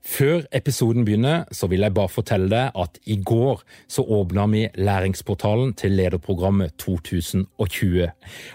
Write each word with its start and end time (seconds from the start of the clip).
Før 0.00 0.46
episoden 0.56 1.04
begynner, 1.04 1.44
så 1.52 1.68
vil 1.68 1.84
jeg 1.84 1.92
bare 1.94 2.08
fortelle 2.08 2.48
deg 2.48 2.76
at 2.82 2.96
i 3.04 3.18
går 3.20 3.60
så 3.90 4.00
åpna 4.02 4.46
vi 4.48 4.62
læringsportalen 4.80 5.74
til 5.76 5.92
lederprogrammet 5.98 6.72
2020. 6.80 8.08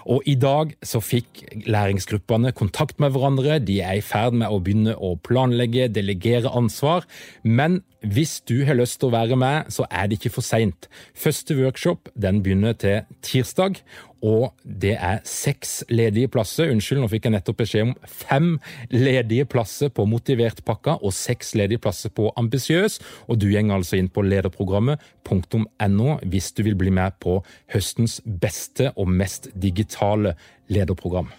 Og 0.09 0.25
i 0.25 0.35
dag 0.41 0.73
så 0.81 1.01
fikk 1.05 1.43
læringsgruppene 1.69 2.51
kontakt 2.51 2.99
med 2.99 3.13
hverandre. 3.13 3.59
De 3.61 3.77
er 3.85 3.99
i 3.99 4.05
ferd 4.05 4.33
med 4.33 4.49
å 4.49 4.57
begynne 4.57 4.97
å 4.97 5.13
planlegge, 5.21 5.87
delegere 5.93 6.49
ansvar. 6.49 7.05
Men 7.43 7.83
hvis 8.01 8.39
du 8.49 8.65
har 8.65 8.77
lyst 8.77 8.99
til 8.99 9.09
å 9.11 9.15
være 9.15 9.37
med, 9.37 9.69
så 9.73 9.85
er 9.89 10.09
det 10.09 10.19
ikke 10.19 10.33
for 10.39 10.45
seint. 10.45 10.89
Første 11.13 11.57
workshop 11.57 12.09
den 12.17 12.41
begynner 12.45 12.73
til 12.77 13.05
tirsdag, 13.25 13.79
og 14.25 14.55
det 14.63 14.95
er 14.97 15.21
seks 15.27 15.83
ledige 15.93 16.29
plasser. 16.31 16.71
Unnskyld, 16.73 17.01
nå 17.03 17.09
fikk 17.11 17.27
jeg 17.27 17.35
nettopp 17.35 17.59
beskjed 17.61 17.83
om 17.89 17.93
fem 18.09 18.49
ledige 18.93 19.45
plasser 19.49 19.91
på 19.93 20.07
Motivert-pakka 20.09 20.97
og 21.01 21.13
seks 21.15 21.53
ledige 21.59 21.83
plasser 21.83 22.13
på 22.15 22.31
Ambisiøs. 22.39 22.99
Og 23.29 23.39
du 23.41 23.47
går 23.51 23.75
altså 23.77 23.99
inn 23.99 24.09
på 24.09 24.25
lederprogrammet.no 24.25 26.09
hvis 26.25 26.51
du 26.57 26.65
vil 26.65 26.79
bli 26.79 26.93
med 26.95 27.19
på 27.21 27.37
høstens 27.75 28.21
beste 28.25 28.91
og 28.95 29.09
mest 29.11 29.51
digitale 29.53 30.35
lederprogram. 30.73 31.29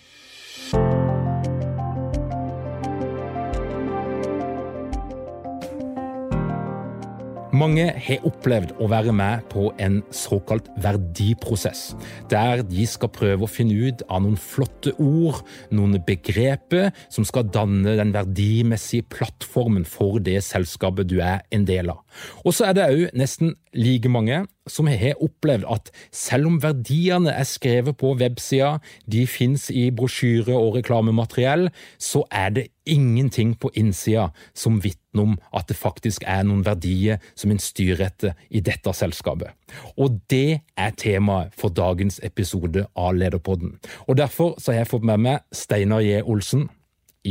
Mange 7.57 7.85
har 8.03 8.25
opplevd 8.27 8.75
å 8.83 8.89
være 8.91 9.13
med 9.17 9.45
på 9.53 9.71
en 9.81 10.01
såkalt 10.15 10.67
verdiprosess, 10.83 11.95
der 12.29 12.61
de 12.67 12.85
skal 12.91 13.13
prøve 13.15 13.47
å 13.47 13.51
finne 13.51 13.77
ut 13.87 14.03
av 14.11 14.25
noen 14.25 14.37
flotte 14.41 14.93
ord, 15.01 15.39
noen 15.73 15.97
begreper, 16.05 16.91
som 17.13 17.25
skal 17.25 17.47
danne 17.55 17.95
den 17.97 18.13
verdimessige 18.17 19.07
plattformen 19.15 19.87
for 19.89 20.21
det 20.21 20.43
selskapet 20.45 21.09
du 21.09 21.21
er 21.23 21.47
en 21.55 21.65
del 21.69 21.95
av. 21.95 22.03
Og 22.45 22.57
så 22.57 22.69
er 22.69 22.77
det 22.77 22.91
òg 22.91 23.17
nesten 23.17 23.55
like 23.77 24.11
mange 24.13 24.43
som 24.67 24.89
har 24.91 25.21
opplevd 25.23 25.67
at 25.71 25.91
selv 26.15 26.51
om 26.51 26.61
verdiene 26.63 27.33
er 27.33 27.47
skrevet 27.49 27.97
på 27.99 28.15
websida, 28.21 28.77
de 29.07 29.27
fins 29.31 29.69
i 29.71 29.89
brosjyre 29.95 30.57
og 30.57 30.77
reklamemateriell, 30.79 31.69
så 31.99 32.25
er 32.31 32.55
det 32.57 32.67
ingenting 32.87 33.57
på 33.59 33.71
innsida 33.75 34.29
som 34.55 34.79
vitner 34.83 35.23
om 35.23 35.35
at 35.57 35.67
det 35.71 35.79
faktisk 35.79 36.27
er 36.29 36.45
noen 36.47 36.65
verdier 36.67 37.23
som 37.35 37.51
en 37.51 37.63
styrer 37.63 38.07
etter 38.07 38.37
i 38.51 38.63
dette 38.65 38.93
selskapet. 38.95 39.51
Og 39.99 40.21
det 40.31 40.63
er 40.77 40.97
temaet 40.99 41.55
for 41.59 41.75
dagens 41.75 42.21
episode 42.27 42.87
av 42.95 43.19
Lederpodden. 43.19 43.77
Og 44.07 44.19
derfor 44.21 44.55
har 44.67 44.83
jeg 44.83 44.91
fått 44.93 45.07
med 45.07 45.23
meg 45.27 45.45
Steinar 45.55 46.05
J. 46.05 46.23
Olsen 46.23 46.69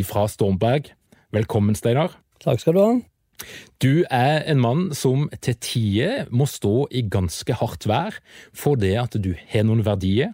fra 0.04 0.28
Stormberg. 0.28 0.92
Velkommen, 1.32 1.76
Steinar. 1.76 2.18
Takk 2.44 2.60
skal 2.60 2.76
du 2.76 2.84
ha. 2.84 2.96
Du 3.84 4.06
er 4.10 4.46
en 4.48 4.62
mann 4.64 4.86
som 4.96 5.28
til 5.44 5.58
tider 5.60 6.30
må 6.32 6.48
stå 6.50 6.88
i 6.96 7.04
ganske 7.12 7.58
hardt 7.60 7.88
vær 7.90 8.20
for 8.56 8.80
det 8.80 8.96
at 9.02 9.18
du 9.22 9.34
har 9.52 9.68
noen 9.68 9.84
verdier, 9.86 10.34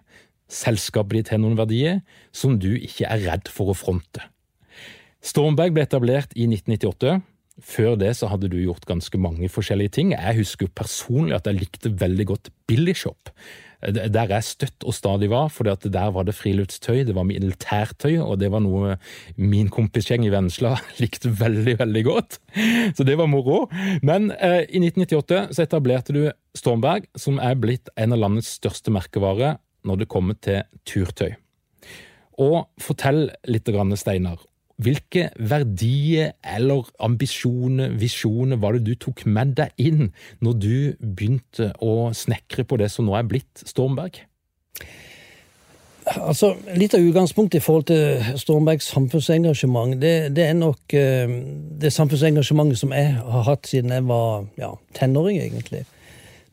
selskapet 0.51 1.17
ditt 1.17 1.33
har 1.33 1.41
noen 1.41 1.57
verdier, 1.59 2.01
som 2.35 2.59
du 2.59 2.73
ikke 2.75 3.07
er 3.09 3.25
redd 3.25 3.51
for 3.51 3.71
å 3.71 3.77
fronte. 3.77 4.23
Stormberg 5.21 5.75
ble 5.75 5.85
etablert 5.85 6.33
i 6.33 6.47
1998. 6.49 7.19
Før 7.61 7.97
det 7.99 8.15
så 8.17 8.29
hadde 8.31 8.49
du 8.49 8.55
gjort 8.57 8.87
ganske 8.89 9.19
mange 9.21 9.49
forskjellige 9.51 9.93
ting. 9.99 10.13
Jeg 10.15 10.39
husker 10.39 10.71
personlig 10.73 11.35
at 11.37 11.49
jeg 11.49 11.59
likte 11.59 11.91
veldig 11.93 12.25
godt 12.31 12.49
Billy 12.65 12.95
Shop 12.97 13.29
der 13.81 14.29
jeg 14.29 14.45
støtt 14.45 14.85
og 14.85 14.93
stadig 14.93 15.31
var, 15.31 15.49
for 15.49 15.65
der 15.65 16.11
var 16.13 16.25
det 16.27 16.35
friluftstøy, 16.37 17.03
det 17.07 17.15
var 17.17 17.25
militærtøy, 17.25 18.19
og 18.21 18.37
det 18.39 18.51
var 18.53 18.61
noe 18.61 18.97
min 19.35 19.71
kompisgjeng 19.73 20.25
i 20.25 20.31
Vennesla 20.33 20.75
likte 21.01 21.31
veldig, 21.39 21.77
veldig 21.81 22.03
godt. 22.05 22.39
Så 22.97 23.05
det 23.07 23.17
var 23.17 23.31
moro. 23.31 23.65
Men 24.05 24.31
eh, 24.37 24.67
i 24.69 24.81
1998 24.83 25.55
så 25.55 25.65
etablerte 25.65 26.15
du 26.15 26.23
Stormberg, 26.57 27.07
som 27.17 27.39
er 27.41 27.57
blitt 27.59 27.89
en 27.95 28.13
av 28.13 28.21
landets 28.21 28.53
største 28.59 28.93
merkevarer 28.93 29.57
når 29.87 30.03
det 30.03 30.11
kommer 30.11 30.37
til 30.37 30.61
turtøy. 30.85 31.33
Og 32.41 32.67
fortell 32.81 33.29
litt, 33.49 33.69
Steinar, 33.99 34.39
hvilke 34.81 35.29
verdier 35.37 36.33
eller 36.43 36.89
ambisjoner, 37.03 37.93
visjoner, 38.01 38.59
var 38.61 38.77
det 38.77 38.85
du 38.87 38.95
tok 38.99 39.25
med 39.29 39.55
deg 39.59 39.75
inn 39.81 40.11
når 40.41 40.57
du 40.57 40.75
begynte 40.99 41.71
å 41.83 42.11
snekre 42.15 42.65
på 42.67 42.79
det 42.81 42.91
som 42.93 43.07
nå 43.07 43.15
er 43.17 43.29
blitt 43.29 43.63
Stormberg? 43.67 44.23
Altså, 46.11 46.55
Litt 46.75 46.95
av 46.97 47.05
utgangspunktet 47.05 47.61
i 47.61 47.63
forhold 47.63 47.87
til 47.91 48.37
Stormbergs 48.41 48.89
samfunnsengasjement, 48.91 49.95
det, 50.01 50.31
det 50.35 50.47
er 50.49 50.57
nok 50.57 50.95
uh, 50.97 51.35
det 51.81 51.93
samfunnsengasjementet 51.93 52.81
som 52.81 52.95
jeg 52.95 53.13
har 53.21 53.45
hatt 53.47 53.69
siden 53.69 53.93
jeg 53.95 54.07
var 54.09 54.47
ja, 54.59 54.73
tenåring, 54.97 55.39
egentlig. 55.43 55.85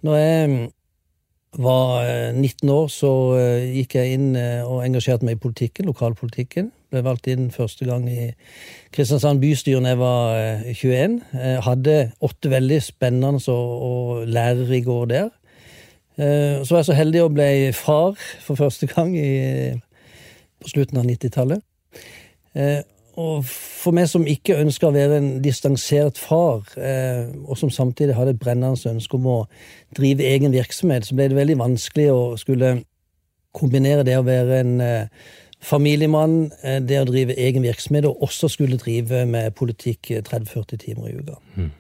Når 0.07 0.21
jeg 0.21 0.59
var 1.57 2.33
19 2.33 2.69
eh, 2.69 2.75
år, 2.75 2.89
så 2.93 3.13
uh, 3.39 3.63
gikk 3.73 3.95
jeg 3.97 4.19
inn 4.19 4.35
uh, 4.37 4.67
og 4.69 4.83
engasjerte 4.85 5.25
meg 5.25 5.39
i 5.39 5.41
politikken, 5.43 5.89
lokalpolitikken. 5.89 6.69
Ble 6.89 7.03
valgt 7.05 7.29
inn 7.29 7.51
første 7.53 7.85
gang 7.85 8.07
i 8.09 8.31
Kristiansand 8.97 9.43
bystyre 9.43 9.83
da 9.85 9.93
jeg 9.93 10.01
var 10.01 10.39
21. 10.73 11.19
Eh, 11.35 11.49
jeg 11.55 11.65
hadde 11.67 11.97
åtte 12.25 12.53
veldig 12.53 12.79
spennende 12.85 13.53
og, 13.53 14.25
lærerike 14.27 14.91
år 14.91 15.11
der. 15.11 15.29
Eh, 16.17 16.65
så 16.65 16.75
var 16.75 16.81
jeg 16.81 16.89
så 16.89 16.97
heldig 16.97 17.25
å 17.25 17.33
bli 17.33 17.51
far 17.77 18.17
for 18.45 18.57
første 18.57 18.89
gang 18.89 19.13
i, 19.17 19.75
på 20.63 20.73
slutten 20.73 21.01
av 21.01 21.05
90-tallet. 21.11 21.65
Eh, 23.19 23.25
og 23.25 23.49
for 23.49 23.97
meg 23.97 24.07
som 24.11 24.27
ikke 24.31 24.61
ønsker 24.63 24.89
å 24.89 24.95
være 24.95 25.19
en 25.19 25.31
distansert 25.43 26.19
far, 26.23 26.63
og 27.45 27.59
som 27.59 27.71
samtidig 27.71 28.15
hadde 28.15 28.37
et 28.37 28.41
brennende 28.41 28.93
ønske 28.95 29.19
om 29.19 29.27
å 29.27 29.41
drive 29.97 30.23
egen 30.23 30.55
virksomhet, 30.55 31.07
så 31.07 31.19
ble 31.19 31.29
det 31.33 31.39
veldig 31.39 31.59
vanskelig 31.59 32.09
å 32.15 32.23
skulle 32.39 32.77
kombinere 33.59 34.05
det 34.07 34.15
å 34.19 34.27
være 34.27 34.61
en 34.63 34.75
familiemann, 35.61 36.51
eh, 36.63 36.81
det 36.81 37.01
å 37.01 37.07
drive 37.09 37.37
egen 37.37 37.63
virksomhet, 37.67 38.07
og 38.07 38.23
også 38.23 38.51
skulle 38.53 38.79
drive 38.79 39.25
med 39.27 39.55
politikk 39.59 40.13
30-40 40.29 40.73
eh, 40.73 40.79
timer 40.79 41.09
i 41.09 41.17
uka. 41.19 41.39
Mm. 41.57 41.71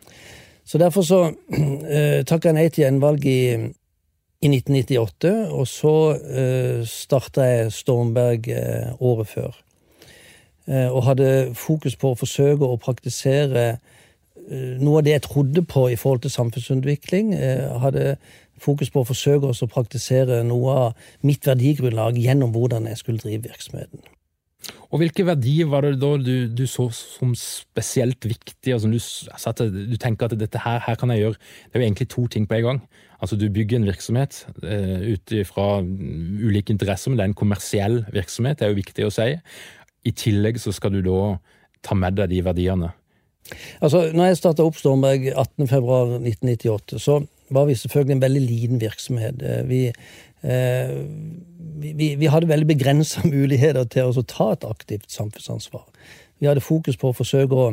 Så 0.64 0.78
derfor 0.78 1.02
så 1.02 1.20
eh, 1.94 2.24
takka 2.26 2.50
jeg 2.50 2.58
nei 2.58 2.68
til 2.68 2.84
gjenvalg 2.84 3.26
i, 3.26 3.42
i 4.42 4.50
1998, 4.50 5.32
og 5.50 5.64
så 5.66 5.94
uh, 6.14 6.84
starta 6.86 7.46
jeg 7.48 7.72
Stormberg 7.74 8.44
året 9.02 9.26
før. 9.32 9.56
Uh, 10.68 10.88
og 10.92 11.06
hadde 11.06 11.30
fokus 11.56 11.96
på 11.96 12.12
å 12.12 12.18
forsøke 12.18 12.66
å 12.66 12.80
praktisere 12.80 13.78
noe 14.48 15.02
av 15.02 15.04
det 15.04 15.12
jeg 15.12 15.22
trodde 15.26 15.60
på 15.68 15.82
i 15.92 15.96
forhold 16.00 16.22
til 16.24 16.32
samfunnsutvikling. 16.32 17.34
Jeg 17.36 17.80
hadde 17.82 18.14
fokus 18.56 18.88
på 18.88 19.02
å 19.02 19.08
forsøke 19.08 19.50
å 19.50 19.68
praktisere 19.68 20.40
noe 20.46 20.76
av 20.86 21.10
mitt 21.26 21.44
verdigrunnlag 21.44 22.16
gjennom 22.16 22.54
hvordan 22.54 22.88
jeg 22.88 23.02
skulle 23.02 23.20
drive 23.20 23.44
virksomheten. 23.50 24.00
Og 24.88 25.02
hvilke 25.02 25.24
verdier 25.28 25.68
var 25.70 25.84
det 25.84 25.98
da 26.00 26.14
du, 26.20 26.48
du 26.50 26.64
så 26.68 26.88
som 26.94 27.34
spesielt 27.38 28.24
viktige, 28.26 28.74
og 28.74 28.82
som 28.82 28.92
du, 28.92 28.98
altså 29.30 29.68
du 29.68 29.96
tenker 30.00 30.26
at 30.26 30.38
dette 30.40 30.62
her, 30.64 30.80
her, 30.84 30.96
kan 30.98 31.12
jeg 31.12 31.22
gjøre 31.22 31.36
Det 31.38 31.76
er 31.76 31.82
jo 31.82 31.86
egentlig 31.86 32.08
to 32.08 32.24
ting 32.26 32.48
på 32.48 32.58
en 32.58 32.64
gang. 32.66 32.80
Altså 33.20 33.36
Du 33.36 33.48
bygger 33.52 33.78
en 33.78 33.86
virksomhet 33.86 34.40
uh, 34.62 35.12
ut 35.12 35.34
fra 35.46 35.68
ulike 35.82 36.72
interesser, 36.74 37.10
men 37.10 37.18
det 37.18 37.24
er 37.24 37.32
en 37.32 37.38
kommersiell 37.38 38.00
virksomhet, 38.14 38.58
det 38.58 38.66
er 38.66 38.72
jo 38.72 38.80
viktig 38.80 39.06
å 39.06 39.14
si. 39.14 39.30
I 40.06 40.12
tillegg 40.14 40.60
så 40.62 40.72
skal 40.74 40.94
du 40.94 41.02
da 41.06 41.38
ta 41.84 41.96
med 41.98 42.18
deg 42.18 42.30
de 42.32 42.42
verdiene. 42.46 42.92
Altså, 43.80 44.08
når 44.12 44.30
jeg 44.30 44.38
starta 44.42 44.64
opp 44.66 44.78
Stormberg 44.78 45.30
18.2.1998, 45.32 47.00
så 47.00 47.20
var 47.54 47.68
vi 47.68 47.76
selvfølgelig 47.78 48.16
en 48.16 48.22
veldig 48.22 48.42
liten 48.44 48.80
virksomhet. 48.82 49.42
Eh, 49.42 49.62
vi, 49.68 49.80
eh, 50.42 50.94
vi, 51.80 52.14
vi 52.20 52.30
hadde 52.30 52.50
veldig 52.50 52.68
begrensa 52.68 53.24
muligheter 53.36 53.88
til 53.88 54.12
å 54.12 54.26
ta 54.28 54.52
et 54.54 54.66
aktivt 54.68 55.08
samfunnsansvar. 55.12 55.86
Vi 56.38 56.50
hadde 56.50 56.64
fokus 56.64 56.98
på 57.00 57.10
å 57.10 57.16
forsøke 57.16 57.56
å 57.56 57.70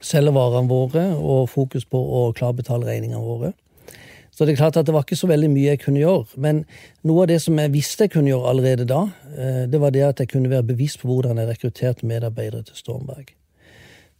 selge 0.00 0.32
varene 0.32 0.70
våre, 0.70 1.10
og 1.18 1.50
fokus 1.52 1.84
på 1.84 1.98
å 1.98 2.30
klare 2.36 2.54
å 2.54 2.60
betale 2.62 2.88
regningene 2.88 3.20
våre. 3.20 3.52
Så 4.40 4.46
det 4.46 4.54
er 4.54 4.56
klart 4.56 4.76
at 4.80 4.86
det 4.88 4.94
var 4.94 5.02
ikke 5.04 5.18
så 5.20 5.28
veldig 5.28 5.50
mye 5.52 5.68
jeg 5.74 5.78
kunne 5.82 6.00
gjøre. 6.00 6.38
Men 6.40 6.62
noe 7.04 7.26
av 7.26 7.28
det 7.28 7.42
som 7.44 7.58
jeg 7.60 7.74
visste 7.74 8.06
jeg 8.06 8.12
kunne 8.14 8.30
gjøre 8.30 8.48
allerede 8.48 8.86
da, 8.88 9.00
eh, 9.36 9.64
det 9.68 9.80
var 9.82 9.90
det 9.92 10.00
at 10.00 10.20
jeg 10.22 10.28
kunne 10.30 10.48
være 10.48 10.64
bevisst 10.70 11.02
på 11.02 11.08
hvordan 11.10 11.36
jeg 11.36 11.48
rekrutterte 11.50 12.06
medarbeidere 12.08 12.62
til 12.64 12.78
Stormberg. 12.78 13.34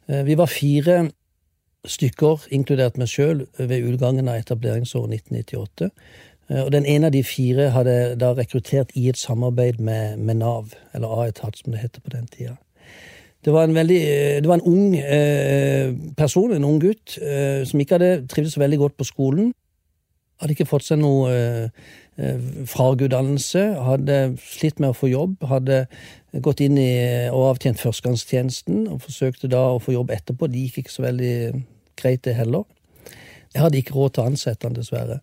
Eh, 0.08 0.26
vi 0.26 0.37
var 0.37 0.50
fire 0.52 0.96
stykker, 1.88 2.44
inkludert 2.52 2.99
meg 3.00 3.08
sjøl, 3.08 3.46
ved 3.56 3.87
utgangen 3.88 4.28
av 4.28 4.37
etableringsåret 4.43 5.08
1998. 5.08 5.88
Eh, 6.50 6.61
og 6.67 6.69
den 6.75 6.84
ene 6.84 7.08
av 7.08 7.14
de 7.14 7.22
fire 7.25 7.70
hadde 7.72 7.94
da 8.20 8.34
rekruttert 8.37 8.93
i 8.93 9.06
et 9.08 9.17
samarbeid 9.17 9.81
med, 9.81 10.19
med 10.19 10.37
Nav, 10.43 10.75
eller 10.93 11.14
A-etat 11.17 11.56
som 11.62 11.72
det 11.72 11.81
heter 11.81 12.05
på 12.05 12.12
den 12.12 12.28
tida. 12.28 12.58
Det 13.40 13.56
var 13.56 13.64
en 13.64 13.75
veldig 13.75 14.02
det 14.44 14.49
var 14.49 14.61
en 14.61 14.69
ung 14.69 16.12
person, 16.17 16.52
en 16.52 16.64
ung 16.64 16.76
gutt, 16.76 17.17
som 17.64 17.81
ikke 17.81 17.96
hadde 17.96 18.26
trivdes 18.28 18.58
veldig 18.61 18.78
godt 18.78 18.96
på 19.00 19.08
skolen. 19.08 19.55
Hadde 20.41 20.57
ikke 20.57 20.69
fått 20.69 20.87
seg 20.87 21.01
noe 21.03 21.31
eh, 21.35 21.87
eh, 22.17 22.49
fagutdannelse, 22.71 23.65
hadde 23.87 24.19
slitt 24.43 24.81
med 24.81 24.95
å 24.95 24.97
få 24.97 25.11
jobb. 25.13 25.39
Hadde 25.51 25.85
gått 26.45 26.63
inn 26.65 26.79
i 26.81 26.91
og 27.29 27.53
avtjent 27.53 27.81
førstegangstjenesten 27.83 28.87
og 28.91 29.03
forsøkte 29.05 29.51
da 29.53 29.67
å 29.75 29.81
få 29.83 29.97
jobb 29.97 30.13
etterpå. 30.17 30.49
Det 30.51 30.67
gikk 30.67 30.85
ikke 30.85 30.97
så 30.97 31.07
veldig 31.09 31.35
greit, 32.01 32.25
det 32.25 32.39
heller. 32.39 32.65
Jeg 33.51 33.65
hadde 33.65 33.81
ikke 33.81 33.97
råd 33.97 34.15
til 34.15 34.23
å 34.23 34.31
ansette 34.31 34.69
han, 34.69 34.77
dessverre 34.79 35.21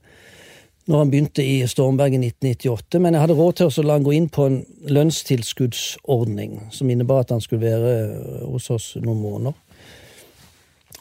når 0.88 1.02
han 1.02 1.10
begynte 1.12 1.44
i 1.44 1.56
Stormberg 1.68 2.16
i 2.16 2.19
1998, 2.22 3.00
men 3.04 3.16
jeg 3.16 3.24
hadde 3.25 3.36
råd 3.36 3.58
til 3.60 3.68
å 3.68 3.84
la 3.84 3.98
han 3.98 4.06
gå 4.06 4.14
inn 4.16 4.30
på 4.31 4.46
en 4.48 4.62
lønnstilskuddsordning 4.88 6.62
som 6.72 6.92
innebar 6.92 7.25
at 7.25 7.34
han 7.36 7.44
skulle 7.44 7.68
være 7.68 8.46
hos 8.48 8.69
oss 8.72 8.94
noen 9.02 9.19
måneder. 9.19 9.58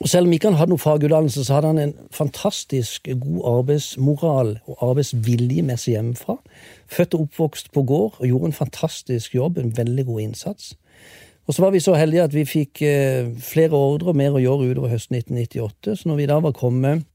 Og 0.01 0.09
Selv 0.09 0.27
om 0.27 0.33
ikke 0.33 0.51
han 0.51 0.59
hadde 0.59 0.75
noen 0.75 0.83
fagutdannelse, 0.83 1.45
så 1.47 1.57
hadde 1.57 1.71
han 1.73 1.79
en 1.81 1.95
fantastisk 2.13 3.09
god 3.21 3.39
arbeidsmoral 3.49 4.59
og 4.69 4.83
arbeidsvilje 4.91 5.65
med 5.65 5.81
seg 5.81 5.97
hjemmefra. 5.97 6.37
Født 6.93 7.17
og 7.17 7.23
oppvokst 7.27 7.73
på 7.73 7.83
gård 7.89 8.19
og 8.21 8.27
gjorde 8.29 8.51
en 8.51 8.59
fantastisk 8.59 9.35
jobb, 9.35 9.59
en 9.59 9.73
veldig 9.77 10.05
god 10.07 10.21
innsats. 10.21 10.75
Og 11.47 11.55
så 11.55 11.63
var 11.63 11.73
vi 11.73 11.81
så 11.81 11.95
heldige 11.97 12.27
at 12.27 12.35
vi 12.35 12.45
fikk 12.45 12.83
eh, 12.83 13.29
flere 13.41 13.79
ordre 13.79 14.13
og 14.13 14.19
mer 14.19 14.37
å 14.37 14.43
gjøre 14.43 14.73
utover 14.73 14.93
høsten 14.93 15.17
1998. 15.17 15.97
Så 15.97 16.11
når 16.11 16.21
vi 16.21 16.29
da 16.29 16.41
var 16.45 16.57
kommet 16.59 17.07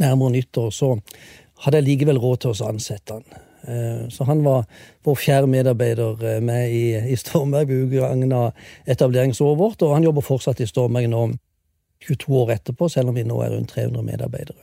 nærmere 0.00 0.38
nyttår, 0.38 0.70
så 0.72 0.94
hadde 1.66 1.80
jeg 1.82 1.88
likevel 1.90 2.22
råd 2.22 2.44
til 2.44 2.54
å 2.54 2.68
ansette 2.70 3.18
han. 3.18 3.42
Eh, 3.68 4.04
så 4.14 4.24
han 4.24 4.44
var 4.46 4.64
vår 5.04 5.18
fjerde 5.18 5.50
medarbeider 5.50 6.24
eh, 6.24 6.40
med 6.44 6.72
i, 6.72 6.84
i 7.12 7.18
Stormberg 7.20 7.68
ved 7.68 7.98
utgangen 7.98 8.32
av 8.32 8.70
etableringsåret 8.86 9.60
vårt, 9.60 9.82
og 9.82 9.98
han 9.98 10.06
jobber 10.06 10.24
fortsatt 10.24 10.62
i 10.64 10.70
Stormberg 10.70 11.10
nå 11.10 11.26
22 12.06 12.38
år 12.42 12.54
etterpå, 12.58 12.88
selv 12.92 13.10
om 13.12 13.18
vi 13.18 13.26
nå 13.26 13.40
er 13.42 13.54
rundt 13.54 13.74
300 13.74 14.04
medarbeidere. 14.06 14.60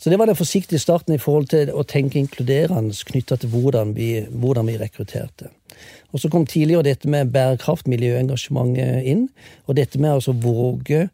Så 0.00 0.10
det 0.10 0.16
var 0.18 0.30
den 0.30 0.36
forsiktige 0.36 0.80
starten 0.80 1.12
i 1.12 1.20
forhold 1.20 1.50
til 1.52 1.70
å 1.76 1.82
tenke 1.84 2.16
inkluderende 2.16 2.96
knytta 3.06 3.36
til 3.36 3.50
hvordan 3.52 3.92
vi, 3.96 4.22
hvordan 4.30 4.70
vi, 4.70 4.78
rekrutterte. 4.80 5.50
Og 6.12 6.20
Så 6.20 6.30
kom 6.32 6.46
tidligere 6.46 6.82
dette 6.82 7.08
med 7.08 7.32
bærekraft, 7.34 7.86
miljøengasjementet 7.86 9.04
inn. 9.04 9.28
Og 9.66 9.76
dette 9.76 10.00
med 10.00 10.14
altså 10.14 10.32
våge 10.32 11.10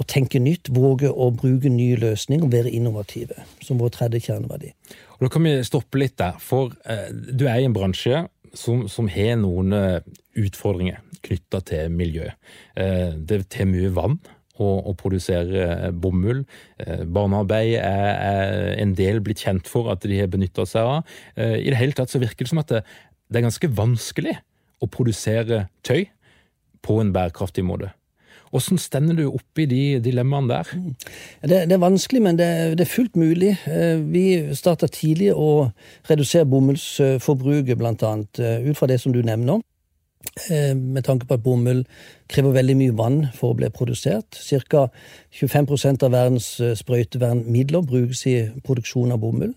å 0.00 0.06
tenke 0.08 0.40
nytt, 0.40 0.72
våge 0.72 1.12
å 1.12 1.28
bruke 1.30 1.68
nye 1.68 2.00
løsninger 2.00 2.46
og 2.46 2.52
være 2.54 2.72
innovative. 2.72 3.44
Som 3.60 3.78
vår 3.78 3.92
tredje 3.98 4.24
kjerneverdi. 4.30 4.72
Og 5.18 5.28
Da 5.28 5.28
kan 5.28 5.44
vi 5.44 5.54
stoppe 5.62 6.00
litt 6.00 6.16
der. 6.16 6.40
For 6.40 6.72
eh, 6.88 7.12
du 7.12 7.44
er 7.44 7.60
i 7.60 7.68
en 7.68 7.76
bransje 7.76 8.24
som, 8.56 8.88
som 8.88 9.12
har 9.12 9.36
noen 9.36 9.76
eh, 9.76 10.00
utfordringer 10.40 11.04
knytta 11.20 11.60
til 11.60 11.92
miljø. 11.92 12.32
Eh, 12.74 13.12
det 13.20 13.44
er 13.52 13.68
mye 13.68 13.92
vann 13.92 14.16
å, 14.60 14.94
produsere 14.98 15.66
eh, 15.66 15.86
bomull. 15.92 16.42
Eh, 16.80 17.04
barnearbeid 17.04 17.76
er, 17.78 18.10
er, 18.14 18.72
en 18.82 18.94
del 18.98 19.22
blitt 19.24 19.44
kjent 19.44 19.70
for 19.70 19.90
at 19.92 20.04
de 20.06 20.20
har 20.20 20.30
benytta 20.32 20.66
seg 20.68 20.88
av. 20.96 21.14
Eh, 21.36 21.58
I 21.64 21.70
det 21.70 21.80
hele 21.80 21.96
tatt 21.96 22.12
så 22.12 22.22
virker 22.22 22.46
det 22.46 22.52
som 22.52 22.62
at 22.62 22.72
det, 22.72 22.82
det 23.30 23.40
er 23.40 23.48
ganske 23.48 23.72
vanskelig 23.78 24.36
å 24.80 24.90
produsere 24.90 25.66
tøy 25.86 26.06
på 26.84 27.00
en 27.00 27.14
bærekraftig 27.14 27.64
måte. 27.66 27.92
Hvordan 28.50 28.80
stender 28.82 29.14
du 29.14 29.28
opp 29.28 29.60
i 29.62 29.66
de 29.70 29.82
dilemmaene 30.02 30.50
der? 30.50 30.70
Det, 31.44 31.58
det 31.70 31.74
er 31.76 31.82
vanskelig, 31.84 32.22
men 32.24 32.38
det, 32.40 32.48
det, 32.80 32.82
er 32.82 32.90
fullt 32.90 33.14
mulig. 33.20 33.52
Vi 34.10 34.24
starta 34.58 34.88
tidlig 34.90 35.28
å 35.38 35.68
redusere 36.10 36.48
bomullsforbruket, 36.50 37.84
annet, 38.08 38.40
ut 38.66 38.80
fra 38.80 38.90
det 38.90 38.98
som 39.04 39.14
du 39.14 39.20
nevner. 39.22 39.62
Eh, 40.50 40.76
med 40.76 41.02
tanke 41.02 41.26
på 41.26 41.34
at 41.34 41.42
bomull 41.42 41.80
krever 42.28 42.52
veldig 42.52 42.76
mye 42.76 42.96
vann 42.96 43.20
for 43.34 43.52
å 43.52 43.56
bli 43.56 43.70
produsert. 43.72 44.36
Ca. 44.68 44.86
25% 45.32 46.04
av 46.06 46.12
verdens 46.12 46.48
eh, 46.60 46.76
sprøytevernmidler 46.76 47.86
brukes 47.88 48.26
i 48.28 48.36
produksjon 48.66 49.14
av 49.14 49.22
bomull. 49.24 49.54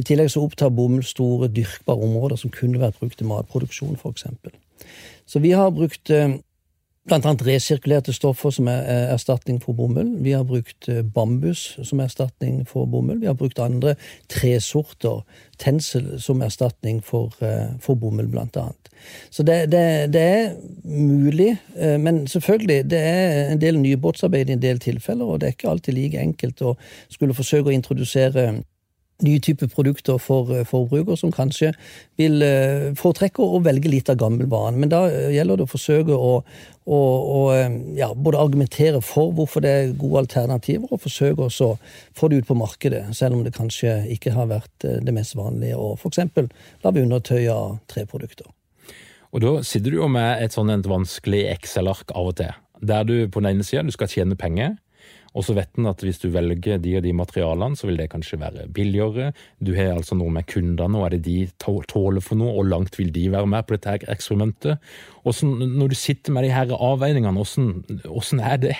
I 0.00 0.04
tillegg 0.08 0.30
så 0.32 0.46
opptar 0.46 0.72
bomull 0.72 1.04
store 1.04 1.50
dyrkbare 1.52 2.08
områder 2.08 2.40
som 2.40 2.52
kunne 2.54 2.80
vært 2.80 2.98
brukt 3.02 3.20
til 3.20 3.28
matproduksjon, 3.28 3.98
f.eks. 4.00 4.24
Så 5.28 5.44
vi 5.44 5.52
har 5.52 5.74
brukt 5.76 6.08
eh, 7.10 7.30
annet 7.30 7.46
resirkulerte 7.46 8.12
stoffer 8.12 8.50
som 8.54 8.68
er 8.72 9.12
erstatning 9.14 9.60
for 9.62 9.76
bomull. 9.78 10.14
Vi 10.24 10.34
har 10.36 10.44
brukt 10.48 10.88
bambus 11.14 11.78
som 11.82 12.00
erstatning 12.00 12.64
for 12.68 12.86
bomull. 12.86 13.20
Vi 13.20 13.30
har 13.30 13.38
brukt 13.38 13.58
andre 13.58 13.94
tresorter, 14.28 15.24
tensel, 15.58 16.20
som 16.20 16.42
erstatning 16.42 17.02
for, 17.04 17.34
for 17.80 17.94
bomull, 17.94 18.30
annet. 18.38 18.88
Så 19.30 19.42
det, 19.42 19.72
det, 19.72 20.12
det, 20.12 20.20
er 20.20 20.54
mulig, 20.84 21.56
eh, 21.76 22.00
men 22.00 22.26
selvfølgelig, 22.26 22.90
det 22.90 22.98
er 22.98 23.52
en 23.52 23.60
del 23.60 23.78
nybåtsarbeid 23.78 24.48
i 24.48 24.52
en 24.52 24.62
del 24.62 24.78
tilfeller, 24.78 25.24
og 25.24 25.40
det 25.40 25.46
er 25.46 25.56
ikke 25.56 25.70
alltid 25.70 25.94
like 25.94 26.20
enkelt 26.20 26.62
å 26.62 26.74
skulle 27.08 27.36
forsøke 27.36 27.70
å 27.70 27.76
introdusere 27.76 28.48
nye 29.26 29.40
typer 29.42 29.70
produkter 29.72 30.18
for 30.22 30.50
forbruker, 30.68 31.16
som 31.18 31.32
kanskje 31.34 31.72
vil 32.20 32.42
eh, 32.44 32.90
foretrekke 32.98 33.42
å 33.42 33.60
velge 33.64 33.90
litt 33.90 34.10
av 34.12 34.18
gammel 34.20 34.46
vane. 34.50 34.78
Men 34.78 34.92
da 34.92 35.04
gjelder 35.08 35.58
det 35.58 35.66
å 35.66 35.72
forsøke 35.72 36.14
å, 36.14 36.34
å, 36.86 36.98
å 37.38 37.40
ja, 37.98 38.12
både 38.14 38.42
argumentere 38.42 39.02
for 39.04 39.32
hvorfor 39.36 39.64
det 39.64 39.74
er 39.74 39.96
gode 39.98 40.24
alternativer, 40.26 40.90
og 40.92 41.02
forsøke 41.02 41.48
å 41.48 41.72
få 42.16 42.30
det 42.30 42.42
ut 42.42 42.50
på 42.50 42.58
markedet, 42.58 43.04
selv 43.16 43.38
om 43.38 43.42
det 43.46 43.56
kanskje 43.58 44.00
ikke 44.14 44.36
har 44.36 44.50
vært 44.52 44.86
det 44.86 45.14
mest 45.16 45.36
vanlige 45.38 45.78
å 45.78 45.94
f.eks. 45.98 46.22
lage 46.84 47.04
undertøy 47.04 47.48
av 47.52 47.80
treprodukter. 47.90 48.46
Og 49.34 49.42
da 49.44 49.58
sitter 49.66 49.92
du 49.92 49.98
jo 50.00 50.08
med 50.08 50.40
et 50.40 50.54
sånt 50.54 50.86
vanskelig 50.88 51.44
Excel-ark 51.52 52.14
av 52.16 52.30
og 52.30 52.38
til, 52.38 52.54
der 52.80 53.04
du 53.04 53.16
på 53.28 53.42
den 53.42 53.56
ene 53.56 53.66
sida 53.66 53.84
skal 53.92 54.08
tjene 54.08 54.38
penger, 54.38 54.78
og 55.36 55.44
så 55.44 55.54
vet 55.56 55.78
en 55.78 55.90
at 55.90 56.02
hvis 56.04 56.20
du 56.22 56.28
velger 56.34 56.80
de 56.82 56.96
og 56.98 57.04
de 57.04 57.14
materialene, 57.16 57.76
så 57.76 57.88
vil 57.88 58.00
det 58.00 58.10
kanskje 58.12 58.40
være 58.40 58.66
billigere. 58.74 59.32
Du 59.60 59.74
har 59.76 59.94
altså 59.94 60.16
noe 60.18 60.32
med 60.34 60.48
kundene, 60.50 60.98
og 60.98 61.06
er 61.06 61.16
det 61.16 61.24
de 61.26 61.38
tåler 61.60 62.24
for 62.24 62.40
noe, 62.40 62.56
og 62.56 62.70
langt 62.70 62.98
vil 62.98 63.12
de 63.14 63.28
være 63.32 63.50
med 63.50 63.66
på 63.68 63.76
dette 63.76 63.96
her 63.96 64.12
eksperimentet? 64.14 64.78
Hvordan, 65.22 65.72
når 65.78 65.92
du 65.92 65.98
sitter 65.98 66.32
med 66.32 66.48
de 66.48 66.54
her 66.54 66.74
avveiningene, 66.74 67.46
hvordan, 68.04 68.40
er 68.40 68.62
det? 68.66 68.76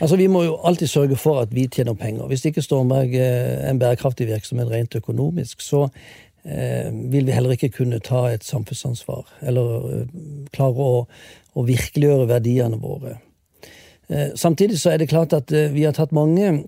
Altså, 0.00 0.16
Vi 0.16 0.26
må 0.26 0.42
jo 0.46 0.56
alltid 0.64 0.86
sørge 0.88 1.16
for 1.20 1.40
at 1.40 1.54
vi 1.54 1.66
tjener 1.66 1.94
penger. 1.94 2.26
Hvis 2.26 2.44
ikke 2.44 2.62
Stormberg 2.62 3.14
er 3.14 3.70
en 3.70 3.78
bærekraftig 3.78 4.28
virksomhet 4.28 4.70
rent 4.70 4.96
økonomisk, 4.96 5.60
så 5.60 5.88
Eh, 6.44 6.92
vil 7.12 7.26
vi 7.26 7.32
heller 7.32 7.52
ikke 7.52 7.68
kunne 7.68 7.98
ta 8.00 8.22
et 8.32 8.44
samfunnsansvar, 8.44 9.26
eller 9.44 9.82
eh, 9.92 10.12
klare 10.54 10.86
å, 10.86 11.02
å 11.52 11.64
virkeliggjøre 11.68 12.30
verdiene 12.30 12.78
våre. 12.80 13.18
Eh, 14.10 14.34
samtidig 14.34 14.80
så 14.82 14.94
er 14.94 15.00
det 15.00 15.10
klart 15.12 15.34
at 15.36 15.50
vi 15.50 15.86
har 15.86 15.96
tatt 15.96 16.14
mange 16.16 16.64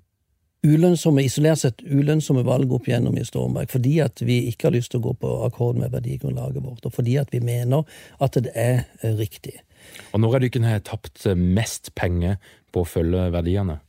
ulønnsomme, 0.62 1.24
isolert 1.26 1.58
sett 1.62 1.82
ulønnsomme 1.82 2.44
valg 2.46 2.70
opp 2.74 2.86
gjennom 2.86 3.16
i 3.18 3.26
Stormberg, 3.26 3.70
fordi 3.72 3.96
at 4.04 4.22
vi 4.22 4.44
ikke 4.50 4.68
har 4.68 4.76
lyst 4.76 4.92
til 4.94 5.02
å 5.02 5.08
gå 5.08 5.14
på 5.24 5.30
akkord 5.48 5.80
med 5.80 5.90
verdigrunnlaget 5.94 6.62
vårt, 6.62 6.86
og 6.86 6.94
fordi 6.94 7.16
at 7.18 7.32
vi 7.34 7.42
mener 7.42 7.82
at 8.22 8.38
det 8.38 8.52
er 8.54 8.84
riktig. 9.18 9.56
Og 10.14 10.22
når 10.22 10.36
er 10.36 10.42
det 10.44 10.52
ikke 10.52 10.66
har 10.68 10.84
tapt 10.86 11.26
mest 11.34 11.90
penger 11.98 12.38
på 12.72 12.84
å 12.84 12.88
følge 12.88 13.26
verdiene? 13.34 13.80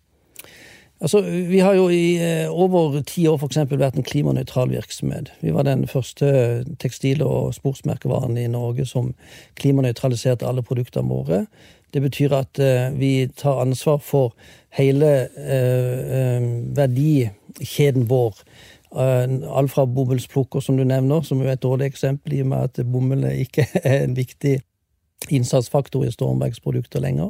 Altså, 1.04 1.22
Vi 1.22 1.60
har 1.60 1.74
jo 1.74 1.90
i 1.90 2.16
eh, 2.16 2.50
over 2.52 3.02
ti 3.02 3.28
år 3.28 3.38
for 3.38 3.52
eksempel, 3.52 3.80
vært 3.80 3.98
en 4.00 4.06
klimanøytral 4.08 4.70
virksomhet. 4.72 5.34
Vi 5.42 5.52
var 5.52 5.68
den 5.68 5.84
første 5.88 6.64
tekstil- 6.80 7.26
og 7.26 7.54
sportsmerkevaren 7.54 8.38
i 8.38 8.48
Norge 8.48 8.86
som 8.86 9.14
klimanøytraliserte 9.60 10.48
alle 10.48 10.64
produktene 10.64 11.10
våre. 11.10 11.46
Det 11.94 12.02
betyr 12.02 12.32
at 12.34 12.60
uh, 12.60 13.00
vi 13.00 13.28
tar 13.38 13.60
ansvar 13.62 14.00
for 14.02 14.34
hele 14.74 15.28
uh, 15.38 16.48
verdikjeden 16.78 18.10
vår. 18.10 18.40
Alt 18.94 19.72
fra 19.72 19.86
bomullsplukker, 19.86 20.60
som 20.60 20.78
du 20.78 20.84
nevner, 20.84 21.22
som 21.22 21.42
er 21.42 21.52
et 21.54 21.64
dårlig 21.64 21.92
eksempel 21.92 22.34
i 22.34 22.42
og 22.42 22.48
med 22.48 22.64
at 22.64 22.86
bomull 22.86 23.26
ikke 23.34 23.68
er 23.84 24.04
en 24.04 24.16
viktig 24.16 24.62
innsatsfaktor 25.32 26.06
i 26.06 26.12
Stormbergs 26.12 26.60
produkter 26.60 27.00
lenger. 27.00 27.30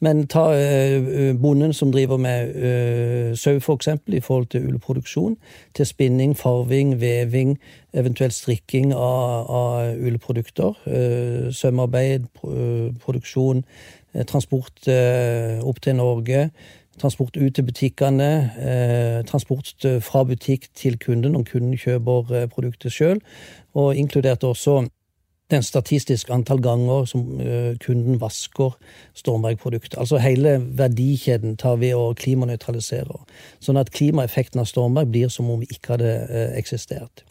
Men 0.00 0.26
ta 0.26 0.44
uh, 0.52 1.36
bonden 1.40 1.72
som 1.72 1.92
driver 1.92 2.16
med 2.16 2.54
uh, 2.56 3.36
sau, 3.36 3.56
f.eks., 3.56 3.88
i 4.06 4.20
forhold 4.20 4.46
til 4.46 4.68
ullproduksjon, 4.68 5.36
til 5.74 5.86
spinning, 5.86 6.36
farving, 6.36 7.00
veving, 7.00 7.58
eventuelt 7.92 8.34
strikking 8.34 8.94
av, 8.94 9.50
av 9.50 9.96
ullprodukter. 9.96 10.74
Sømarbeid, 11.52 12.26
produksjon, 13.00 13.64
transport 14.28 14.88
opp 15.62 15.80
til 15.82 15.96
Norge. 15.96 16.50
Transport 17.00 17.36
ut 17.36 17.54
til 17.54 17.64
butikkene, 17.64 18.50
transport 19.28 19.86
fra 20.00 20.24
butikk 20.24 20.68
til 20.74 20.98
kunden 20.98 21.32
når 21.36 21.48
kunden 21.50 21.76
kjøper 21.80 22.46
produktet 22.52 22.92
sjøl, 22.92 23.20
og 23.74 23.96
inkludert 23.96 24.44
også 24.44 24.86
den 25.50 25.62
statistiske 25.62 26.32
antall 26.32 26.60
ganger 26.62 27.04
som 27.04 27.40
uh, 27.40 27.76
kunden 27.86 28.20
vasker 28.20 28.74
Stormberg-produktet. 29.14 29.98
Altså 29.98 30.18
hele 30.18 30.58
verdikjeden 30.78 31.56
tar 31.56 31.76
vi 31.76 31.92
og 31.94 32.16
klimanøytraliserer. 32.18 33.22
Sånn 33.62 33.78
at 33.78 33.92
klimaeffekten 33.94 34.60
av 34.60 34.66
Stormberg 34.66 35.12
blir 35.14 35.30
som 35.30 35.50
om 35.50 35.62
vi 35.62 35.70
ikke 35.70 35.94
hadde 35.94 36.14
uh, 36.30 36.58
eksistert. 36.58 37.22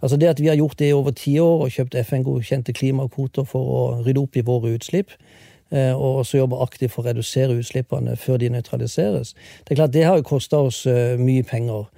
Altså 0.00 0.16
Det 0.16 0.30
at 0.30 0.42
vi 0.42 0.52
har 0.52 0.60
gjort 0.60 0.78
det 0.78 0.92
i 0.92 0.94
over 0.94 1.10
ti 1.10 1.38
år 1.42 1.66
og 1.66 1.74
kjøpt 1.74 1.98
FN-godkjente 2.04 2.72
klimakvoter 2.72 3.48
for 3.48 3.74
å 3.74 3.82
rydde 4.06 4.22
opp 4.22 4.38
i 4.38 4.46
våre 4.46 4.76
utslipp, 4.78 5.10
uh, 5.74 5.92
og 5.98 6.22
også 6.22 6.44
jobbe 6.44 6.62
aktivt 6.62 6.94
for 6.94 7.02
å 7.02 7.10
redusere 7.10 7.58
utslippene 7.58 8.14
før 8.16 8.38
de 8.38 8.54
nøytraliseres, 8.54 9.34
det 9.64 9.74
er 9.74 9.82
klart 9.82 9.98
det 9.98 10.06
har 10.06 10.22
jo 10.22 10.30
kosta 10.30 10.62
oss 10.62 10.84
mye 11.18 11.42
penger. 11.42 11.88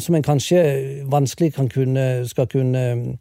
som 0.00 0.14
en 0.14 0.22
kanskje 0.22 0.58
vanskelig 1.06 1.52
kan 1.54 1.68
kunne, 1.68 2.26
skal 2.26 2.46
kunne 2.50 3.14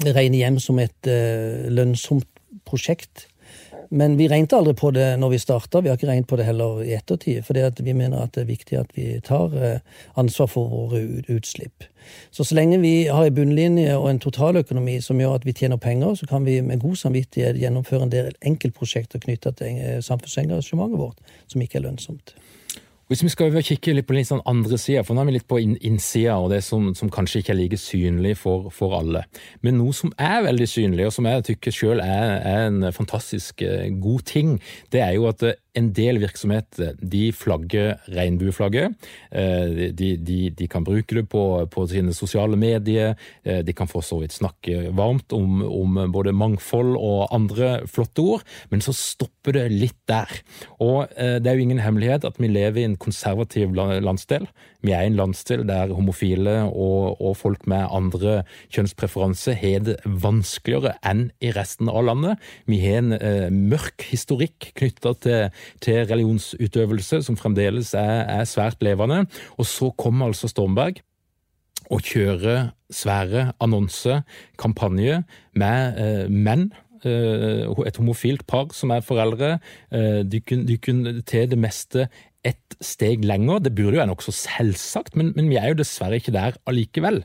regne 0.00 0.40
hjem 0.40 0.58
som 0.62 0.80
et 0.82 1.10
uh, 1.10 1.68
lønnsomt 1.72 2.28
prosjekt. 2.68 3.28
Men 3.92 4.16
vi 4.16 4.24
regnet 4.28 4.54
aldri 4.56 4.72
på 4.78 4.88
det 4.96 5.10
når 5.20 5.34
vi 5.34 5.38
starta, 5.42 5.82
vi 5.84 5.90
har 5.90 5.98
ikke 5.98 6.08
regnet 6.08 6.28
på 6.30 6.38
det 6.40 6.46
heller 6.48 6.78
i 6.80 6.94
ettertid. 6.96 7.42
For 7.44 7.58
vi 7.58 7.92
mener 7.92 8.22
at 8.22 8.32
det 8.32 8.46
er 8.46 8.48
viktig 8.48 8.78
at 8.80 8.94
vi 8.96 9.20
tar 9.20 9.52
uh, 9.52 9.80
ansvar 10.16 10.48
for 10.48 10.70
våre 10.72 11.02
utslipp. 11.28 11.84
Så 12.30 12.44
så 12.44 12.54
lenge 12.54 12.80
vi 12.80 13.06
har 13.06 13.26
en 13.26 13.34
bunnlinje 13.34 13.96
og 13.96 14.08
en 14.10 14.18
totaløkonomi 14.18 15.00
som 15.00 15.20
gjør 15.20 15.34
at 15.34 15.46
vi 15.46 15.52
tjener 15.52 15.76
penger, 15.76 16.14
så 16.14 16.26
kan 16.26 16.46
vi 16.46 16.60
med 16.60 16.80
god 16.80 16.96
samvittighet 16.96 17.60
gjennomføre 17.60 18.08
en 18.08 18.14
del 18.14 18.32
enkeltprosjekter 18.42 19.22
knytta 19.22 19.52
til 19.60 19.78
eh, 19.78 20.00
samfunnsengasjementet 20.02 20.98
vårt, 20.98 21.20
som 21.46 21.62
ikke 21.62 21.78
er 21.78 21.86
lønnsomt. 21.86 22.34
Hvis 23.12 23.26
vi 23.26 23.28
skal 23.28 23.56
kikke 23.60 23.92
litt 23.92 24.06
på 24.08 24.14
litt 24.16 24.24
sånn 24.30 24.40
andre 24.48 24.78
sida, 24.80 25.02
for 25.04 25.12
nå 25.12 25.20
er 25.20 25.26
vi 25.28 25.32
litt 25.34 25.44
på 25.44 25.58
innsida 25.60 26.38
og 26.40 26.46
det 26.48 26.62
som, 26.64 26.86
som, 26.96 27.10
kanskje 27.12 27.42
ikke 27.42 27.52
er 27.52 27.58
like 27.58 27.76
synlig 27.76 28.38
for, 28.40 28.70
for, 28.72 28.94
alle. 28.96 29.26
Men 29.60 29.76
noe 29.76 29.92
som 29.92 30.14
er 30.16 30.38
veldig 30.46 30.68
synlig, 30.70 31.04
og 31.04 31.12
som 31.12 31.28
jeg 31.28 31.44
tykker 31.50 31.76
sjøl 31.76 32.00
er, 32.00 32.38
er, 32.40 32.70
en 32.70 32.88
fantastisk 32.96 33.60
eh, 33.66 33.90
god 34.00 34.24
ting, 34.32 34.54
det 34.96 35.04
er 35.04 35.12
jo 35.18 35.28
at 35.28 35.44
eh, 35.44 35.60
en 35.78 35.90
del 35.96 36.20
virksomheter 36.22 36.96
de 37.00 37.30
flagger 37.36 37.96
regnbueflagget. 38.12 38.96
Eh, 39.30 39.92
de, 39.96 40.10
de, 40.16 40.38
de, 40.56 40.68
kan 40.70 40.84
bruke 40.84 41.16
det 41.16 41.24
på, 41.32 41.44
på, 41.72 41.86
sine 41.90 42.14
sosiale 42.16 42.58
medier. 42.60 43.14
De 43.42 43.74
kan 43.76 43.90
for 43.90 44.04
så 44.04 44.20
vidt 44.20 44.34
snakke 44.34 44.90
varmt 44.96 45.32
om, 45.32 45.62
om, 45.64 46.00
både 46.12 46.34
mangfold 46.36 46.94
og 46.96 47.32
andre 47.34 47.86
flotte 47.90 48.24
ord, 48.24 48.44
men 48.70 48.84
så 48.84 48.94
stopper 48.96 49.56
det 49.56 49.64
litt 49.72 49.98
der. 50.10 50.30
Og 50.82 51.08
det 51.16 51.48
er 51.48 51.56
jo 51.56 51.64
ingen 51.64 51.82
hemmelighet 51.82 52.26
at 52.28 52.38
vi 52.40 52.50
lever 52.50 52.82
i 52.82 52.86
en 52.90 52.98
konservativ 53.00 53.72
landsdel. 53.74 54.46
Vi 54.82 54.94
er 54.94 55.06
en 55.06 55.18
landsdel 55.18 55.62
der 55.68 55.92
homofile 55.94 56.56
og, 56.66 57.20
og 57.22 57.36
folk 57.38 57.66
med 57.70 57.86
andre 57.94 58.40
kjønnspreferanse 58.74 59.54
har 59.60 59.84
det 59.86 59.96
vanskeligere 60.04 60.96
enn 61.06 61.28
i 61.42 61.52
resten 61.54 61.90
av 61.92 62.02
landet. 62.08 62.42
Vi 62.66 62.80
har 62.82 62.98
en 62.98 63.14
eh, 63.16 63.46
mørk 63.52 64.06
historikk 64.10 64.72
knytta 64.78 65.14
til, 65.22 65.61
til, 65.84 66.02
religionsutøvelse 66.10 67.22
som 67.26 67.38
fremdeles 67.38 67.94
er, 67.98 68.26
er 68.40 68.44
svært 68.48 68.82
levende. 68.84 69.24
Og 69.58 69.68
så 69.68 69.90
kom 69.98 70.22
altså 70.26 70.50
Stormberg 70.50 71.02
og 71.92 72.04
kjører 72.06 72.70
svære 72.92 73.50
annonsekampanjer 73.62 75.22
med 75.58 76.00
eh, 76.00 76.26
menn 76.30 76.68
eh, 77.04 77.64
et 77.86 77.98
homofilt 78.00 78.46
par 78.48 78.72
som 78.76 78.92
er 78.94 79.04
foreldre. 79.04 79.56
Eh, 79.92 80.22
de 80.24 80.42
kunne, 80.46 81.20
til 81.22 81.50
det 81.50 81.58
meste 81.58 82.08
et 82.46 82.76
steg 82.82 83.24
lenger. 83.26 83.62
Det 83.62 83.74
burde 83.74 83.96
jo 83.96 84.02
være 84.02 84.10
nokså 84.10 84.34
selvsagt, 84.34 85.16
men, 85.16 85.32
men, 85.36 85.50
vi 85.50 85.58
er 85.60 85.72
jo 85.72 85.80
dessverre 85.82 86.18
ikke 86.18 86.34
der 86.34 86.58
allikevel. 86.66 87.22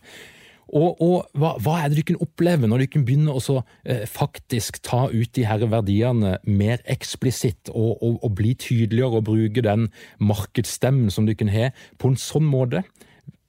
Og, 0.68 1.02
og 1.02 1.30
hva, 1.40 1.54
hva, 1.64 1.78
er 1.80 1.92
det 1.92 2.02
du 2.02 2.08
kan 2.10 2.22
oppleve 2.24 2.68
når 2.68 2.84
du 2.84 2.88
kan 2.92 3.06
begynne 3.08 3.36
å 3.36 3.42
eh, 3.88 4.04
faktisk 4.10 4.82
ta 4.84 5.06
ut 5.08 5.32
de 5.38 5.46
her 5.48 5.64
verdiene 5.72 6.38
mer 6.44 6.84
eksplisitt, 6.92 7.72
og, 7.72 8.02
og, 8.04 8.18
og, 8.22 8.32
bli 8.36 8.54
tydeligere 8.60 9.22
og 9.22 9.28
bruke 9.30 9.64
den 9.64 9.88
markedsstemmen 10.20 11.14
som 11.14 11.28
du 11.28 11.36
kan 11.40 11.52
ha, 11.54 11.70
på 11.98 12.12
en 12.12 12.20
sånn 12.20 12.48
måte? 12.48 12.84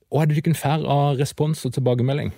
Hva 0.08 0.22
er 0.22 0.30
det 0.30 0.38
du 0.38 0.46
kan 0.46 0.56
få 0.56 0.76
av 0.88 1.18
respons 1.18 1.66
og 1.66 1.74
tilbakemelding? 1.74 2.30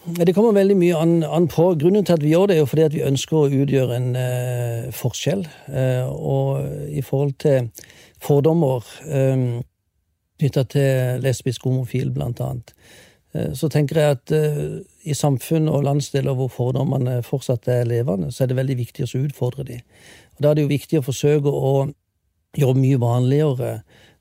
Det 0.00 0.32
kommer 0.32 0.56
veldig 0.56 0.76
mye 0.80 0.96
an, 0.96 1.10
an, 1.24 1.48
på. 1.50 1.74
Grunnen 1.76 2.06
til 2.08 2.16
at 2.16 2.22
vi 2.24 2.30
gjør 2.32 2.48
det, 2.48 2.56
er 2.56 2.62
jo 2.62 2.68
fordi 2.70 2.84
at 2.86 2.94
vi 2.94 3.02
ønsker 3.04 3.36
å 3.36 3.48
utgjøre 3.52 3.96
en 3.98 4.14
eh, 4.16 4.86
forskjell. 4.96 5.42
Eh, 5.68 6.06
og 6.08 6.88
i 6.88 7.02
forhold 7.04 7.34
til 7.42 7.68
fordommer 8.22 8.86
eh, 9.04 9.60
knytta 10.40 10.64
til 10.72 11.20
lesbisk 11.24 11.68
homofil, 11.68 12.14
blant 12.16 12.40
annet, 12.40 12.72
så 13.54 13.68
tenker 13.70 14.00
jeg 14.00 14.16
at 14.16 14.32
eh, 14.34 14.80
i 15.06 15.14
samfunn 15.14 15.68
og 15.70 15.84
landsdeler 15.86 16.34
hvor 16.34 16.50
fordommene 16.50 17.20
fortsatt 17.22 17.68
er 17.70 17.84
levende, 17.86 18.32
så 18.32 18.44
er 18.44 18.50
det 18.50 18.58
veldig 18.58 18.78
viktig 18.80 19.06
å 19.06 19.24
utfordre 19.24 19.66
dem. 19.68 19.82
Og 20.36 20.42
Da 20.42 20.50
er 20.50 20.58
det 20.58 20.64
jo 20.64 20.72
viktig 20.74 20.98
å 20.98 21.06
forsøke 21.06 21.50
å 21.50 21.74
gjøre 22.58 22.78
mye 22.78 23.00
vanligere 23.00 23.74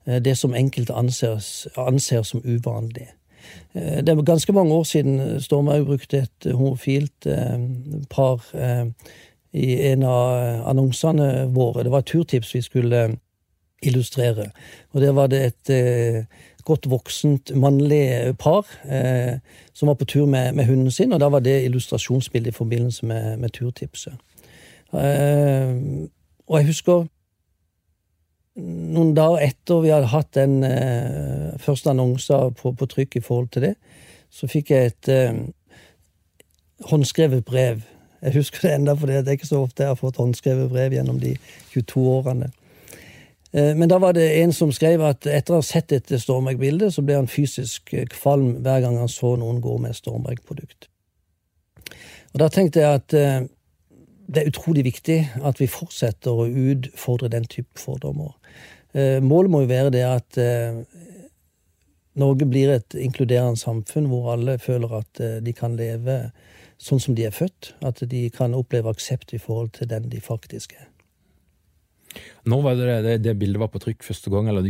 eh, 0.05 0.19
det 0.21 0.37
som 0.37 0.53
enkelte 0.53 0.93
anser, 0.93 1.41
anser 1.77 2.23
som 2.23 2.43
uvanlig. 2.45 3.09
Eh, 3.73 4.03
det 4.03 4.09
er 4.09 4.21
ganske 4.21 4.53
mange 4.53 4.73
år 4.73 4.83
siden 4.83 5.41
Stormhaug 5.41 5.85
brukte 5.85 6.17
et 6.17 6.51
homofilt 6.53 7.25
eh, 7.25 7.57
par 8.09 8.45
eh, 8.53 8.85
i 9.53 9.73
en 9.91 10.03
av 10.03 10.67
annonsene 10.69 11.47
våre. 11.53 11.83
Det 11.83 11.91
var 11.91 12.05
et 12.05 12.11
turtips 12.11 12.55
vi 12.55 12.61
skulle 12.61 13.07
illustrere. 13.81 14.51
Og 14.91 15.01
der 15.01 15.11
var 15.11 15.27
det 15.27 15.39
et 15.45 16.27
godt 16.69 16.89
voksent 16.91 17.51
mannlig 17.57 18.35
par 18.39 18.67
som 19.73 19.89
var 19.89 19.97
på 19.99 20.07
tur 20.09 20.25
med, 20.29 20.53
med, 20.53 20.67
hunden 20.69 20.91
sin, 20.91 21.13
og 21.13 21.19
da 21.19 21.27
var 21.33 21.43
det 21.43 21.63
illustrasjonsbildet 21.65 22.53
i 22.53 22.57
forbindelse 22.57 23.05
med, 23.09 23.37
med 23.41 23.53
turtipset. 23.55 24.13
og 24.93 26.55
jeg 26.59 26.69
husker 26.69 27.07
noen 28.59 29.13
dager 29.17 29.45
etter 29.49 29.83
vi 29.83 29.91
hadde 29.93 30.11
hatt 30.11 30.31
den 30.37 30.59
eh, 30.65 31.55
første 31.61 31.93
annonsen 31.93 32.55
på, 32.57 32.73
på, 32.77 32.87
trykk 32.89 33.19
i 33.19 33.23
forhold 33.23 33.49
til 33.53 33.69
det, 33.69 33.73
så 34.29 34.49
fikk 34.49 34.73
jeg 34.73 34.91
et 34.91 35.11
eh, 35.13 35.39
håndskrevet 36.89 37.45
brev. 37.45 37.83
Jeg 38.19 38.35
husker 38.35 38.65
det 38.65 38.75
enda 38.75 38.95
fordi 38.99 39.19
det 39.19 39.31
er 39.31 39.39
ikke 39.39 39.51
så 39.51 39.63
ofte 39.63 39.85
jeg 39.85 39.93
har 39.93 39.99
fått 39.99 40.19
håndskrevet 40.19 40.71
brev 40.71 40.95
gjennom 40.97 41.21
de 41.21 41.35
22 41.73 42.07
årene. 42.17 42.51
Eh, 43.51 43.75
men 43.75 43.89
da 43.89 43.97
var 43.97 44.13
det 44.13 44.27
en 44.41 44.53
som 44.53 44.71
skrev 44.73 45.01
at 45.05 45.27
etter 45.27 45.55
å 45.55 45.61
ha 45.61 45.65
sett 45.65 45.89
dette 45.93 46.19
Stormberg-bilde, 46.21 46.91
så 46.93 47.03
ble 47.05 47.17
han 47.17 47.29
fysisk 47.29 47.93
eh, 47.97 48.05
kvalm 48.11 48.59
hver 48.63 48.83
gang 48.85 48.99
han 49.01 49.11
så 49.11 49.35
noen 49.39 49.61
gå 49.63 49.77
med 49.81 49.97
Stormberg-produkt. 49.97 50.89
Og 52.33 52.43
da 52.43 52.49
tenkte 52.53 52.83
jeg 52.83 53.01
at 53.01 53.15
eh, 53.17 53.39
det 54.29 54.43
er 54.43 54.51
utrolig 54.51 54.85
viktig 54.85 55.19
at 55.41 55.57
vi 55.61 55.69
fortsetter 55.71 56.43
å 56.43 56.45
utfordre 56.45 57.31
den 57.33 57.47
type 57.49 57.81
fordommer. 57.81 58.35
Målet 58.93 59.53
må 59.53 59.63
jo 59.63 59.69
være 59.69 59.89
det 59.93 60.03
at 60.05 60.37
Norge 62.17 62.45
blir 62.49 62.71
et 62.73 62.97
inkluderende 62.97 63.57
samfunn 63.57 64.05
hvor 64.09 64.31
alle 64.33 64.59
føler 64.61 64.95
at 64.99 65.21
de 65.45 65.53
kan 65.57 65.77
leve 65.77 66.19
sånn 66.77 67.01
som 67.01 67.17
de 67.17 67.25
er 67.25 67.33
født. 67.33 67.73
At 67.85 68.01
de 68.05 68.23
kan 68.33 68.57
oppleve 68.57 68.93
aksept 68.93 69.33
i 69.33 69.41
forhold 69.41 69.73
til 69.77 69.89
den 69.89 70.09
de 70.13 70.21
faktisk 70.21 70.77
er. 70.77 70.88
Når 72.49 72.61
var 72.63 72.77
det, 72.79 72.93
det, 73.03 73.15
det 73.23 73.35
bildet 73.39 73.59
var 73.61 73.69
på 73.69 73.81
trykk 73.83 74.03
første 74.03 74.31
gang, 74.33 74.47
eller 74.49 74.65
du 74.65 74.69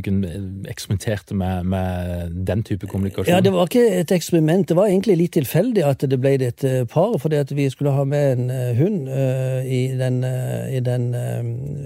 eksperimenterte 0.68 1.36
med, 1.38 1.68
med, 1.72 2.34
den 2.48 2.64
type 2.68 2.88
kommunikasjon? 2.88 3.32
Ja, 3.32 3.42
Det 3.42 3.54
var 3.54 3.70
ikke 3.70 3.86
et 4.02 4.12
eksperiment. 4.12 4.68
Det 4.68 4.76
var 4.76 4.90
egentlig 4.90 5.18
litt 5.22 5.36
tilfeldig 5.38 5.86
at 5.88 6.04
det 6.12 6.20
ble 6.20 6.36
dette 6.42 6.86
paret, 6.92 7.22
fordi 7.22 7.56
vi 7.56 7.70
skulle 7.72 7.94
ha 7.96 8.04
med 8.04 8.32
en 8.34 8.50
uh, 8.52 8.74
hund 8.80 9.08
uh, 9.08 9.62
i, 9.64 9.86
den, 10.00 10.24
uh, 10.26 10.68
i, 10.68 10.82
den, 10.84 11.14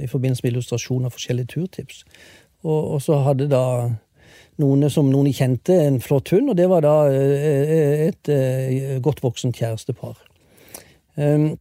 i, 0.01 0.09
forbindelse 0.09 0.45
med 0.45 0.55
illustrasjon 0.55 1.05
av 1.05 1.13
forskjellige 1.13 1.53
turtips. 1.53 2.03
Og, 2.63 2.95
og 2.95 3.03
så 3.03 3.19
hadde 3.27 3.51
da 3.51 3.65
noen 4.61 4.89
som 4.93 5.09
noen 5.11 5.33
kjente, 5.33 5.75
en 5.85 6.01
flott 6.01 6.31
hund, 6.33 6.49
og 6.53 6.57
det 6.57 6.67
var 6.69 6.83
da 6.85 6.97
eh, 7.09 8.07
et 8.07 8.29
godt 9.01 9.23
voksent 9.25 9.57
kjærestepar. 9.57 10.13
Um, 11.17 11.55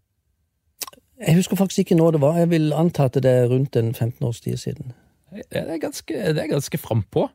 jeg 1.27 1.39
husker 1.39 1.57
faktisk 1.57 1.79
ikke 1.79 1.99
når 1.99 2.17
det 2.17 2.21
var. 2.21 2.39
Jeg 2.39 2.51
vil 2.51 2.73
anta 2.73 3.07
at 3.11 3.15
det 3.15 3.31
er 3.31 3.47
rundt 3.51 3.77
en 3.77 3.95
15 3.95 4.27
års 4.27 4.41
tid 4.41 4.57
siden. 4.57 4.93
Det 5.33 5.45
er 5.53 5.79
ganske, 5.81 6.15
det 6.15 6.43
er 6.43 6.51
ganske 6.51 6.79
frampå. 6.79 7.29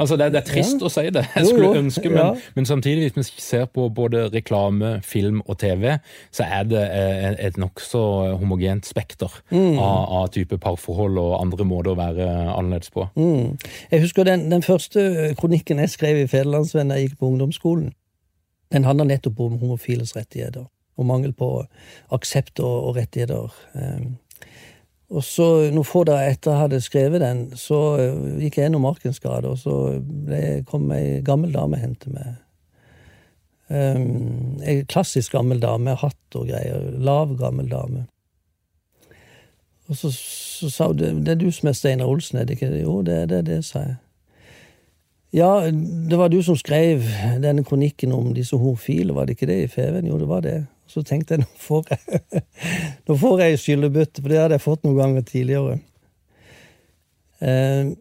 Altså, 0.00 0.16
det, 0.16 0.32
det, 0.32 0.40
er 0.40 0.46
trist 0.48 0.80
ja. 0.80 0.86
å 0.86 0.90
si 0.92 1.02
det, 1.12 1.22
jeg 1.34 1.46
skulle 1.46 1.66
jo, 1.66 1.72
jo. 1.74 1.80
ønske, 1.82 2.08
men, 2.08 2.18
ja. 2.18 2.52
men, 2.56 2.66
samtidig, 2.68 3.10
hvis 3.16 3.32
vi 3.36 3.42
ser 3.44 3.66
på 3.68 3.88
både 3.92 4.28
reklame, 4.32 4.94
film 5.04 5.42
og 5.44 5.58
TV, 5.60 5.98
så 6.32 6.46
er 6.46 6.64
det 6.70 6.80
eh, 6.80 7.26
et, 7.28 7.36
et 7.50 7.60
nokså 7.60 8.00
homogent 8.40 8.88
spekter 8.88 9.28
mm. 9.50 9.76
av, 9.76 9.98
av, 10.22 10.30
type 10.32 10.56
parforhold 10.62 11.20
og 11.20 11.36
andre 11.42 11.68
måter 11.68 11.92
å 11.92 12.00
være 12.00 12.30
annerledes 12.54 12.92
på. 12.94 13.10
Mm. 13.20 13.58
Jeg 13.92 14.04
husker 14.06 14.28
den, 14.28 14.48
den, 14.52 14.64
første 14.64 15.34
kronikken 15.40 15.82
jeg 15.84 15.92
skrev 15.92 16.22
i 16.22 16.28
Federlandsvennen 16.30 16.94
da 16.94 17.00
jeg 17.00 17.10
gikk 17.10 17.20
på 17.20 17.32
ungdomsskolen. 17.34 17.92
Den 18.72 18.88
handler 18.88 19.10
nettopp 19.10 19.40
om 19.44 19.58
homofiles 19.60 20.16
rettigheter 20.16 20.64
og 20.98 21.06
mangel 21.06 21.32
på 21.36 21.52
aksept 22.14 22.60
og, 22.60 22.90
og 22.90 22.98
rettigheter. 22.98 23.54
Um, 23.74 24.18
og 25.10 25.24
så, 25.26 25.46
noen 25.74 25.86
få 25.86 26.04
dager 26.06 26.30
etter 26.30 26.54
jeg 26.54 26.64
hadde 26.64 26.82
skrevet 26.84 27.24
den, 27.24 27.42
så 27.58 27.80
uh, 27.98 28.28
gikk 28.42 28.60
jeg 28.60 28.68
gjennom 28.68 28.86
Markensgade, 28.86 29.50
og 29.50 29.58
så 29.58 29.76
ble, 30.00 30.60
kom 30.68 30.90
ei 30.94 31.18
gammel 31.26 31.54
dame 31.56 31.80
og 31.80 31.84
hentet 31.86 32.14
meg. 32.14 32.38
Um, 33.70 34.58
ei 34.66 34.82
klassisk 34.90 35.36
gammel 35.36 35.62
dame, 35.62 35.94
hatt 35.98 36.38
og 36.38 36.48
greier. 36.50 36.90
Lav, 36.98 37.36
gammel 37.38 37.70
dame. 37.70 38.06
Og 39.90 39.96
så, 39.96 40.10
så 40.14 40.70
sa 40.70 40.86
hun 40.86 40.98
det, 40.98 41.32
er 41.32 41.38
du 41.38 41.50
som 41.50 41.68
er 41.68 41.74
Steinar 41.74 42.10
Olsen, 42.10 42.38
er 42.38 42.46
det 42.46 42.58
ikke? 42.58 42.70
Jo, 42.78 43.00
det 43.02 43.16
er 43.24 43.26
det, 43.30 43.44
det, 43.46 43.64
sa 43.66 43.82
jeg. 43.82 43.96
Ja, 45.32 45.70
det 46.10 46.18
var 46.18 46.30
du 46.30 46.40
som 46.42 46.56
skrev 46.58 47.02
denne 47.42 47.64
kronikken 47.66 48.12
om 48.12 48.32
disse 48.34 48.58
homofile, 48.58 49.14
var 49.14 49.26
det 49.26 49.36
ikke 49.36 49.50
det 49.50 49.58
i 49.62 49.70
Feven? 49.70 50.06
Jo, 50.06 50.18
det 50.18 50.28
var 50.28 50.40
det. 50.46 50.66
Så 50.90 51.04
tenkte 51.06 51.36
jeg 51.36 51.44
nå 51.44 51.48
får 51.62 51.92
jeg, 51.92 52.44
nå 53.06 53.16
får 53.18 53.44
jeg 53.44 53.60
skyllebøtte, 53.62 54.22
for 54.22 54.32
det 54.32 54.40
hadde 54.40 54.56
jeg 54.58 54.64
fått 54.64 54.86
noen 54.86 54.98
ganger 54.98 55.26
tidligere. 55.28 55.76
Eh, 57.40 57.92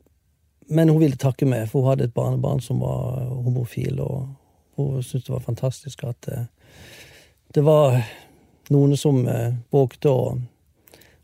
men 0.69 0.89
hun 0.89 1.01
ville 1.01 1.19
takke 1.19 1.47
meg, 1.49 1.67
for 1.69 1.83
hun 1.83 1.93
hadde 1.93 2.09
et 2.09 2.15
barnebarn 2.15 2.61
som 2.65 2.81
var 2.81 3.29
homofil, 3.45 4.01
og 4.01 4.31
hun 4.79 5.03
syntes 5.03 5.27
det 5.27 5.35
var 5.35 5.45
fantastisk 5.45 6.03
at 6.09 6.31
eh, 6.33 6.47
det 7.57 7.63
var 7.65 7.99
noen 8.73 8.97
som 8.97 9.21
eh, 9.27 9.53
vågte 9.73 10.13
å, 10.13 10.33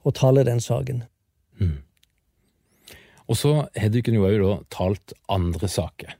å 0.06 0.14
tale 0.16 0.46
den 0.48 0.62
saken. 0.62 1.04
Mm. 1.62 1.78
Og 3.26 3.38
så 3.40 3.56
har 3.66 3.94
dere 3.94 4.22
òg 4.22 4.66
talt 4.74 5.14
andre 5.34 5.70
saker. 5.70 6.14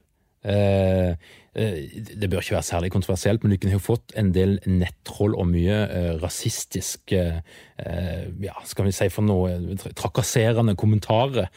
Eh, 0.46 1.16
eh, 1.56 1.78
det 2.22 2.30
bør 2.30 2.44
ikke 2.44 2.56
være 2.56 2.68
særlig 2.68 2.92
kontroversielt, 2.94 3.44
men 3.44 3.54
Lykken 3.54 3.72
har 3.72 3.80
jo 3.80 3.86
fått 3.86 4.14
en 4.20 4.32
del 4.36 4.58
nettroll 4.70 5.34
og 5.40 5.48
mye 5.50 5.80
eh, 5.86 6.12
rasistisk 6.22 7.16
ja, 7.16 8.54
skal 8.64 8.88
vi 8.88 8.94
si 8.96 9.10
for 9.12 9.26
noe 9.28 9.76
trakasserende 9.98 10.78
kommentarer 10.80 11.50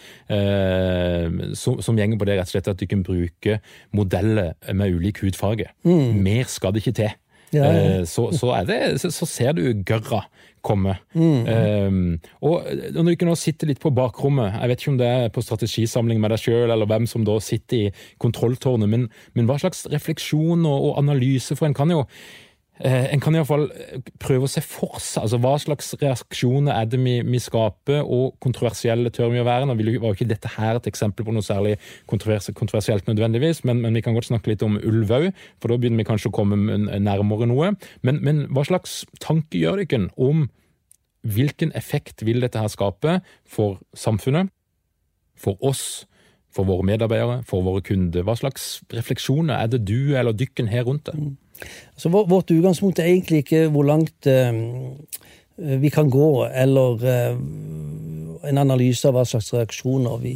som, 1.54 1.76
som 1.85 1.99
gjenger 1.99 2.18
på 2.18 2.26
det 2.26 2.35
rett 2.40 2.50
og 2.50 2.54
slett 2.57 2.71
at 2.73 2.80
du 2.80 2.88
kan 2.90 3.04
bruke 3.07 3.61
modeller 3.95 4.57
med 4.75 4.97
ulik 4.99 5.23
hudfarge. 5.23 5.68
Mm. 5.87 6.18
Mer 6.25 6.50
skal 6.50 6.75
det 6.75 6.83
ikke 6.83 6.97
til. 6.99 7.14
Ja, 7.54 7.68
ja. 7.71 8.04
Så, 8.04 8.26
så, 8.37 8.50
det, 8.68 8.99
så, 9.00 9.26
ser 9.26 9.54
du 9.57 9.62
gørra 9.87 10.25
komme. 10.65 10.97
Mm. 11.15 11.47
Um, 11.47 12.00
og 12.45 12.67
når 12.95 13.07
du 13.07 13.12
ikke 13.15 13.29
nå 13.29 13.37
sitter 13.38 13.71
litt 13.71 13.83
på 13.83 13.93
bakrommet, 13.95 14.57
jeg 14.57 14.73
vet 14.73 14.83
ikke 14.83 14.93
om 14.95 15.00
det 15.00 15.12
er 15.12 15.33
på 15.35 15.45
strategisamling 15.45 16.21
med 16.23 16.35
deg 16.35 16.43
sjøl, 16.43 16.73
eller 16.75 16.91
hvem 16.91 17.09
som 17.11 17.25
da 17.27 17.38
sitter 17.43 17.88
i 17.88 17.95
kontrolltårnet, 18.23 18.91
men, 18.91 19.09
men 19.38 19.49
hva 19.49 19.59
slags 19.61 19.87
refleksjon 19.93 20.67
og, 20.69 20.91
og 20.91 21.00
analyse, 21.03 21.57
for 21.59 21.69
en 21.69 21.77
kan 21.77 21.95
jo 21.95 22.05
en 22.78 23.23
kan 23.23 23.35
iallfall 23.35 23.66
prøve 24.23 24.47
å 24.47 24.50
se 24.50 24.62
for 24.62 25.00
seg 25.02 25.25
altså 25.25 25.40
hva 25.42 25.54
slags 25.58 25.90
reaksjoner 25.99 26.76
er 26.76 26.90
det 26.90 27.00
vi, 27.02 27.16
vi 27.26 27.40
skaper, 27.42 28.04
og 28.04 28.37
kontroversielle 28.44 29.11
tør 29.14 29.32
vi 29.32 29.42
å 29.42 29.47
være. 29.49 29.66
Nå 29.66 29.75
var 29.75 30.12
jo 30.12 30.14
ikke 30.14 30.28
dette 30.30 30.52
her 30.54 30.78
et 30.78 30.87
eksempel 30.90 31.26
på 31.26 31.35
noe 31.35 31.47
særlig 31.47 31.76
kontroversielt 32.11 33.08
nødvendigvis, 33.11 33.64
men, 33.68 33.82
men 33.82 33.99
vi 33.99 34.04
kan 34.04 34.14
godt 34.14 34.30
snakke 34.30 34.52
litt 34.52 34.62
om 34.66 34.78
ulv 34.78 35.11
òg, 35.18 35.30
for 35.58 35.73
da 35.73 35.80
begynner 35.80 36.04
vi 36.04 36.08
kanskje 36.11 36.30
å 36.30 36.37
komme 36.38 36.78
nærmere 37.02 37.48
noe. 37.50 37.72
Men, 38.07 38.22
men 38.22 38.44
hva 38.55 38.66
slags 38.68 39.03
tanke 39.24 39.59
gjør 39.59 39.83
dere 39.83 40.07
om 40.14 40.46
hvilken 41.26 41.72
effekt 41.76 42.22
vil 42.26 42.40
dette 42.44 42.61
her 42.62 42.70
skape 42.70 43.18
for 43.48 43.81
samfunnet, 43.98 44.53
for 45.38 45.59
oss, 45.64 46.07
for 46.55 46.66
våre 46.66 46.87
medarbeidere, 46.87 47.42
for 47.46 47.66
våre 47.66 47.83
kunder? 47.85 48.24
Hva 48.26 48.38
slags 48.38 48.79
refleksjoner 48.94 49.59
er 49.59 49.74
det 49.74 49.85
du 49.88 50.14
eller 50.14 50.37
dykken 50.37 50.70
her 50.70 50.87
rundt 50.88 51.11
det? 51.11 51.18
Altså, 51.94 52.11
vårt 52.12 52.51
utgangspunkt 52.55 52.99
er 52.99 53.11
egentlig 53.11 53.42
ikke 53.44 53.66
hvor 53.75 53.87
langt 53.88 54.27
eh, 54.31 54.53
vi 55.83 55.90
kan 55.90 56.11
gå, 56.11 56.47
eller 56.47 57.05
eh, 57.05 57.38
en 58.49 58.61
analyse 58.62 59.09
av 59.09 59.16
hva 59.16 59.25
slags 59.27 59.53
reaksjoner 59.55 60.21
vi 60.23 60.35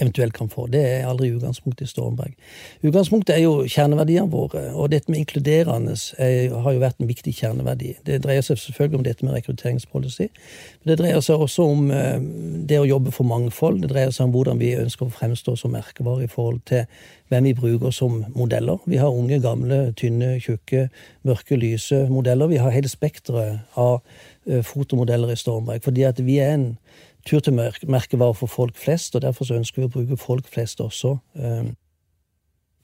eventuelt 0.00 0.32
kan 0.32 0.48
få. 0.48 0.66
Det 0.72 0.80
er 0.80 1.06
aldri 1.08 1.28
utgangspunktet 1.34 1.84
i 1.84 1.90
Stormberg. 1.90 2.32
Utgangspunktet 2.82 3.34
er 3.36 3.42
jo 3.42 3.66
kjerneverdiene 3.68 4.30
våre, 4.32 4.64
og 4.72 4.90
dette 4.92 5.12
med 5.12 5.20
inkluderende 5.20 5.96
er, 6.18 6.54
har 6.64 6.72
jo 6.72 6.80
vært 6.80 7.02
en 7.02 7.10
viktig 7.10 7.34
kjerneverdi. 7.36 7.92
Det 8.06 8.22
dreier 8.24 8.44
seg 8.46 8.60
selvfølgelig 8.60 9.00
om 9.00 9.04
dette 9.04 9.26
med 9.26 9.36
rekrutteringspolicy, 9.36 10.28
men 10.82 10.92
det 10.92 10.98
dreier 11.02 11.20
seg 11.24 11.44
også 11.44 11.68
om 11.74 11.90
eh, 11.92 12.24
det 12.68 12.80
å 12.80 12.88
jobbe 12.88 13.12
for 13.12 13.28
mangfold. 13.28 13.82
Det 13.82 13.92
dreier 13.92 14.14
seg 14.16 14.30
om 14.30 14.36
hvordan 14.36 14.62
vi 14.62 14.72
ønsker 14.80 15.08
å 15.08 15.16
fremstå 15.18 15.58
som 15.60 15.76
merkevare 15.76 16.24
i 16.24 16.32
forhold 16.32 16.64
til 16.72 16.88
hvem 17.32 17.50
vi 17.50 17.54
bruker 17.56 17.92
som 17.92 18.22
modeller. 18.36 18.80
Vi 18.88 19.00
har 19.00 19.12
unge, 19.12 19.40
gamle, 19.44 19.84
tynne, 19.96 20.38
tjukke, 20.40 20.88
mørke, 21.28 21.56
lyse 21.60 22.06
modeller. 22.12 22.48
Vi 22.48 22.60
har 22.60 22.72
hele 22.72 22.88
spekteret 22.88 23.76
av 23.76 24.00
eh, 24.48 24.64
fotomodeller 24.64 25.32
i 25.32 25.40
Stormberg, 25.40 25.84
fordi 25.84 26.08
at 26.08 26.20
vi 26.24 26.40
er 26.40 26.56
en 26.56 26.68
tur 27.26 27.40
til 27.40 27.54
merkevare 27.88 28.34
for 28.34 28.50
folk 28.50 28.76
flest, 28.76 29.14
og 29.14 29.22
derfor 29.22 29.44
så 29.44 29.54
ønsker 29.54 29.82
vi 29.82 29.88
å 29.88 29.92
bruke 29.92 30.18
folk 30.20 30.48
flest 30.50 30.80
også 30.80 31.16
eh, 31.38 31.70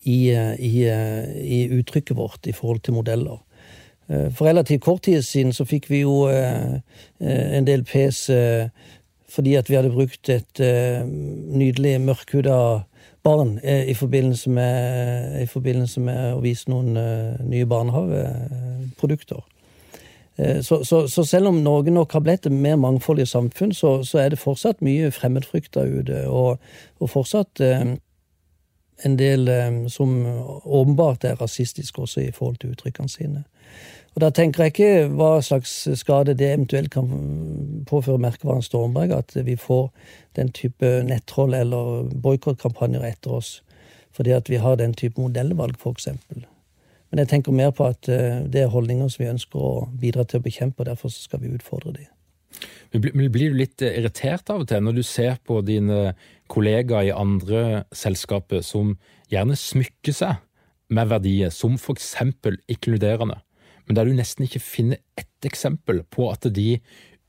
i, 0.06 0.18
i, 0.30 0.72
uh, 0.86 1.24
i, 1.42 1.64
uttrykket 1.74 2.16
vårt 2.16 2.46
i 2.46 2.54
forhold 2.54 2.80
til 2.86 2.94
modeller. 2.94 3.40
Uh, 4.08 4.28
for 4.30 4.46
relativt 4.46 4.84
kort 4.86 5.02
tid 5.08 5.22
siden 5.26 5.52
så 5.52 5.66
fikk 5.68 5.90
vi 5.90 6.04
jo 6.04 6.28
en 6.28 7.66
del 7.66 7.82
pes 7.84 8.28
fordi 9.28 9.58
at 9.58 9.68
vi 9.68 9.76
hadde 9.76 9.92
brukt 9.92 10.30
et 10.32 10.60
nydelig 10.62 11.98
mørkhuda 12.00 12.54
barn 13.26 13.58
i 13.60 13.92
forbindelse, 13.94 14.50
med, 14.50 15.42
i 15.42 15.46
forbindelse 15.46 16.00
med 16.00 16.38
å 16.38 16.40
vise 16.40 16.70
noen 16.70 16.96
nye 17.50 17.68
barnehageprodukter. 17.68 19.42
Eh, 20.38 20.60
så, 20.60 20.84
så, 20.84 21.08
så, 21.08 21.24
selv 21.24 21.48
om 21.48 21.54
Norge 21.54 21.90
nok 21.90 22.12
har 22.12 22.20
blitt 22.20 22.46
et 22.46 22.52
mer 22.52 22.76
mangfoldig 22.76 23.28
samfunn, 23.28 23.74
så, 23.74 24.02
så, 24.04 24.18
er 24.22 24.28
det 24.30 24.38
fortsatt 24.38 24.82
mye 24.84 25.10
fremmedfrykt 25.10 25.76
ute. 25.76 26.24
Og, 26.28 26.58
og 27.00 27.10
fortsatt 27.10 27.60
eh, 27.60 27.94
en 29.04 29.18
del 29.18 29.48
eh, 29.48 29.86
som 29.92 30.16
åpenbart 30.64 31.24
er 31.24 31.40
rasistisk 31.42 31.98
også 31.98 32.20
i 32.20 32.32
forhold 32.32 32.60
til 32.62 32.74
uttrykkene 32.74 33.08
sine. 33.08 33.44
Og 34.14 34.20
Da 34.20 34.30
tenker 34.34 34.64
jeg 34.64 34.72
ikke 34.72 35.08
hva 35.14 35.38
slags 35.44 35.72
skade 36.00 36.34
det 36.34 36.52
eventuelt 36.54 36.90
kan 36.90 37.10
påføre 37.86 38.18
merkevaren 38.18 38.62
Stormberg, 38.62 39.12
at 39.12 39.36
vi 39.46 39.56
får 39.56 39.90
den 40.36 40.50
type 40.52 41.02
nettroll 41.06 41.54
eller 41.54 42.08
boikottkampanjer 42.22 43.04
etter 43.12 43.40
oss 43.40 43.58
fordi 44.18 44.32
at 44.34 44.48
vi 44.50 44.58
har 44.58 44.74
den 44.74 44.96
type 44.98 45.20
modellvalg, 45.20 45.76
f.eks. 45.78 46.08
Men 47.08 47.22
jeg 47.22 47.30
tenker 47.30 47.56
mer 47.56 47.72
på 47.72 47.88
at 47.88 48.08
eh, 48.12 48.44
det 48.44 48.64
er 48.64 48.72
holdninger 48.72 49.08
som 49.12 49.24
vi 49.24 49.32
ønsker 49.32 49.64
å 49.64 49.88
bidra 50.00 50.26
til 50.28 50.40
å 50.40 50.44
bekjempe, 50.44 50.82
og 50.82 50.90
derfor 50.90 51.12
skal 51.12 51.40
vi 51.42 51.54
utfordre 51.56 51.94
dem. 51.96 52.08
Men 52.92 53.30
blir 53.32 53.52
du 53.52 53.58
litt 53.58 53.82
eh, 53.84 53.96
irritert 54.00 54.50
av 54.52 54.64
og 54.64 54.68
til 54.68 54.84
når 54.84 54.98
du 54.98 55.04
ser 55.06 55.38
på 55.44 55.60
dine 55.64 56.12
kollegaer 56.52 57.10
i 57.10 57.14
andre 57.16 57.84
selskaper 57.96 58.64
som 58.64 58.96
gjerne 59.32 59.56
smykker 59.58 60.16
seg 60.16 60.44
med 60.92 61.10
verdier 61.10 61.52
som 61.52 61.76
f.eks. 61.76 62.14
inkluderende, 62.68 63.40
men 63.86 63.96
der 63.96 64.08
du 64.08 64.16
nesten 64.16 64.46
ikke 64.46 64.64
finner 64.64 65.00
ett 65.20 65.48
eksempel 65.48 66.02
på 66.12 66.30
at 66.32 66.48
de 66.52 66.78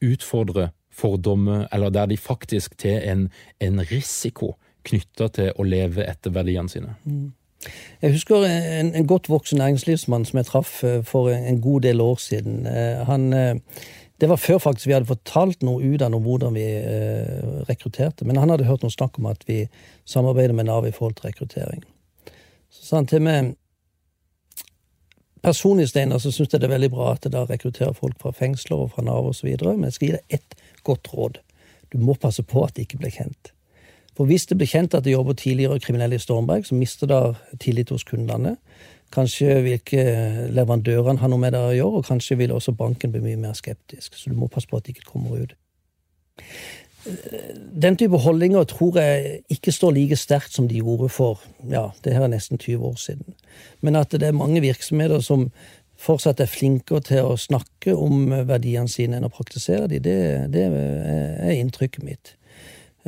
utfordrer 0.04 0.72
fordommer, 0.96 1.68
eller 1.72 1.92
der 1.92 2.08
de 2.12 2.18
faktisk 2.20 2.78
tar 2.80 3.04
en, 3.08 3.28
en 3.60 3.84
risiko 3.92 4.56
knytta 4.88 5.28
til 5.36 5.52
å 5.60 5.66
leve 5.68 6.08
etter 6.08 6.34
verdiene 6.36 6.72
sine? 6.72 6.96
Mm. 7.04 7.32
Jeg 8.02 8.14
husker 8.16 8.46
en, 8.48 8.96
en, 8.96 9.08
godt 9.08 9.30
voksen 9.30 9.60
næringslivsmann 9.60 10.26
som 10.26 10.40
jeg 10.40 10.48
traff 10.48 10.84
eh, 10.84 11.02
for 11.04 11.30
en 11.30 11.62
god 11.62 11.82
del 11.82 12.02
år 12.02 12.16
siden. 12.16 12.68
Eh, 12.68 13.06
han, 13.06 13.34
eh, 13.34 13.56
det 14.22 14.30
var 14.30 14.40
før 14.40 14.58
faktisk 14.58 14.88
vi 14.88 14.96
hadde 14.96 15.10
fortalt 15.10 15.64
noe 15.64 15.84
ut 15.84 16.02
av 16.02 16.16
hvordan 16.16 16.56
vi 16.56 16.66
rekrutterte. 17.70 18.26
Men 18.26 18.40
han 18.40 18.50
hadde 18.50 18.68
hørt 18.68 18.84
noe 18.84 18.96
snakk 18.96 19.20
om 19.20 19.28
at 19.32 19.44
vi 19.48 19.66
samarbeider 20.06 20.56
med 20.56 20.68
Nav 20.72 20.88
i 20.88 20.92
forhold 20.96 21.20
til 21.20 21.32
rekruttering. 21.32 21.84
Så 22.70 22.86
sa 22.86 23.02
han 23.02 23.08
til 23.08 23.24
meg 23.24 23.56
Personlig, 25.40 25.86
Steiner, 25.88 26.20
så 26.20 26.34
syns 26.36 26.52
jeg 26.52 26.60
det 26.60 26.68
er 26.68 26.74
veldig 26.74 26.90
bra 26.92 27.14
at 27.14 27.24
det 27.24 27.46
rekrutterer 27.48 27.94
folk 27.96 28.18
fra 28.20 28.34
fengsler 28.36 28.82
og 28.84 28.90
fra 28.92 29.06
Nav 29.08 29.30
osv., 29.30 29.48
men 29.64 29.86
jeg 29.88 29.96
skal 29.96 30.08
gi 30.08 30.16
deg 30.18 30.36
ett 30.36 30.58
godt 30.84 31.08
råd. 31.14 31.40
Du 31.94 31.98
må 32.04 32.18
passe 32.20 32.44
på 32.44 32.66
at 32.66 32.76
det 32.76 32.90
ikke 32.90 33.00
blir 33.00 33.14
kjent. 33.16 33.54
For 34.20 34.28
hvis 34.28 34.50
det 34.50 34.58
blir 34.60 34.68
kjent 34.68 34.98
at 34.98 35.06
det 35.06 35.14
jobber 35.14 35.38
tidligere 35.40 35.80
kriminelle 35.80 36.18
i 36.20 36.20
Stormberg, 36.20 36.66
så 36.68 36.76
mister 36.76 37.08
det 37.08 37.60
tillit 37.64 37.94
hos 37.94 38.04
kundene. 38.04 38.58
Kanskje 39.16 39.62
hvilke 39.64 40.02
leverandørene 40.52 41.22
har 41.22 41.32
noe 41.32 41.40
med 41.40 41.54
det 41.56 41.62
å 41.64 41.70
gjøre, 41.72 42.02
og 42.02 42.10
kanskje 42.10 42.36
vil 42.42 42.52
også 42.52 42.74
banken 42.76 43.14
bli 43.14 43.22
mye 43.24 43.40
mer 43.40 43.56
skeptisk. 43.56 44.18
Så 44.20 44.28
du 44.28 44.36
må 44.36 44.50
passe 44.52 44.68
på 44.68 44.76
at 44.76 44.84
det 44.84 44.98
ikke 44.98 45.08
kommer 45.14 45.46
ut. 45.46 45.56
Den 47.80 47.96
type 47.96 48.20
holdninger 48.20 48.68
tror 48.68 49.00
jeg 49.00 49.38
ikke 49.56 49.72
står 49.72 49.96
like 49.96 50.18
sterkt 50.20 50.52
som 50.52 50.68
de 50.68 50.82
gjorde 50.84 51.08
for 51.16 51.40
ja, 51.72 51.86
det 52.04 52.18
her 52.18 52.28
er 52.28 52.34
nesten 52.34 52.60
20 52.60 52.90
år 52.92 52.98
siden. 53.00 53.38
Men 53.80 53.96
at 53.96 54.12
det 54.12 54.28
er 54.28 54.36
mange 54.36 54.60
virksomheter 54.62 55.24
som 55.24 55.48
fortsatt 56.00 56.44
er 56.44 56.52
flinkere 56.52 57.00
til 57.08 57.32
å 57.32 57.40
snakke 57.40 57.96
om 57.96 58.28
verdiene 58.52 58.92
sine 58.92 59.16
enn 59.16 59.28
å 59.28 59.32
praktisere 59.32 59.88
dem, 59.88 60.04
det, 60.04 60.20
det 60.52 60.68
er 60.68 61.56
inntrykket 61.56 62.04
mitt. 62.04 62.36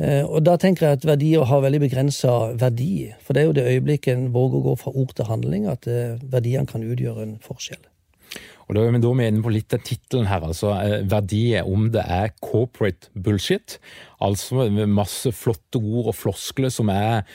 Eh, 0.00 0.24
og 0.24 0.40
da 0.46 0.56
tenker 0.60 0.86
jeg 0.86 1.00
at 1.00 1.06
verdier 1.06 1.46
har 1.48 1.64
veldig 1.64 1.82
begrensa 1.84 2.34
verdi. 2.60 3.12
For 3.22 3.36
det 3.36 3.42
er 3.42 3.50
jo 3.50 3.56
det 3.58 3.68
øyeblikket 3.74 4.16
en 4.16 4.28
våger 4.34 4.60
å 4.60 4.66
gå 4.70 4.76
fra 4.80 4.94
ord 4.96 5.16
til 5.16 5.28
handling, 5.28 5.68
at 5.70 5.88
eh, 5.90 6.20
verdiene 6.32 6.68
kan 6.68 6.84
utgjøre 6.86 7.26
en 7.26 7.40
forskjell. 7.44 7.82
Og 8.70 8.76
Da 8.78 8.86
er 8.86 8.94
vi 8.94 9.26
inne 9.26 9.42
på 9.44 9.50
litt 9.52 9.74
av 9.74 9.82
tittelen 9.84 10.30
her. 10.30 10.46
altså 10.46 10.70
eh, 10.80 11.02
Verdier 11.04 11.68
om 11.68 11.90
det 11.92 12.06
er 12.08 12.32
corporate 12.40 13.10
bullshit. 13.12 13.76
Altså 14.22 14.70
masse 14.88 15.28
flotte 15.34 15.76
ord 15.76 16.08
og 16.14 16.16
floskler 16.16 16.70
som 16.70 16.88
er 16.88 17.26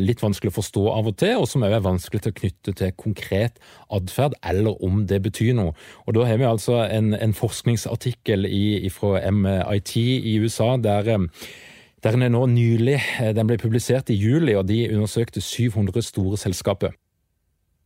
litt 0.00 0.22
vanskelig 0.24 0.50
å 0.50 0.56
forstå 0.56 0.84
av 0.90 1.10
og 1.12 1.18
til, 1.20 1.36
og 1.36 1.46
som 1.46 1.62
også 1.62 1.76
er 1.76 1.84
vanskelig 1.84 2.22
til 2.24 2.32
å 2.32 2.38
knytte 2.40 2.74
til 2.80 2.94
konkret 2.96 3.60
atferd, 3.92 4.34
eller 4.42 4.80
om 4.82 5.04
det 5.06 5.20
betyr 5.22 5.52
noe. 5.54 5.76
Og 6.08 6.16
Da 6.16 6.24
har 6.26 6.40
vi 6.40 6.48
altså 6.48 6.80
en, 6.88 7.12
en 7.12 7.36
forskningsartikkel 7.36 8.48
i, 8.48 8.88
fra 8.88 9.20
MIT 9.30 9.94
i 10.00 10.40
USA 10.40 10.78
der 10.80 11.20
den 12.04 12.22
er 12.24 12.32
nå 12.32 12.46
nylig, 12.48 12.98
eh, 13.20 13.34
den 13.36 13.46
ble 13.48 13.58
publisert 13.60 14.10
i 14.10 14.16
juli, 14.16 14.54
og 14.56 14.66
de 14.68 14.88
undersøkte 14.94 15.40
700 15.40 16.02
store 16.02 16.38
selskaper. 16.40 16.96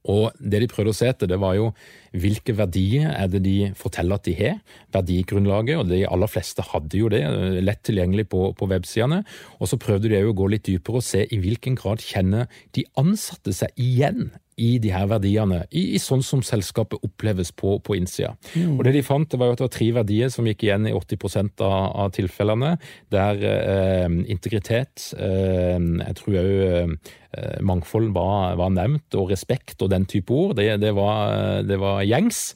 Og 0.05 0.33
Det 0.39 0.61
de 0.61 0.69
prøvde 0.69 0.93
å 0.93 0.95
se 0.95 1.09
etter, 1.09 1.27
det 1.27 1.41
var 1.41 1.55
jo 1.55 1.73
hvilke 2.15 2.55
verdier 2.57 3.11
er 3.11 3.31
det 3.33 3.43
de 3.45 3.57
forteller 3.79 4.21
at 4.21 4.29
de 4.29 4.37
har. 4.39 4.61
Verdigrunnlaget, 4.95 5.81
og 5.81 5.91
de 5.91 6.05
aller 6.07 6.31
fleste 6.31 6.65
hadde 6.71 7.01
jo 7.01 7.11
det, 7.13 7.25
eh, 7.27 7.61
lett 7.65 7.83
tilgjengelig 7.87 8.29
på, 8.33 8.47
på 8.59 8.71
websidene. 8.71 9.25
Og 9.61 9.71
så 9.71 9.81
prøvde 9.81 10.13
de 10.13 10.23
å 10.23 10.37
gå 10.37 10.49
litt 10.53 10.67
dypere 10.69 11.03
og 11.03 11.07
se 11.07 11.25
i 11.27 11.41
hvilken 11.43 11.79
grad 11.81 12.05
kjenner 12.05 12.49
de 12.77 12.87
ansatte 13.01 13.55
seg 13.57 13.75
igjen 13.81 14.31
i 14.61 14.77
de 14.79 14.93
her 14.95 15.09
verdiene, 15.11 15.65
i, 15.75 15.83
i 15.97 16.01
sånn 16.03 16.23
som 16.25 16.43
selskapet 16.47 17.03
oppleves 17.07 17.51
på, 17.57 17.77
på 17.85 17.97
innsida. 17.99 18.35
Mm. 18.55 18.77
Og 18.77 18.85
det 18.87 18.95
de 18.97 19.03
fant, 19.07 19.27
det 19.31 19.41
var 19.41 19.51
jo 19.51 19.57
at 19.57 19.61
det 19.61 19.67
var 19.67 19.75
tre 19.77 19.89
verdier 19.99 20.31
som 20.33 20.47
gikk 20.49 20.67
igjen 20.67 20.89
i 20.91 20.95
80 20.95 21.59
av, 21.65 21.75
av 22.05 22.15
tilfellene. 22.15 22.75
Der 23.15 23.45
eh, 23.51 24.07
integritet, 24.31 25.11
eh, 25.19 25.79
jeg 25.81 26.19
tror 26.21 26.39
òg 26.45 26.53
eh, 26.55 27.59
mangfold 27.67 28.13
var, 28.15 28.55
var, 28.61 28.71
nevnt, 28.77 29.17
og 29.19 29.33
respekt 29.33 29.83
og 29.83 29.91
den 29.91 30.07
type 30.11 30.31
ord, 30.35 30.55
det, 30.61 30.69
det, 30.85 30.95
var, 30.95 31.65
det 31.67 31.81
var, 31.83 32.04
gjengs. 32.09 32.47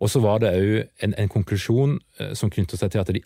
Og 0.00 0.12
så 0.12 0.20
var 0.20 0.42
det 0.42 0.52
òg 0.56 1.04
en, 1.04 1.14
en, 1.16 1.32
konklusjon 1.32 1.96
eh, 2.20 2.34
som 2.36 2.52
knytter 2.52 2.80
seg 2.80 2.92
til 2.92 3.02
at 3.02 3.12
de, 3.16 3.22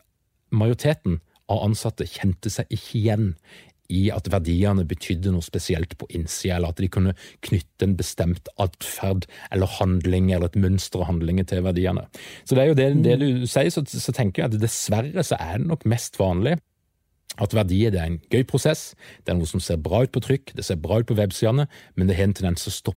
majoriteten 0.54 1.18
av 1.50 1.64
ansatte 1.66 2.06
kjente 2.06 2.52
seg 2.52 2.70
ikke 2.70 2.98
igjen 3.00 3.32
i 3.90 4.04
at 4.14 4.28
verdiene 4.30 4.84
betydde 4.86 5.32
noe 5.34 5.44
spesielt 5.44 5.96
på 5.98 6.06
innsida, 6.14 6.56
eller 6.56 6.70
at 6.70 6.80
de 6.82 6.88
kunne 6.92 7.14
knytte 7.46 7.86
en 7.86 7.96
bestemt 7.98 8.50
atferd 8.62 9.26
eller 9.50 9.70
handling 9.80 10.30
eller 10.30 10.50
et 10.50 10.60
mønster 10.62 11.02
av 11.02 11.10
handlinger 11.10 11.48
til 11.50 11.64
verdiene. 11.66 12.06
Så 12.44 12.54
det 12.54 12.64
er 12.64 12.70
jo 12.70 12.78
det, 12.78 12.88
det 13.06 13.18
du 13.22 13.46
sier, 13.50 13.70
så, 13.74 13.82
så, 13.82 14.14
tenker 14.14 14.44
jeg 14.44 14.52
at 14.52 14.60
dessverre 14.62 15.26
så 15.26 15.38
er 15.42 15.58
det 15.58 15.70
nok 15.72 15.86
mest 15.90 16.20
vanlig 16.22 16.56
at 17.40 17.54
verdier 17.54 17.92
det 17.94 18.00
er 18.00 18.10
en 18.10 18.22
gøy 18.30 18.42
prosess, 18.46 18.90
det 19.24 19.32
er 19.32 19.38
noe 19.38 19.48
som 19.48 19.62
ser 19.62 19.78
bra 19.82 20.02
ut 20.04 20.14
på 20.14 20.22
trykk, 20.22 20.54
det 20.58 20.66
ser 20.66 20.80
bra 20.82 20.98
ut 21.00 21.08
på 21.08 21.16
websidene, 21.18 21.66
men 21.94 22.10
det 22.10 22.18
har 22.18 22.28
en 22.28 22.36
tendens 22.36 22.66
å 22.66 22.74
stoppe. 22.74 22.98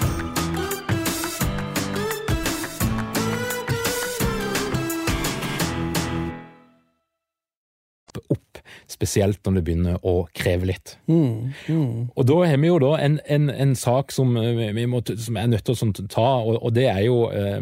spesielt 8.93 9.39
når 9.45 9.57
det 9.57 9.63
begynner 9.67 10.03
å 10.07 10.15
kreve 10.37 10.69
litt. 10.69 10.95
Mm, 11.11 11.53
mm. 11.67 11.95
Og 12.15 12.27
Da 12.27 12.37
har 12.45 12.59
vi 12.61 12.69
jo 12.69 12.79
da 12.83 12.91
en, 13.01 13.17
en, 13.25 13.49
en 13.49 13.73
sak 13.79 14.13
som 14.15 14.35
vi 14.35 14.85
må, 14.89 15.01
som 15.09 15.39
er 15.39 15.49
nødt 15.51 15.65
til 15.67 15.75
å 15.75 16.07
ta, 16.11 16.27
og, 16.43 16.59
og 16.59 16.75
det 16.77 16.87
er 16.91 17.01
jo 17.07 17.23
eh, 17.31 17.59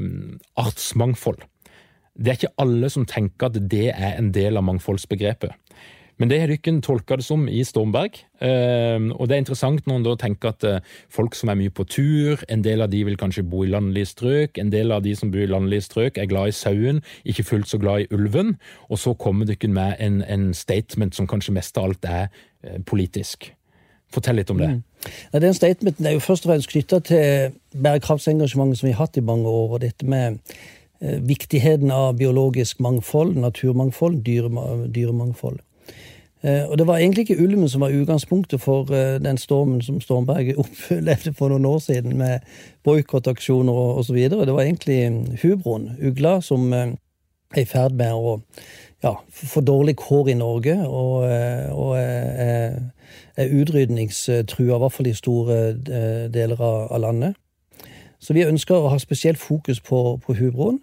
artsmangfold. 0.60 1.46
Det 2.20 2.32
er 2.32 2.40
ikke 2.40 2.58
alle 2.60 2.90
som 2.92 3.08
tenker 3.08 3.48
at 3.48 3.62
det 3.72 3.90
er 3.94 4.18
en 4.18 4.34
del 4.36 4.60
av 4.60 4.66
mangfoldsbegrepet. 4.68 5.56
Men 6.20 6.28
det 6.28 6.42
har 6.42 6.52
dere 6.52 6.82
tolka 6.84 7.16
det 7.16 7.24
som 7.24 7.46
i 7.48 7.62
Stormberg. 7.64 8.18
Ehm, 8.44 9.12
og 9.16 9.30
det 9.30 9.38
er 9.38 9.44
interessant 9.44 9.86
når 9.88 10.00
en 10.00 10.08
da 10.08 10.16
tenker 10.20 10.52
at 10.52 10.66
eh, 10.68 10.80
folk 11.16 11.36
som 11.36 11.52
er 11.52 11.60
mye 11.62 11.72
på 11.72 11.86
tur, 11.88 12.42
en 12.52 12.64
del 12.66 12.84
av 12.84 12.92
de 12.92 13.06
vil 13.08 13.16
kanskje 13.20 13.46
bo 13.48 13.64
i 13.64 13.70
landlige 13.72 14.10
strøk, 14.12 14.60
en 14.60 14.72
del 14.74 14.92
av 14.92 15.06
de 15.06 15.14
som 15.16 15.32
bor 15.32 15.46
i 15.46 15.48
landlige 15.48 15.88
strøk 15.88 16.20
er 16.20 16.28
glad 16.28 16.52
i 16.52 16.58
sauen, 16.58 17.00
ikke 17.24 17.48
fullt 17.48 17.72
så 17.72 17.80
glad 17.80 18.04
i 18.04 18.10
ulven. 18.16 18.58
Og 18.90 19.00
så 19.00 19.14
kommer 19.16 19.48
dere 19.48 19.72
med 19.72 19.96
en, 20.04 20.20
en 20.28 20.52
statement 20.54 21.16
som 21.16 21.28
kanskje 21.28 21.56
mest 21.56 21.80
av 21.80 21.88
alt 21.88 22.10
er 22.10 22.28
eh, 22.28 22.82
politisk. 22.84 23.54
Fortell 24.12 24.42
litt 24.42 24.52
om 24.52 24.60
det. 24.60 24.74
Mm. 24.74 24.84
Ja, 25.32 25.40
den 25.40 25.56
statementen 25.56 26.10
er 26.10 26.18
jo 26.18 26.26
først 26.26 26.44
og 26.44 26.52
fremst 26.52 26.72
knytta 26.74 27.00
til 27.06 27.56
bærekraftsengasjementet 27.80 28.82
som 28.82 28.90
vi 28.90 28.94
har 28.98 29.06
hatt 29.06 29.22
i 29.22 29.24
mange 29.24 29.48
år. 29.48 29.78
og 29.78 29.82
dette 29.86 30.04
med 30.04 30.42
eh, 31.00 31.20
viktigheten 31.24 31.96
av 31.96 32.18
biologisk 32.20 32.84
mangfold, 32.84 33.38
naturmangfold, 33.40 34.20
dyremangfold. 34.26 35.64
Eh, 36.44 36.70
og 36.70 36.78
det 36.78 36.88
var 36.88 36.98
egentlig 36.98 37.22
ikke 37.22 37.44
ulven 37.44 37.70
som 37.70 37.82
var 37.82 37.90
utgangspunktet 37.90 38.62
for 38.62 38.94
eh, 38.94 39.20
den 39.24 39.38
stormen 39.38 39.82
som 39.82 40.02
Stormberget 40.02 40.56
opplevde 40.64 41.34
for 41.34 41.52
noen 41.52 41.66
år 41.66 41.80
siden, 41.80 42.18
med 42.18 42.40
boikottaksjoner 42.84 43.74
og 43.74 43.98
osv. 43.98 44.16
Det 44.16 44.54
var 44.54 44.62
egentlig 44.62 45.12
hubroen, 45.44 45.90
ugla, 46.08 46.42
som 46.42 46.74
eh, 46.74 46.94
er 47.56 47.62
i 47.62 47.66
ferd 47.66 47.92
med 47.92 48.14
å 48.14 48.40
ja, 49.04 49.16
få 49.32 49.62
dårlig 49.62 49.96
kår 50.00 50.30
i 50.30 50.34
Norge, 50.34 50.76
og, 50.88 51.24
og 51.72 51.94
er, 51.98 52.74
er 53.38 53.54
utrydningstrua, 53.62 54.76
i 54.76 54.80
hvert 54.84 54.94
fall 54.94 55.08
i 55.08 55.14
store 55.16 55.60
deler 56.28 56.60
av, 56.60 56.98
landet. 57.00 57.38
Så 58.20 58.36
vi 58.36 58.44
ønsker 58.44 58.76
å 58.76 58.92
ha 58.92 59.00
spesielt 59.00 59.40
fokus 59.40 59.80
på, 59.80 60.20
på 60.20 60.36
hubroen. 60.36 60.82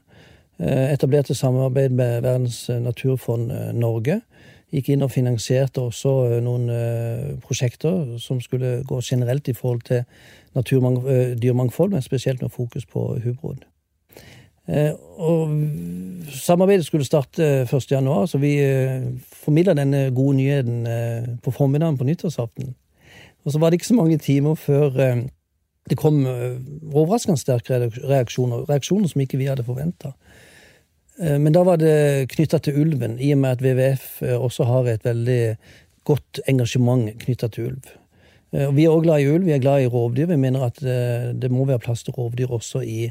Etablerte 0.56 1.36
samarbeid 1.36 1.92
med 1.92 2.24
Verdens 2.24 2.62
naturfond 2.72 3.52
Norge 3.76 4.22
gikk 4.74 4.90
inn 4.92 5.04
og 5.06 5.12
finansierte 5.14 5.84
også 5.84 6.12
eh, 6.26 6.40
noen 6.44 6.68
eh, 6.72 7.30
prosjekter 7.42 8.16
som 8.22 8.40
skulle 8.42 8.80
gå 8.86 9.00
generelt 9.04 9.48
i 9.48 9.54
forhold 9.56 9.86
til 9.86 10.02
eh, 10.02 11.32
dyrmangfold, 11.42 11.92
men 11.92 12.02
spesielt 12.02 12.42
med 12.42 12.50
fokus 12.50 12.86
på 12.86 13.08
hubroen. 13.24 13.62
Og 14.66 15.50
samarbeidet 16.34 16.86
skulle 16.88 17.04
starte 17.06 17.68
1.1, 17.70 18.26
så 18.26 18.38
vi 18.42 18.56
formidla 19.30 19.76
denne 19.78 20.08
gode 20.10 20.40
nyheten 20.40 20.80
på 21.38 21.52
formiddagen 21.54 21.98
på 21.98 22.04
nyttårsaften. 22.04 22.72
Og 23.44 23.52
så 23.52 23.60
var 23.62 23.70
det 23.70 23.78
ikke 23.78 23.86
så 23.86 23.94
mange 23.94 24.18
timer 24.18 24.58
før 24.58 24.90
det 25.86 25.96
kom 25.96 26.18
overraskende 26.26 27.38
sterke 27.38 27.78
reaksjoner, 27.78 28.66
reaksjoner 28.66 29.06
som 29.06 29.22
ikke 29.22 29.38
vi 29.38 29.46
hadde 29.46 29.62
forventa. 29.62 30.16
Eh, 31.18 31.38
men 31.38 31.52
da 31.52 31.64
var 31.64 31.80
det 31.80 32.28
knytta 32.34 32.60
til 32.62 32.80
ulven, 32.82 33.18
i 33.20 33.32
og 33.34 33.40
med 33.42 33.56
at 33.56 33.64
WWF 33.64 34.08
eh, 34.26 34.36
også 34.36 34.66
har 34.68 34.90
et 34.90 35.06
veldig 35.06 35.40
godt 36.06 36.42
engasjement 36.50 37.08
knytta 37.24 37.48
til 37.52 37.70
ulv. 37.70 37.88
Eh, 38.52 38.68
vi 38.76 38.84
er 38.84 38.92
òg 38.92 39.06
glad 39.06 39.24
i 39.24 39.30
ulv, 39.32 39.48
vi 39.48 39.56
er 39.56 39.64
glad 39.64 39.84
i 39.84 39.90
rovdyr. 39.90 40.28
Vi 40.30 40.40
mener 40.40 40.68
at 40.68 40.80
det 40.80 41.50
må 41.52 41.66
være 41.68 41.82
plass 41.86 42.04
til 42.06 42.16
rovdyr 42.16 42.52
også 42.52 42.84
i 42.84 43.10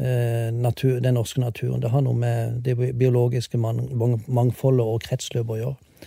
natur, 0.00 0.94
den 1.04 1.18
norske 1.18 1.42
naturen. 1.42 1.82
Det 1.82 1.90
har 1.92 2.00
noe 2.00 2.16
med 2.16 2.62
det 2.64 2.72
biologiske 2.96 3.58
mangfoldet 3.60 4.86
og 4.86 5.02
kretsløpet 5.04 5.52
å 5.52 5.58
gjøre. 5.58 6.06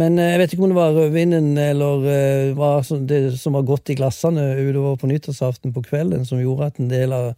Men 0.00 0.16
jeg 0.16 0.38
vet 0.40 0.54
ikke 0.54 0.64
om 0.64 0.72
det 0.72 0.78
var 0.78 0.94
rødvinen 0.96 1.50
eller 1.60 2.54
hva 2.56 2.70
det 3.10 3.20
som 3.36 3.58
var 3.58 3.66
godt 3.68 3.92
i 3.92 3.98
glassene 3.98 4.46
utover 4.56 4.96
på 5.02 5.10
nyttårsaften 5.10 5.74
på 5.74 5.84
kvelden, 5.84 6.24
som 6.24 6.40
gjorde 6.40 6.70
at 6.70 6.80
en 6.80 6.88
del 6.88 7.12
av 7.12 7.34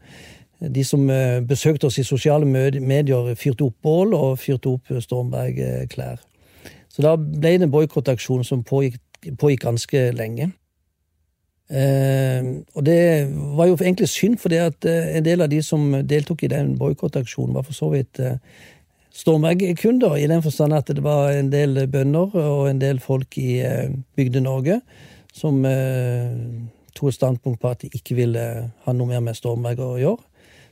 de 0.60 0.82
som 0.84 1.04
besøkte 1.46 1.86
oss 1.86 2.00
i 2.00 2.06
sosiale 2.06 2.46
medier, 2.46 3.34
fyrte 3.38 3.68
opp 3.68 3.76
bål 3.82 4.14
og 4.16 4.38
fyrte 4.42 4.72
opp 4.72 4.90
Stormberg-klær. 5.04 6.18
Så 6.88 7.04
da 7.04 7.14
ble 7.14 7.52
det 7.58 7.68
en 7.68 7.70
boikottaksjon 7.70 8.42
som 8.46 8.64
pågikk, 8.66 8.98
pågikk 9.38 9.68
ganske 9.68 10.00
lenge. 10.18 10.48
Eh, 11.68 12.42
og 12.74 12.84
det 12.86 13.28
var 13.28 13.68
jo 13.68 13.76
egentlig 13.76 14.08
synd, 14.08 14.38
fordi 14.40 14.56
at 14.64 14.84
eh, 14.88 15.16
en 15.18 15.24
del 15.24 15.44
av 15.44 15.50
de 15.52 15.60
som 15.62 15.92
deltok 16.02 16.42
i 16.42 16.50
den 16.50 16.72
boikottaksjonen, 16.80 17.54
var 17.54 17.66
for 17.66 17.76
så 17.76 17.90
vidt 17.92 18.18
eh, 18.24 18.40
Stormberg-kunder, 19.14 20.16
i 20.16 20.26
den 20.26 20.42
forstand 20.42 20.74
at 20.74 20.88
det 20.88 21.04
var 21.04 21.30
en 21.34 21.52
del 21.52 21.84
bønder 21.90 22.34
og 22.40 22.70
en 22.70 22.80
del 22.80 23.00
folk 23.04 23.38
i 23.38 23.60
eh, 23.60 23.92
Bygde-Norge 24.16 24.80
som 25.34 25.60
eh, 25.68 26.32
tok 26.96 27.12
et 27.12 27.18
standpunkt 27.18 27.60
på 27.60 27.70
at 27.70 27.84
de 27.84 27.92
ikke 27.92 28.16
ville 28.16 28.44
ha 28.84 28.96
noe 28.96 29.10
mer 29.10 29.22
med 29.22 29.36
Stormberg 29.36 29.84
å 29.84 29.98
gjøre, 30.00 30.24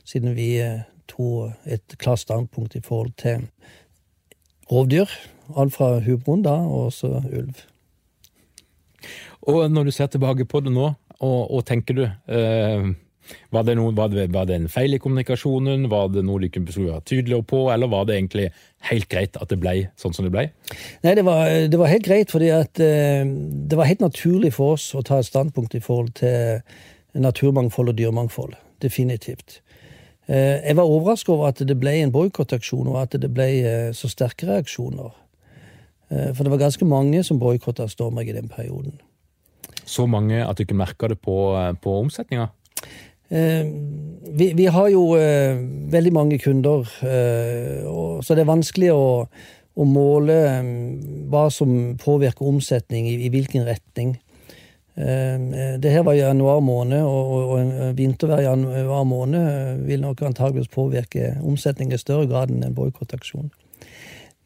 siden 0.07 0.35
vi 0.37 0.53
eh, 0.63 0.85
tok 1.11 1.67
et 1.67 1.97
klart 1.99 2.23
standpunkt 2.23 2.75
i 2.75 2.83
forhold 2.83 3.13
til 3.19 3.47
rovdyr. 4.71 5.11
Alt 5.55 5.75
fra 5.75 5.97
hubroen 6.03 6.43
da, 6.43 6.57
og 6.67 6.91
også 6.91 7.11
ulv. 7.31 7.65
Og 9.47 9.67
når 9.71 9.87
du 9.87 9.91
ser 9.95 10.09
tilbake 10.11 10.45
på 10.45 10.59
det 10.63 10.73
nå, 10.75 10.93
og, 11.17 11.51
og 11.51 11.63
tenker 11.65 11.95
du 11.97 12.03
eh, 12.05 12.89
var, 13.51 13.63
det 13.67 13.77
noe, 13.79 13.93
var, 13.95 14.11
det, 14.11 14.27
var, 14.33 14.47
det 14.47 14.57
en 14.57 14.69
feil 14.71 14.95
i 14.95 14.99
kommunikasjonen? 15.01 15.87
Var 15.91 16.11
det 16.13 16.23
noe 16.27 16.43
de 16.43 16.49
kunne 16.51 16.67
være 16.71 17.03
tydeligere 17.07 17.47
på, 17.47 17.61
eller 17.73 17.91
var 17.91 18.07
det 18.07 18.17
egentlig 18.17 18.49
helt 18.89 19.07
greit 19.11 19.39
at 19.39 19.51
det 19.51 19.59
ble 19.61 19.75
sånn 19.99 20.15
som 20.15 20.27
det 20.27 20.33
ble? 20.35 20.47
Nei, 21.05 21.15
det 21.17 21.25
var, 21.27 21.47
det 21.71 21.79
var 21.79 21.91
helt 21.91 22.07
greit, 22.07 22.31
fordi 22.33 22.51
at 22.55 22.83
eh, 22.83 23.23
det 23.27 23.79
var 23.79 23.89
helt 23.89 24.03
naturlig 24.03 24.53
for 24.57 24.77
oss 24.77 24.91
å 24.95 25.03
ta 25.05 25.21
et 25.21 25.29
standpunkt 25.29 25.75
i 25.79 25.83
forhold 25.83 26.13
til 26.19 26.61
naturmangfold 27.17 27.93
og 27.93 27.99
dyremangfold. 27.99 28.57
Definitivt. 28.83 29.61
Eh, 30.27 30.59
jeg 30.67 30.75
var 30.75 30.83
overrasket 30.83 31.31
over 31.31 31.47
at 31.47 31.61
det 31.63 31.77
ble 31.79 31.93
en 32.01 32.11
boikottaksjon, 32.11 32.87
og 32.91 32.99
at 33.01 33.15
det 33.21 33.29
ble 33.31 33.47
eh, 33.63 33.91
så 33.95 34.09
sterke 34.11 34.49
reaksjoner. 34.49 35.13
Eh, 36.11 36.31
for 36.35 36.43
det 36.43 36.51
var 36.51 36.65
ganske 36.65 36.87
mange 36.87 37.23
som 37.23 37.39
boikotta 37.39 37.87
Stormberg 37.87 38.33
i 38.33 38.39
den 38.39 38.51
perioden 38.51 38.99
så 39.87 40.03
mange 40.03 40.41
at 40.43 40.57
du 40.59 40.65
ikke 40.65 40.75
merka 40.75 41.07
det 41.07 41.15
på, 41.23 41.33
på 41.79 41.91
omsetninga? 42.01 42.49
Vi, 43.29 44.47
vi, 44.55 44.65
har 44.67 44.89
jo 44.91 45.15
veldig 45.15 46.11
mange 46.11 46.39
kunder, 46.43 46.83
så 48.19 48.35
det 48.35 48.43
er 48.43 48.49
vanskelig 48.49 48.89
å, 48.91 49.05
å 49.79 49.87
måle 49.87 50.35
hva 51.31 51.45
som 51.55 51.95
påvirker 52.03 52.51
omsetning, 52.51 53.07
i, 53.07 53.15
i 53.29 53.31
hvilken 53.31 53.63
retning. 53.63 54.17
Eh, 54.97 55.77
det 55.83 55.91
her 55.93 56.03
var 56.03 56.17
januar 56.17 56.59
måned, 56.59 57.01
og, 57.01 57.49
og 57.49 57.97
vintervær 57.97 58.41
januar 58.41 59.03
måned 59.03 59.85
vil 59.85 60.01
nok 60.01 60.21
antageligvis 60.21 60.73
påvirke 60.73 61.35
omsetningen 61.43 61.93
i 61.93 62.01
større 62.01 62.27
grad 62.27 62.49
enn 62.49 62.65
en 62.65 62.75
boikottaksjon. 62.75 63.51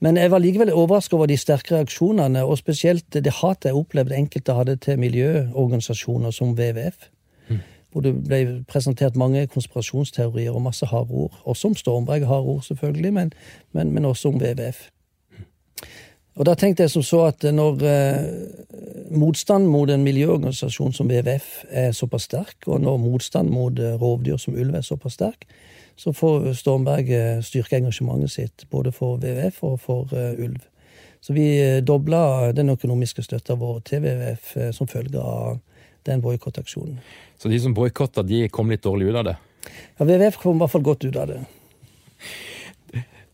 Men 0.02 0.18
jeg 0.18 0.32
var 0.32 0.42
likevel 0.42 0.74
overrasket 0.74 1.14
over 1.14 1.30
de 1.30 1.38
sterke 1.38 1.76
reaksjonene, 1.76 2.42
og 2.44 2.58
spesielt 2.58 3.06
det 3.14 3.36
hatet 3.38 3.70
jeg 3.70 3.78
opplevde 3.78 4.18
enkelte 4.18 4.56
hadde 4.58 4.76
til 4.82 5.00
miljøorganisasjoner 5.00 6.34
som 6.34 6.56
WWF. 6.58 7.06
Mm. 7.50 7.60
Hvor 7.92 8.02
det 8.02 8.16
ble 8.26 8.40
presentert 8.68 9.16
mange 9.16 9.46
konspirasjonsteorier 9.48 10.52
og 10.52 10.66
masse 10.66 10.86
harde 10.90 11.14
ord. 11.14 11.38
Også 11.46 11.70
om 11.70 11.76
Stormberg, 11.76 12.26
harde 12.26 12.56
ord 12.56 12.66
selvfølgelig, 12.66 13.14
men, 13.14 13.34
men, 13.72 13.94
men, 13.94 14.06
også 14.06 14.34
om 14.34 14.42
WWF. 14.42 14.90
Og 16.40 16.48
da 16.48 16.56
tenkte 16.56 16.86
jeg 16.86 16.94
som 16.94 17.04
så 17.04 17.26
at 17.28 17.44
når 17.44 17.82
eh, 17.84 18.30
motstand 19.12 19.68
mot 19.68 19.90
en 19.92 20.04
miljøorganisasjon 20.06 20.94
som 20.96 21.10
WWF 21.12 21.50
er 21.70 21.92
såpass 21.96 22.30
sterk, 22.30 22.56
og 22.68 22.80
når 22.86 23.02
motstand 23.04 23.52
mot 23.52 23.80
eh, 23.80 23.98
rovdyr 24.00 24.40
som 24.40 24.56
ulv 24.56 24.78
er 24.80 24.86
såpass 24.88 25.20
sterk, 25.20 25.48
så 26.00 26.14
får 26.14 26.54
Stormberg 26.58 27.12
eh, 27.14 27.42
styrke 27.44 27.78
engasjementet 27.78 28.32
sitt 28.32 28.66
både 28.72 28.94
for 28.96 29.20
WWF 29.20 29.60
og 29.68 29.80
for 29.84 30.16
eh, 30.16 30.40
ulv. 30.40 30.62
Så 31.22 31.36
vi 31.36 31.46
eh, 31.60 31.82
dobla 31.84 32.52
den 32.56 32.72
økonomiske 32.74 33.22
støtta 33.28 33.58
vår 33.60 33.84
til 33.86 34.02
WWF 34.02 34.56
uh, 34.58 34.70
som 34.74 34.90
følge 34.90 35.22
av 35.22 35.60
den 36.08 36.22
boikottaksjonen. 36.24 36.98
Så 37.38 37.52
de 37.52 37.60
som 37.62 37.76
boikotta, 37.78 38.24
de 38.26 38.48
kom 38.50 38.72
litt 38.74 38.82
dårlig 38.88 39.12
ut 39.12 39.20
av 39.22 39.28
det? 39.28 39.36
Ja, 40.00 40.08
WWF 40.08 40.40
kom 40.42 40.58
i 40.58 40.64
hvert 40.64 40.74
fall 40.74 40.88
godt 40.88 41.06
ut 41.06 41.20
av 41.22 41.30
det. 41.30 41.44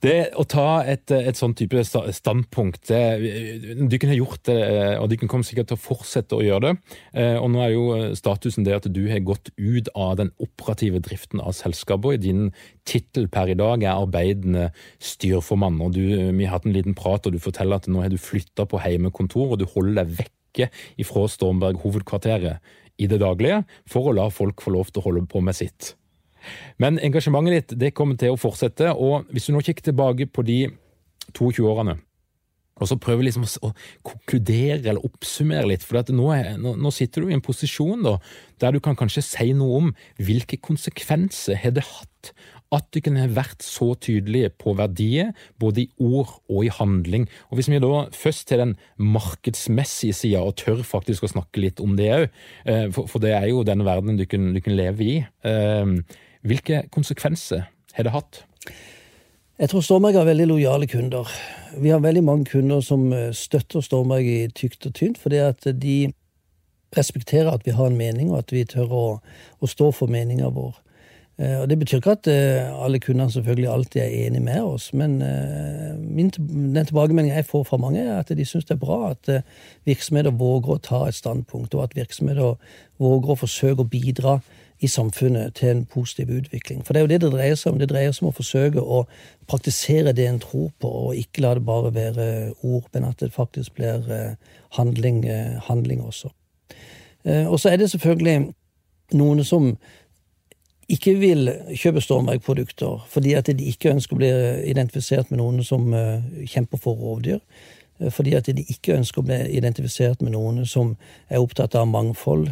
Det 0.07 0.17
å 0.39 0.45
ta 0.47 0.67
et, 0.87 1.11
et 1.11 1.37
sånn 1.37 1.55
type 1.57 1.81
standpunkt 1.83 2.87
det, 2.87 3.01
har 3.75 3.99
kunne 3.99 4.17
gjort 4.17 4.45
det, 4.47 4.57
og 5.01 5.09
dykken 5.11 5.31
kommer 5.31 5.47
sikkert 5.47 5.71
til 5.71 5.77
å 5.77 5.83
fortsette 5.83 6.37
å 6.37 6.45
gjøre 6.45 6.69
det. 6.69 6.95
Eh, 7.17 7.35
og 7.41 7.49
nå 7.51 7.63
er 7.65 7.73
jo 7.73 7.85
statusen 8.17 8.63
det 8.67 8.77
at 8.77 8.87
du 8.93 9.01
har 9.11 9.25
gått 9.27 9.51
ut 9.57 9.91
av 9.95 10.15
den 10.21 10.31
operative 10.43 11.01
driften 11.03 11.43
av 11.43 11.55
selskapet. 11.57 12.21
Din 12.23 12.51
tittel 12.87 13.27
per 13.33 13.51
i 13.51 13.57
dag 13.59 13.83
er 13.83 13.97
arbeidende 13.97 14.69
styrformann. 15.03 15.81
og 15.83 15.93
du, 15.97 16.03
Vi 16.07 16.45
har 16.45 16.57
hatt 16.57 16.69
en 16.69 16.75
liten 16.77 16.95
prat, 16.97 17.27
og 17.27 17.35
du 17.35 17.43
forteller 17.43 17.81
at 17.81 17.91
nå 17.91 18.03
har 18.05 18.13
du 18.13 18.19
flytta 18.21 18.67
på 18.69 18.81
heimekontor, 18.83 19.53
og 19.53 19.61
du 19.61 19.67
holder 19.75 20.03
deg 20.03 20.17
vekke 20.23 20.71
ifra 21.01 21.27
Stormberg 21.29 21.83
hovedkvarteret 21.83 22.75
i 22.97 23.07
det 23.09 23.19
daglige 23.21 23.63
for 23.89 24.09
å 24.09 24.15
la 24.17 24.29
folk 24.33 24.63
få 24.63 24.73
lov 24.73 24.91
til 24.91 25.03
å 25.03 25.09
holde 25.09 25.27
på 25.29 25.43
med 25.43 25.57
sitt. 25.57 25.95
Men 26.81 26.99
engasjementet 27.03 27.55
ditt 27.55 27.79
det 27.85 27.93
kommer 27.97 28.19
til 28.19 28.33
å 28.33 28.41
fortsette, 28.41 28.93
og 28.93 29.29
hvis 29.33 29.47
du 29.47 29.55
nå 29.55 29.63
kikker 29.65 29.89
tilbake 29.89 30.29
på 30.31 30.45
de 30.47 30.59
22 31.33 31.65
årene, 31.67 31.97
og 32.77 32.89
så 32.89 32.97
prøver 33.01 33.25
liksom 33.25 33.45
å 33.65 33.71
konkludere 34.05 34.83
eller 34.83 35.05
oppsummere 35.05 35.65
litt, 35.71 35.85
for 35.85 35.97
nå, 36.13 36.27
er, 36.35 36.51
nå, 36.61 36.91
sitter 36.93 37.23
du 37.23 37.31
i 37.31 37.37
en 37.37 37.41
posisjon 37.41 38.05
da, 38.05 38.17
der 38.61 38.75
du 38.75 38.81
kan 38.83 38.97
kanskje 38.99 39.25
si 39.25 39.49
noe 39.57 39.81
om 39.81 39.89
hvilke 40.21 40.59
konsekvenser 40.61 41.57
har 41.63 41.73
det 41.77 41.87
hatt 41.87 42.33
at 42.75 42.87
du 42.91 42.99
kunne 42.99 43.29
vært 43.31 43.63
så 43.63 43.93
tydelige 44.03 44.51
på 44.59 44.73
verdier, 44.75 45.31
både 45.59 45.85
i 45.85 45.89
ord 46.03 46.33
og 46.51 46.65
i 46.65 46.71
handling. 46.73 47.27
Og 47.47 47.59
Hvis 47.59 47.69
vi 47.71 47.79
da 47.79 48.07
først 48.11 48.47
til 48.49 48.59
den 48.59 48.75
markedsmessige 48.99 50.15
sida, 50.17 50.43
og 50.43 50.57
tør 50.59 50.83
faktisk 50.83 51.23
å 51.23 51.31
snakke 51.31 51.63
litt 51.63 51.79
om 51.79 51.95
det 51.95 52.09
òg, 52.11 52.27
eh, 52.65 52.87
for, 52.91 53.19
det 53.23 53.31
er 53.37 53.47
jo 53.53 53.63
den 53.63 53.85
verdenen 53.87 54.19
du 54.19 54.25
kan, 54.27 54.51
leve 54.67 55.03
i. 55.03 55.15
Hvilke 56.47 56.85
konsekvenser 56.91 57.67
har 57.97 58.07
det 58.07 58.13
hatt? 58.13 58.43
Jeg 59.57 59.69
tror 59.69 59.81
Stormberg 59.81 60.19
har 60.19 60.27
veldig 60.27 60.45
lojale 60.47 60.87
kunder. 60.87 61.27
Vi 61.77 61.89
har 61.89 61.99
veldig 61.99 62.23
mange 62.23 62.45
kunder 62.45 62.81
som 62.81 63.11
eh, 63.13 63.33
støtter 63.33 63.81
Stormberg 63.81 64.27
i 64.29 64.47
tykt 64.55 64.85
og 64.85 64.93
tynt, 64.93 65.17
fordi 65.17 65.41
at 65.41 65.65
de 65.81 66.11
respekterer 66.97 67.49
at 67.51 67.65
vi 67.65 67.73
har 67.73 67.89
en 67.89 67.97
mening, 67.97 68.29
og 68.31 68.45
at 68.45 68.53
vi 68.53 68.63
tør 68.69 68.93
å, 68.93 69.07
å 69.59 69.67
stå 69.67 69.89
for 69.91 70.13
meninga 70.13 70.51
vår. 70.53 70.77
Eh, 71.41 71.55
og 71.63 71.65
Det 71.69 71.79
betyr 71.81 71.99
ikke 71.99 72.15
at 72.19 72.29
eh, 72.31 72.69
alle 72.85 73.01
kundene 73.01 73.33
selvfølgelig 73.33 73.71
alltid 73.73 74.01
er 74.05 74.15
enig 74.27 74.43
med 74.45 74.61
oss, 74.61 74.91
men 74.93 75.17
min, 75.17 76.29
den 76.37 76.85
tilbakemeldingen 76.85 77.35
jeg 77.35 77.49
får 77.49 77.65
fra 77.67 77.81
mange, 77.81 78.05
er 78.05 78.21
at 78.21 78.29
de 78.29 78.45
syns 78.45 78.69
det 78.69 78.77
er 78.77 78.85
bra 78.85 79.09
at 79.09 79.33
virksomheter 79.89 80.37
våger 80.37 80.77
å 80.77 80.85
ta 80.85 81.01
et 81.07 81.17
standpunkt, 81.17 81.73
og 81.73 81.89
at 81.89 81.97
virksomheter 81.97 82.55
våger 83.01 83.33
å 83.33 83.41
forsøke 83.41 83.83
å 83.83 83.89
bidra 83.89 84.37
i 84.79 84.87
samfunnet 84.87 85.55
til 85.55 85.69
en 85.69 85.85
positiv 85.85 86.29
utvikling. 86.29 86.85
For 86.85 86.93
det 86.93 86.99
er 86.99 87.05
jo 87.05 87.07
det 87.07 87.21
det 87.21 87.31
dreier 87.33 87.55
seg 87.57 87.73
om. 87.73 87.79
Det 87.79 87.89
dreier 87.89 88.11
seg 88.13 88.23
om 88.23 88.29
å 88.29 88.37
forsøke 88.37 88.81
å 88.81 89.03
praktisere 89.49 90.13
det 90.13 90.27
en 90.29 90.39
tror 90.39 90.69
på, 90.79 90.87
og 90.89 91.15
ikke 91.17 91.41
la 91.41 91.53
det 91.57 91.65
bare 91.65 91.93
være 91.93 92.27
ord, 92.61 92.85
men 92.93 93.07
at 93.09 93.19
det 93.19 93.33
faktisk 93.33 93.73
blir 93.79 94.05
eh, 94.13 94.35
handling, 94.77 95.23
eh, 95.25 95.57
handling 95.69 96.03
også. 96.05 96.29
Eh, 97.25 97.47
og 97.47 97.59
så 97.59 97.69
er 97.69 97.81
det 97.81 97.89
selvfølgelig 97.91 98.51
noen 99.17 99.43
som 99.43 99.71
ikke 100.87 101.17
vil 101.19 101.49
kjøpe 101.75 101.99
Stormberg-produkter 102.01 103.01
fordi 103.11 103.33
at 103.35 103.49
de 103.51 103.65
ikke 103.71 103.91
ønsker 103.91 104.15
å 104.15 104.19
bli 104.21 104.29
identifisert 104.69 105.31
med 105.31 105.41
noen 105.41 105.63
som 105.67 105.89
kjemper 106.47 106.79
for 106.79 106.95
rovdyr. 106.95 107.41
Fordi 108.13 108.35
at 108.37 108.47
de 108.47 108.63
ikke 108.63 108.95
ønsker 108.95 109.19
å 109.19 109.25
bli 109.25 109.39
identifisert 109.57 110.21
med 110.21 110.31
noen 110.31 110.63
som 110.69 110.93
er 111.27 111.43
opptatt 111.43 111.75
av 111.75 111.89
mangfold 111.91 112.47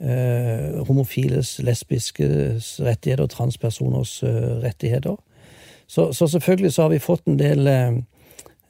homofiles, 0.00 1.58
lesbiskes 1.60 2.78
rettigheter 2.80 3.26
og 3.26 3.34
transpersoners 3.34 4.22
eh, 4.24 4.54
rettigheter. 4.62 5.18
Så, 5.90 6.12
så, 6.12 6.26
selvfølgelig 6.26 6.72
så 6.72 6.82
har 6.82 6.88
vi 6.88 7.02
fått 7.02 7.26
en 7.26 7.38
del 7.38 7.66
eh, 7.66 7.98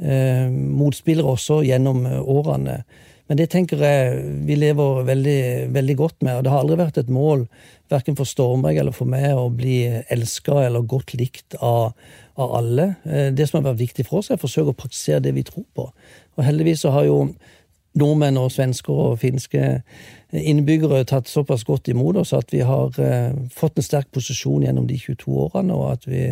eh 0.00 0.48
motspillere 0.50 1.28
også 1.28 1.60
gjennom 1.68 2.06
eh, 2.06 2.20
årene. 2.20 2.82
Men 3.28 3.38
det 3.38 3.50
tenker 3.52 3.82
jeg 3.84 4.22
vi 4.46 4.56
lever 4.56 5.04
veldig, 5.06 5.42
veldig 5.74 5.96
godt 5.96 6.22
med. 6.22 6.38
Og 6.38 6.44
det 6.44 6.50
har 6.50 6.64
aldri 6.64 6.78
vært 6.80 6.98
et 6.98 7.12
mål, 7.12 7.44
verken 7.92 8.16
for 8.16 8.24
Stormberg 8.24 8.80
eller 8.80 8.96
for 8.96 9.06
meg, 9.06 9.28
å 9.36 9.50
bli 9.52 9.84
elska 10.10 10.64
eller 10.64 10.82
godt 10.88 11.12
likt 11.14 11.54
av, 11.60 11.92
av, 12.34 12.56
alle. 12.56 12.94
Eh, 13.04 13.28
det 13.36 13.46
som 13.46 13.60
har 13.60 13.68
vært 13.68 13.84
viktig 13.84 14.08
for 14.08 14.22
oss, 14.22 14.30
er 14.30 14.40
å 14.40 14.46
forsøke 14.46 14.72
å 14.72 14.80
praktisere 14.80 15.20
det 15.28 15.36
vi 15.36 15.44
tror 15.46 15.68
på. 15.76 15.90
Og 16.38 16.46
heldigvis 16.46 16.86
så 16.86 16.94
har 16.96 17.06
jo 17.06 17.20
nordmenn 18.00 18.40
og 18.40 18.48
svensker 18.54 18.96
og 19.04 19.20
finske 19.20 19.82
innbyggere 20.32 21.02
tatt 21.08 21.28
såpass 21.28 21.64
godt 21.66 21.90
imot 21.90 22.20
oss 22.20 22.32
at 22.36 22.52
vi 22.54 22.62
har 22.66 22.94
eh, 23.02 23.34
fått 23.54 23.80
en 23.80 23.86
sterk 23.86 24.10
posisjon 24.14 24.64
gjennom 24.66 24.86
de 24.90 24.98
22 25.00 25.36
årene, 25.46 25.74
og 25.74 25.96
at 25.96 26.06
vi, 26.10 26.24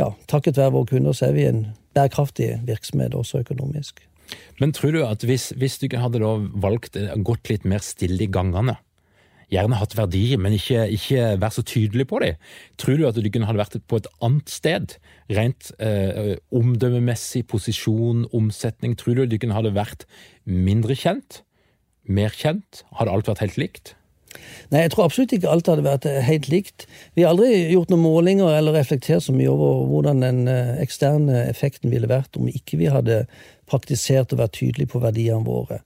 ja, 0.00 0.12
takket 0.30 0.60
være 0.60 0.74
våre 0.76 0.92
kunder, 0.94 1.16
så 1.16 1.28
er 1.28 1.36
vi 1.36 1.48
en 1.48 1.64
bærekraftig 1.96 2.54
virksomhet 2.68 3.16
også 3.18 3.42
økonomisk. 3.44 4.04
Men 4.60 4.74
tror 4.76 4.92
du 4.92 5.02
at 5.06 5.24
hvis, 5.24 5.50
hvis 5.56 5.78
du 5.80 5.88
hadde 5.96 6.20
da 6.20 6.34
valgt 6.60 6.98
gått 7.24 7.48
litt 7.52 7.64
mer 7.68 7.84
stille 7.84 8.26
i 8.26 8.32
gangene, 8.32 8.76
gjerne 9.52 9.78
hatt 9.80 9.96
verdier, 9.96 10.36
men 10.40 10.56
ikke, 10.56 10.82
ikke 10.92 11.22
være 11.40 11.56
så 11.56 11.64
tydelig 11.64 12.04
på 12.10 12.20
dem. 12.20 12.36
Tror 12.80 12.98
du 13.00 13.06
at 13.08 13.16
du 13.16 13.28
kunne 13.32 13.48
hadde 13.48 13.62
vært 13.62 13.78
på 13.88 14.00
et 14.00 14.08
annet 14.24 14.52
sted? 14.52 14.96
Rent 15.32 15.70
eh, 15.80 16.36
omdømmemessig, 16.52 17.46
posisjon, 17.48 18.26
omsetning. 18.36 18.96
Tror 19.00 19.16
du 19.16 19.24
at 19.24 19.32
du 19.32 19.38
kunne 19.40 19.56
hadde 19.56 19.72
vært 19.76 20.04
mindre 20.44 20.96
kjent? 20.98 21.42
Mer 22.08 22.34
kjent? 22.34 22.82
Hadde 22.98 23.14
alt 23.14 23.30
vært 23.30 23.44
helt 23.44 23.60
likt? 23.60 23.94
Nei, 24.68 24.82
jeg 24.84 24.92
tror 24.92 25.06
absolutt 25.06 25.32
ikke 25.32 25.48
alt 25.48 25.68
hadde 25.70 25.84
vært 25.86 26.06
eh, 26.08 26.20
helt 26.26 26.50
likt. 26.52 26.84
Vi 27.16 27.24
har 27.24 27.32
aldri 27.32 27.70
gjort 27.72 27.92
noen 27.92 28.04
målinger 28.04 28.52
eller 28.52 28.76
reflektert 28.76 29.24
så 29.24 29.32
mye 29.32 29.48
over 29.48 29.86
hvordan 29.88 30.20
den 30.24 30.42
eh, 30.52 30.76
eksterne 30.82 31.46
effekten 31.48 31.92
ville 31.92 32.10
vært 32.10 32.36
om 32.36 32.50
ikke 32.50 32.80
vi 32.80 32.90
hadde 32.92 33.22
praktisert 33.68 34.34
og 34.34 34.42
vært 34.42 34.58
tydelige 34.60 34.92
på 34.92 35.00
verdiene 35.04 35.44
våre. 35.46 35.80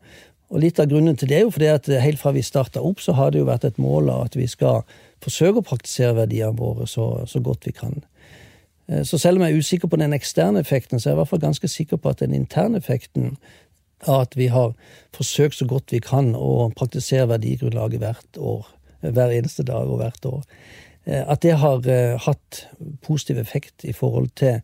Og 0.52 0.60
Litt 0.60 0.82
av 0.82 0.90
grunnen 0.90 1.16
til 1.16 1.30
det 1.30 1.38
er 1.38 1.46
jo 1.46 1.54
fordi 1.54 1.70
at 1.72 1.88
helt 2.02 2.20
fra 2.20 2.34
vi 2.36 2.42
starta 2.44 2.82
opp, 2.84 3.00
så 3.00 3.14
har 3.16 3.32
det 3.32 3.40
jo 3.40 3.48
vært 3.48 3.64
et 3.64 3.78
mål 3.80 4.10
at 4.12 4.34
vi 4.36 4.44
skal 4.50 4.82
forsøke 5.24 5.62
å 5.62 5.66
praktisere 5.66 6.18
verdiene 6.18 6.58
våre 6.58 6.88
så, 6.90 7.22
så, 7.30 7.40
godt 7.40 7.70
vi 7.70 7.72
kan. 7.78 8.02
Eh, 8.90 9.06
så 9.08 9.20
selv 9.22 9.38
om 9.38 9.46
jeg 9.46 9.54
er 9.54 9.62
usikker 9.62 9.88
på 9.88 10.00
den 10.02 10.18
eksterne 10.18 10.60
effekten, 10.60 11.00
så 11.00 11.08
er 11.08 11.14
jeg 11.14 11.20
i 11.20 11.22
hvert 11.22 11.32
fall 11.32 11.46
ganske 11.46 11.70
sikker 11.70 12.02
på 12.02 12.12
at 12.12 12.24
den 12.24 12.34
interne 12.36 12.82
effekten 12.82 13.36
at 14.08 14.36
vi 14.36 14.48
har 14.50 14.72
forsøkt 15.14 15.60
så 15.60 15.66
godt 15.70 15.92
vi 15.92 16.00
kan 16.02 16.32
å 16.34 16.70
praktisere 16.76 17.28
verdigrunnlaget 17.30 18.02
hvert 18.02 18.38
år. 18.38 18.70
Hver 19.02 19.34
eneste 19.34 19.64
dag 19.66 19.90
og 19.90 19.98
hvert 19.98 20.26
år. 20.26 20.42
Eh, 21.04 21.22
at 21.30 21.42
det 21.42 21.58
har 21.58 21.86
eh, 21.88 22.18
hatt 22.20 22.66
positiv 23.02 23.38
effekt 23.38 23.84
i 23.84 23.92
forhold 23.92 24.28
til 24.38 24.60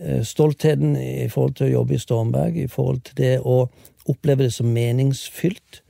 eh, 0.00 0.22
stoltheten, 0.24 0.96
i 0.96 1.28
forhold 1.28 1.56
til 1.58 1.68
å 1.68 1.74
jobbe 1.74 1.96
i 1.96 2.00
Stormberg, 2.00 2.56
i 2.56 2.70
forhold 2.72 3.02
til 3.08 3.18
det 3.20 3.34
å 3.40 3.66
oppleve 4.06 4.46
det 4.46 4.54
som 4.54 4.70
meningsfylt. 4.70 5.82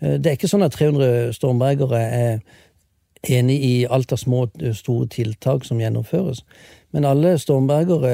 Det 0.00 0.28
er 0.28 0.36
ikke 0.36 0.48
sånn 0.48 0.62
at 0.62 0.74
300 0.76 1.32
stormbergere 1.32 1.98
er 1.98 2.34
enig 3.32 3.56
i 3.64 3.76
alt 3.90 4.12
av 4.12 4.20
små, 4.20 4.42
store 4.76 5.08
tiltak 5.10 5.64
som 5.64 5.80
gjennomføres. 5.80 6.42
Men 6.92 7.08
alle 7.08 7.32
stormbergere 7.40 8.12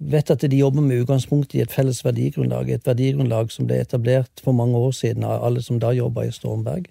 vet 0.00 0.30
at 0.30 0.40
de 0.40 0.56
jobber 0.56 0.80
med 0.80 1.02
utgangspunkt 1.02 1.54
i 1.54 1.60
et 1.60 1.72
felles 1.72 2.04
verdigrunnlag. 2.04 2.70
Et 2.70 2.86
verdigrunnlag 2.86 3.52
som 3.52 3.68
ble 3.68 3.82
etablert 3.84 4.40
for 4.42 4.56
mange 4.56 4.78
år 4.78 4.94
siden 4.96 5.24
av 5.24 5.44
alle 5.44 5.62
som 5.62 5.80
da 5.80 5.92
jobba 5.92 6.24
i 6.24 6.32
Stormberg. 6.32 6.88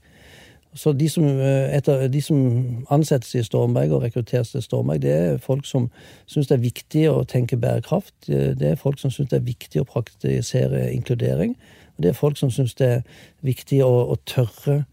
Så 0.78 0.94
de 0.94 1.10
som, 1.10 1.24
eh, 1.26 1.76
etter, 1.76 2.08
de 2.08 2.22
som, 2.22 2.86
ansettes 2.90 3.36
i 3.36 3.44
Stormberg 3.44 3.92
og 3.92 4.04
rekrutteres 4.04 4.52
til 4.52 4.62
Stormberg, 4.62 5.02
det 5.02 5.12
er 5.12 5.38
folk 5.38 5.66
som 5.66 5.90
syns 6.28 6.48
det 6.48 6.60
er 6.60 6.62
viktig 6.62 7.06
å 7.10 7.26
tenke 7.26 7.58
bærekraft. 7.58 8.14
Det 8.28 8.62
er 8.62 8.76
folk 8.76 9.00
som 9.00 9.12
syns 9.12 9.30
det 9.30 9.40
er 9.42 9.48
viktig 9.50 9.82
å 9.82 9.90
praktisere 9.90 10.92
inkludering. 10.94 11.56
Og 11.98 12.04
det 12.04 12.10
er 12.10 12.14
folk 12.14 12.38
som 12.38 12.52
syns 12.52 12.76
det 12.76 12.88
er 12.88 13.02
viktig 13.42 13.82
å, 13.84 14.14
å 14.14 14.16
tørre 14.26 14.86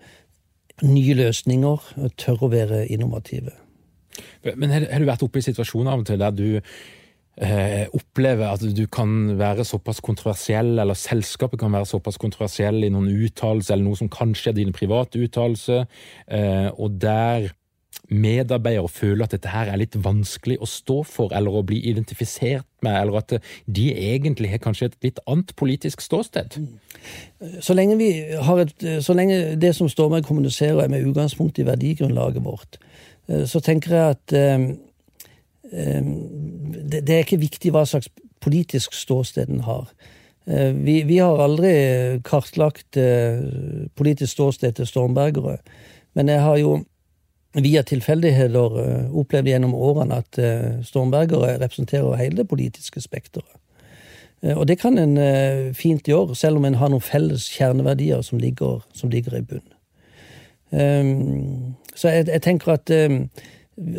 nye 0.82 1.14
løsninger, 1.14 1.92
tørre 2.16 2.48
å 2.48 2.52
være 2.52 2.86
innovative. 2.88 3.52
Men 4.56 4.70
har, 4.70 4.86
har 4.90 4.98
du 4.98 5.08
vært 5.08 5.22
oppe 5.22 5.38
i 5.38 5.44
situasjoner 5.44 5.92
av 5.92 6.00
og 6.00 6.08
til 6.08 6.18
der 6.18 6.32
du 6.32 6.48
eh, 7.36 7.86
opplever 7.92 8.48
at 8.48 8.64
du 8.76 8.86
kan 8.92 9.36
være 9.38 9.64
såpass 9.64 10.00
kontroversiell, 10.04 10.78
eller 10.78 10.94
selskapet 10.98 11.60
kan 11.60 11.72
være 11.72 11.88
såpass 11.90 12.18
kontroversiell 12.20 12.84
i 12.84 12.92
noen 12.92 13.10
uttalelser, 13.12 13.76
eller 13.76 13.90
noe 13.90 14.00
som 14.00 14.12
kanskje 14.12 14.52
er 14.52 14.58
dine 14.60 14.76
private 14.76 15.20
uttalelser, 15.22 15.86
eh, 16.28 16.68
og 16.72 17.00
der 17.02 17.52
medarbeidere 18.12 18.88
føler 18.88 19.24
at 19.24 19.32
dette 19.34 19.50
her 19.50 19.70
er 19.70 19.80
litt 19.80 19.96
vanskelig 19.98 20.60
å 20.62 20.68
stå 20.70 21.00
for, 21.08 21.32
eller 21.34 21.54
å 21.58 21.64
bli 21.66 21.80
identifisert 21.90 22.66
med, 22.84 22.94
eller 23.00 23.18
at 23.18 23.34
de 23.66 23.86
egentlig 24.12 24.52
har 24.52 24.62
kanskje 24.62 24.90
et 24.92 24.98
litt 25.08 25.18
annet 25.26 25.50
politisk 25.58 26.04
ståsted? 26.04 26.58
Så 27.64 27.74
lenge, 27.74 27.98
et, 27.98 28.86
så 29.02 29.16
lenge 29.16 29.56
det 29.58 29.72
som 29.74 29.90
står 29.90 30.12
med 30.12 30.28
kommuniserer 30.28 30.84
er 30.84 30.92
med 30.92 31.08
utgangspunkt 31.08 31.58
i 31.58 31.66
verdigrunnlaget 31.66 32.44
vårt, 32.46 32.78
eh, 33.28 33.42
så 33.50 33.60
tenker 33.64 33.96
jeg 33.96 34.18
at 34.18 34.36
eh, 35.72 35.96
Ehm, 35.96 36.72
det, 36.90 37.10
er 37.10 37.24
ikke 37.24 37.40
viktig 37.40 37.72
hva 37.74 37.84
slags 37.88 38.10
politisk 38.44 38.94
ståsted 38.94 39.50
den 39.50 39.64
har. 39.66 39.88
Eh, 40.46 40.72
vi, 40.74 41.00
vi, 41.08 41.18
har 41.18 41.40
aldri 41.42 41.72
kartlagt 42.26 42.98
eh, 43.00 43.40
politisk 43.96 44.32
ståsted 44.36 44.76
til 44.78 44.86
stormbergere, 44.86 45.58
men 46.14 46.28
jeg 46.28 46.40
har 46.40 46.56
jo 46.62 46.78
via 47.56 47.82
tilfeldigheter 47.82 48.80
eh, 48.82 49.14
opplevd 49.16 49.50
gjennom 49.50 49.74
årene 49.74 50.20
at 50.22 50.40
stormbergere 50.86 51.56
representerer 51.62 52.20
hele 52.20 52.42
det 52.42 52.48
politiske 52.48 53.00
spekteret. 53.00 53.50
Og 54.46 54.66
det 54.68 54.76
kan 54.78 54.98
en 55.00 55.16
fint 55.74 56.06
gjøre, 56.06 56.34
selv 56.36 56.60
om 56.60 56.66
en 56.68 56.76
har 56.76 56.90
noen 56.92 57.02
felles 57.02 57.46
kjerneverdier 57.50 58.20
som 58.22 58.38
ligger, 58.38 58.84
som 58.94 59.10
ligger 59.10 59.38
i 59.38 59.40
bunnen. 59.42 59.72
Ehm, 60.76 61.72
så 61.96 62.12
jeg, 62.12 62.28
jeg 62.28 62.42
tenker 62.44 62.74
at 62.76 62.92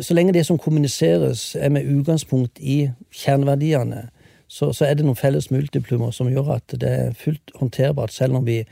så 0.02 0.14
lenge 0.14 0.34
det 0.34 0.46
som 0.46 0.58
kommuniseres 0.58 1.56
er 1.56 1.70
med 1.70 1.86
utgangspunkt 1.86 2.58
i 2.58 2.88
kjerneverdiene, 3.14 4.08
så, 4.48 4.72
så 4.72 4.86
er 4.88 4.96
det 4.96 5.04
noen 5.04 5.18
felles 5.18 5.50
multiplummer 5.52 6.10
som 6.14 6.30
gjør 6.32 6.54
at 6.56 6.74
det 6.80 6.88
er 6.88 7.16
fullt 7.16 7.52
håndterbart, 7.60 8.12
selv 8.12 8.40
om 8.40 8.46
vi 8.46 8.62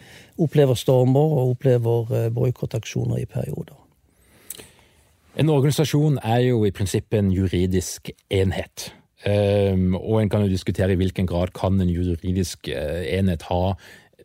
opplever 0.40 0.74
stormer 0.74 1.34
og 1.36 1.52
opplever 1.52 2.12
uh, 2.12 2.28
boikottaksjoner 2.32 3.20
i 3.20 3.28
perioder. 3.28 3.76
En 5.36 5.52
organisasjon 5.52 6.16
er 6.24 6.46
jo 6.46 6.62
i 6.64 6.72
prinsippet 6.72 7.20
en 7.20 7.30
juridisk 7.30 8.10
enhet. 8.32 8.88
Um, 9.26 9.94
og 9.98 10.22
en 10.22 10.30
kan 10.32 10.42
jo 10.44 10.48
diskutere 10.48 10.94
i 10.94 10.98
hvilken 10.98 11.28
grad 11.28 11.52
kan 11.56 11.76
en 11.80 11.92
juridisk 11.92 12.70
uh, 12.72 13.04
enhet 13.04 13.44
ha 13.50 13.76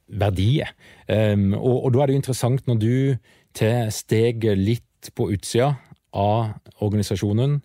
verdier. 0.07 0.71
Um, 1.09 1.51
og, 1.53 1.83
og, 1.83 1.93
da 1.93 2.01
er 2.01 2.09
det 2.09 2.15
jo 2.15 2.23
interessant 2.23 2.67
når 2.67 2.79
du 2.79 2.95
til 3.53 3.91
steget 3.91 4.57
litt 4.57 5.11
på 5.15 5.27
utsida 5.33 5.73
av 6.13 6.54
organisasjonen. 6.80 7.62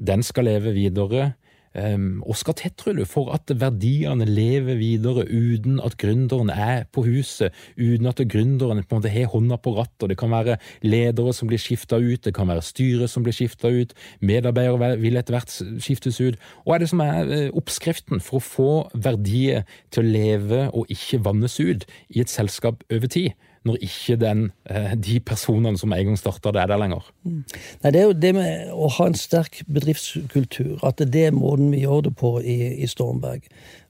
Den 0.00 0.24
skal 0.24 0.48
leve 0.48 0.72
videre. 0.76 1.32
Um, 1.70 2.24
og 2.26 2.34
tror 2.34 2.96
du, 2.98 3.04
for 3.06 3.30
at 3.30 3.46
verdiene 3.54 4.24
lever 4.26 4.74
videre 4.74 5.22
uten 5.30 5.78
at 5.78 5.94
gründeren 6.02 6.50
er 6.50 6.88
på 6.90 7.04
huset, 7.06 7.54
uten 7.78 8.06
at 8.10 8.18
gründeren 8.26 8.82
på 8.82 8.96
en 8.96 8.98
måte 8.98 9.12
har 9.12 9.30
hånda 9.30 9.56
på 9.56 9.76
rattet. 9.76 10.08
Det 10.10 10.18
kan 10.18 10.32
være 10.32 10.56
ledere 10.82 11.32
som 11.32 11.46
blir 11.46 11.62
skifta 11.62 11.96
ut, 11.96 12.24
det 12.24 12.34
kan 12.34 12.48
være 12.48 12.62
styre 12.62 13.06
som 13.08 13.22
blir 13.22 13.32
skifta 13.32 13.70
ut, 13.70 13.94
medarbeidere 14.20 14.96
vil 14.98 15.16
etter 15.16 15.36
hvert 15.36 15.54
skiftes 15.78 16.18
ut. 16.20 16.40
Hva 16.66 16.74
er 16.74 16.82
det 16.82 16.90
som 16.90 17.04
er 17.06 17.30
eh, 17.30 17.54
oppskriften 17.54 18.18
for 18.18 18.40
å 18.40 18.48
få 18.48 18.72
verdier 18.94 19.62
til 19.94 20.02
å 20.02 20.10
leve 20.10 20.66
og 20.74 20.90
ikke 20.90 21.22
vannes 21.22 21.54
ut 21.60 21.86
i 22.08 22.24
et 22.24 22.34
selskap 22.34 22.82
over 22.90 23.06
tid? 23.06 23.38
Når 23.68 23.76
ikke 23.84 24.16
den, 24.16 24.52
eh, 24.70 24.94
de 24.96 25.20
personene 25.20 25.78
som 25.78 25.92
en 25.92 26.04
gang 26.06 26.18
starta 26.18 26.52
det, 26.52 26.62
er 26.62 26.66
der 26.66 26.78
lenger. 26.80 27.04
Mm. 27.24 27.44
Nei, 27.82 27.90
Det 27.90 28.00
er 28.00 28.06
jo 28.06 28.12
det 28.12 28.34
med 28.34 28.70
å 28.72 28.88
ha 28.88 29.06
en 29.06 29.14
sterk 29.14 29.62
bedriftskultur, 29.68 30.78
at 30.82 30.96
det 30.96 31.26
er 31.26 31.36
måten 31.36 31.70
vi 31.70 31.82
gjør 31.84 32.00
det 32.08 32.16
på 32.16 32.40
i, 32.40 32.82
i 32.82 32.86
Stormberg. 32.86 33.42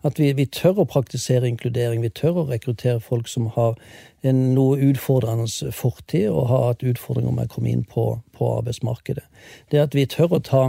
At 0.03 0.19
vi, 0.19 0.33
vi, 0.33 0.47
tør 0.47 0.83
å 0.83 0.89
praktisere 0.89 1.47
inkludering, 1.49 2.03
vi 2.03 2.11
tør 2.11 2.43
å 2.43 2.49
rekruttere 2.49 3.01
folk 3.01 3.29
som 3.29 3.47
har 3.55 3.77
en 4.23 4.55
noe 4.55 4.77
utfordrende 4.91 5.73
fortid, 5.73 6.29
og 6.29 6.49
har 6.49 6.67
hatt 6.67 6.83
utfordringer 6.83 7.33
med 7.33 7.51
å 7.51 7.55
komme 7.55 7.71
inn 7.71 7.85
på, 7.85 8.21
på 8.37 8.53
arbeidsmarkedet. 8.59 9.25
Det 9.71 9.81
at 9.81 9.95
vi 9.95 10.07
tør 10.07 10.41
å 10.41 10.45
ta 10.45 10.65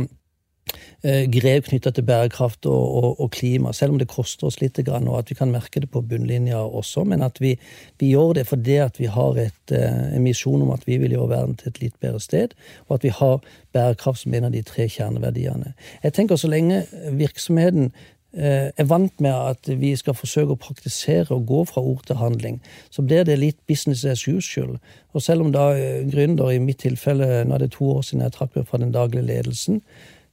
grep 1.02 1.65
knytta 1.65 1.89
til 1.95 2.06
bærekraft 2.06 2.65
og, 2.69 2.84
og, 2.97 3.21
og, 3.24 3.32
klima, 3.34 3.71
selv 3.74 3.95
om 3.95 4.00
det 4.00 4.10
koster 4.12 4.47
oss 4.47 4.60
litt, 4.62 4.78
og 4.88 5.17
at 5.17 5.32
vi 5.32 5.36
kan 5.36 5.52
merke 5.52 5.82
det 5.82 5.89
på 5.91 6.04
bunnlinja 6.06 6.62
også. 6.62 7.04
Men 7.10 7.26
at 7.26 7.41
vi, 7.41 7.56
vi 8.00 8.12
gjør 8.13 8.36
det 8.38 8.45
fordi 8.47 8.78
at 8.84 9.00
vi 9.02 9.10
har 9.10 9.38
et, 9.41 9.74
eh, 9.74 10.15
en 10.15 10.24
misjon 10.24 10.62
om 10.62 10.71
at 10.71 10.86
vi 10.86 11.00
vil 11.02 11.17
gjøre 11.17 11.34
verden 11.34 11.58
til 11.58 11.74
et 11.74 11.82
litt 11.82 12.00
bedre 12.00 12.21
sted, 12.21 12.54
og 12.88 13.00
at 13.00 13.08
vi 13.08 13.13
har 13.17 13.41
bærekraft 13.74 14.24
som 14.24 14.38
en 14.38 14.50
av 14.52 14.54
de 14.54 14.62
tre 14.62 14.88
kjerneverdiene. 14.88 15.74
Jeg 16.04 16.13
tenker 16.13 16.36
Så 16.41 16.47
lenge 16.47 16.86
virksomheten 17.12 17.91
eh, 18.34 18.69
er 18.69 18.86
vant 18.88 19.19
med 19.19 19.34
at 19.34 19.67
vi 19.82 19.95
skal 19.95 20.13
forsøke 20.13 20.54
å 20.54 20.62
praktisere 20.62 21.34
og 21.36 21.45
gå 21.50 21.65
fra 21.65 21.82
ord 21.82 22.06
til 22.06 22.21
handling, 22.21 22.62
så 22.89 23.02
blir 23.02 23.26
det 23.26 23.39
litt 23.39 23.60
business 23.67 24.06
as 24.06 24.28
usual. 24.28 24.78
Og 25.13 25.21
selv 25.21 25.41
om 25.41 25.52
da 25.52 25.74
gründer, 26.08 26.52
i 26.52 26.60
mitt 26.60 26.86
tilfelle, 26.86 27.43
nå 27.43 27.56
er 27.56 27.65
det 27.65 27.74
to 27.74 27.89
år 27.97 28.02
siden 28.06 28.24
jeg 28.24 28.38
trakk 28.38 28.56
meg 28.56 28.69
fra 28.69 28.78
den 28.78 28.93
daglige 28.93 29.28
ledelsen, 29.28 29.82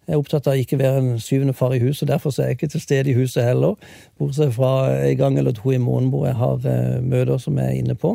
jeg 0.08 0.16
er 0.16 0.22
opptatt 0.22 0.46
av 0.48 0.56
å 0.56 0.60
ikke 0.62 0.78
være 0.80 1.00
en 1.02 1.18
syvende 1.20 1.52
far 1.52 1.74
i 1.76 1.82
huset, 1.82 2.08
derfor 2.08 2.32
er 2.32 2.48
jeg 2.48 2.56
ikke 2.56 2.70
til 2.72 2.80
stede 2.80 3.10
i 3.12 3.16
huset 3.18 3.44
heller. 3.44 3.74
Bortsett 4.16 4.54
fra 4.56 4.70
en 5.04 5.18
gang 5.20 5.36
eller 5.38 5.52
to 5.52 5.74
i 5.74 5.80
måneden 5.82 6.08
hvor 6.14 6.24
jeg 6.24 6.38
har 6.38 6.64
eh, 6.64 7.02
møter 7.04 7.36
som 7.42 7.58
jeg 7.60 7.68
er 7.68 7.82
inne 7.82 7.96
på. 7.98 8.14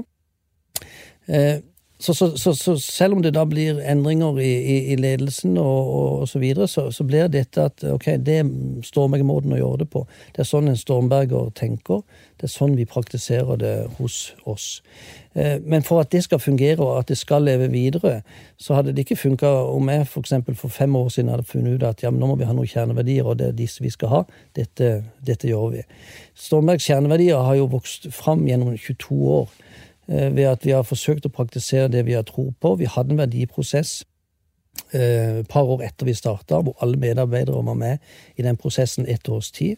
Eh, 1.30 1.62
så, 2.04 2.14
så, 2.14 2.38
så, 2.38 2.54
så, 2.56 2.76
selv 2.78 3.16
om 3.16 3.22
det 3.24 3.32
da 3.32 3.46
blir 3.48 3.78
endringer 3.80 4.40
i, 4.44 4.50
i, 4.52 4.76
i 4.92 4.96
ledelsen 5.00 5.56
og, 5.58 5.68
og, 5.88 6.08
og, 6.20 6.28
så 6.28 6.40
videre, 6.42 6.68
så, 6.68 7.06
blir 7.08 7.30
dette 7.32 7.64
at 7.64 7.86
ok, 7.88 8.10
det 8.20 8.36
er 8.42 8.50
Stormberg-måten 8.84 9.56
å 9.56 9.60
gjøre 9.62 9.86
det 9.86 9.88
på. 9.94 10.04
Det 10.36 10.44
er 10.44 10.50
sånn 10.50 10.68
en 10.68 10.80
Stormberger 10.80 11.54
tenker. 11.56 12.02
Det 12.36 12.50
er 12.50 12.52
sånn 12.52 12.76
vi 12.76 12.84
praktiserer 12.90 13.62
det 13.62 13.74
hos 14.02 14.18
oss. 14.44 14.68
Eh, 15.32 15.62
men 15.64 15.88
for 15.88 16.04
at 16.04 16.12
det 16.12 16.26
skal 16.26 16.44
fungere 16.44 16.84
og 16.84 16.98
at 16.98 17.14
det 17.14 17.22
skal 17.22 17.48
leve 17.48 17.72
videre, 17.72 18.18
så 18.60 18.76
hadde 18.76 18.92
det 18.92 19.08
ikke 19.08 19.22
funka 19.24 19.56
om 19.72 19.88
jeg 19.96 20.04
for, 20.12 20.28
eksempel, 20.28 20.60
for 20.60 20.76
fem 20.76 21.00
år 21.00 21.08
siden 21.16 21.32
hadde 21.32 21.48
funnet 21.48 21.80
ut 21.80 21.88
at 21.88 22.04
ja, 22.04 22.12
nå 22.12 22.34
må 22.34 22.36
vi 22.36 22.50
ha 22.50 22.56
noen 22.58 22.68
kjerneverdier, 22.68 23.24
og 23.24 23.40
det 23.40 23.54
er 23.54 23.60
disse 23.64 23.84
vi 23.86 23.94
skal 23.96 24.12
ha. 24.12 24.24
Dette, 24.60 24.98
dette 25.24 25.48
gjør 25.48 25.78
vi. 25.78 25.88
Stormbergs 26.36 26.92
kjerneverdier 26.92 27.48
har 27.48 27.62
jo 27.62 27.72
vokst 27.72 28.12
fram 28.12 28.44
gjennom 28.50 28.76
22 28.76 29.24
år 29.40 29.62
ved 30.08 30.48
at 30.50 30.66
vi 30.66 30.74
har 30.76 30.84
forsøkt 30.84 31.26
å 31.26 31.32
praktisere 31.32 31.92
det 31.92 32.06
vi 32.08 32.16
har 32.18 32.26
tro 32.28 32.50
på. 32.60 32.76
Vi 32.76 32.90
hadde 32.92 33.16
en 33.16 33.22
verdiprosess 33.22 34.02
eh, 34.94 35.40
et 35.40 35.52
par 35.52 35.70
år 35.70 35.86
etter 35.88 36.10
vi 36.10 36.16
starta, 36.18 36.60
hvor 36.60 36.76
alle 36.84 37.00
medarbeidere 37.00 37.64
var 37.64 37.78
med 37.80 37.98
i 38.36 38.44
den 38.44 38.60
prosessen 38.60 39.08
ett 39.08 39.30
års 39.30 39.52
tid. 39.56 39.78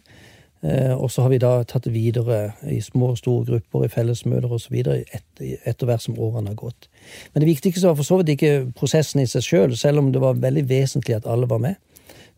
Eh, 0.66 0.94
og 0.94 1.12
så 1.12 1.26
har 1.26 1.30
vi 1.34 1.42
da 1.42 1.60
tatt 1.68 1.86
det 1.86 1.94
videre 1.94 2.56
i 2.72 2.80
små 2.82 3.12
og 3.14 3.20
store 3.20 3.46
grupper, 3.50 3.86
i 3.86 3.92
fellesmøter 3.92 4.54
osv. 4.56 4.78
Et, 4.82 5.26
etter 5.66 5.90
hvert 5.90 6.06
som 6.06 6.18
årene 6.18 6.54
har 6.54 6.60
gått. 6.60 6.90
Men 7.34 7.44
det 7.44 7.52
viktigste 7.52 7.88
var 7.88 8.00
for 8.00 8.08
så 8.08 8.22
vidt 8.22 8.34
ikke 8.36 8.72
prosessen 8.78 9.22
i 9.22 9.28
seg 9.30 9.46
sjøl, 9.46 9.68
selv, 9.70 9.82
selv 9.82 10.02
om 10.02 10.14
det 10.16 10.24
var 10.24 10.42
veldig 10.42 10.66
vesentlig 10.70 11.20
at 11.20 11.30
alle 11.30 11.50
var 11.52 11.62
med. 11.62 11.78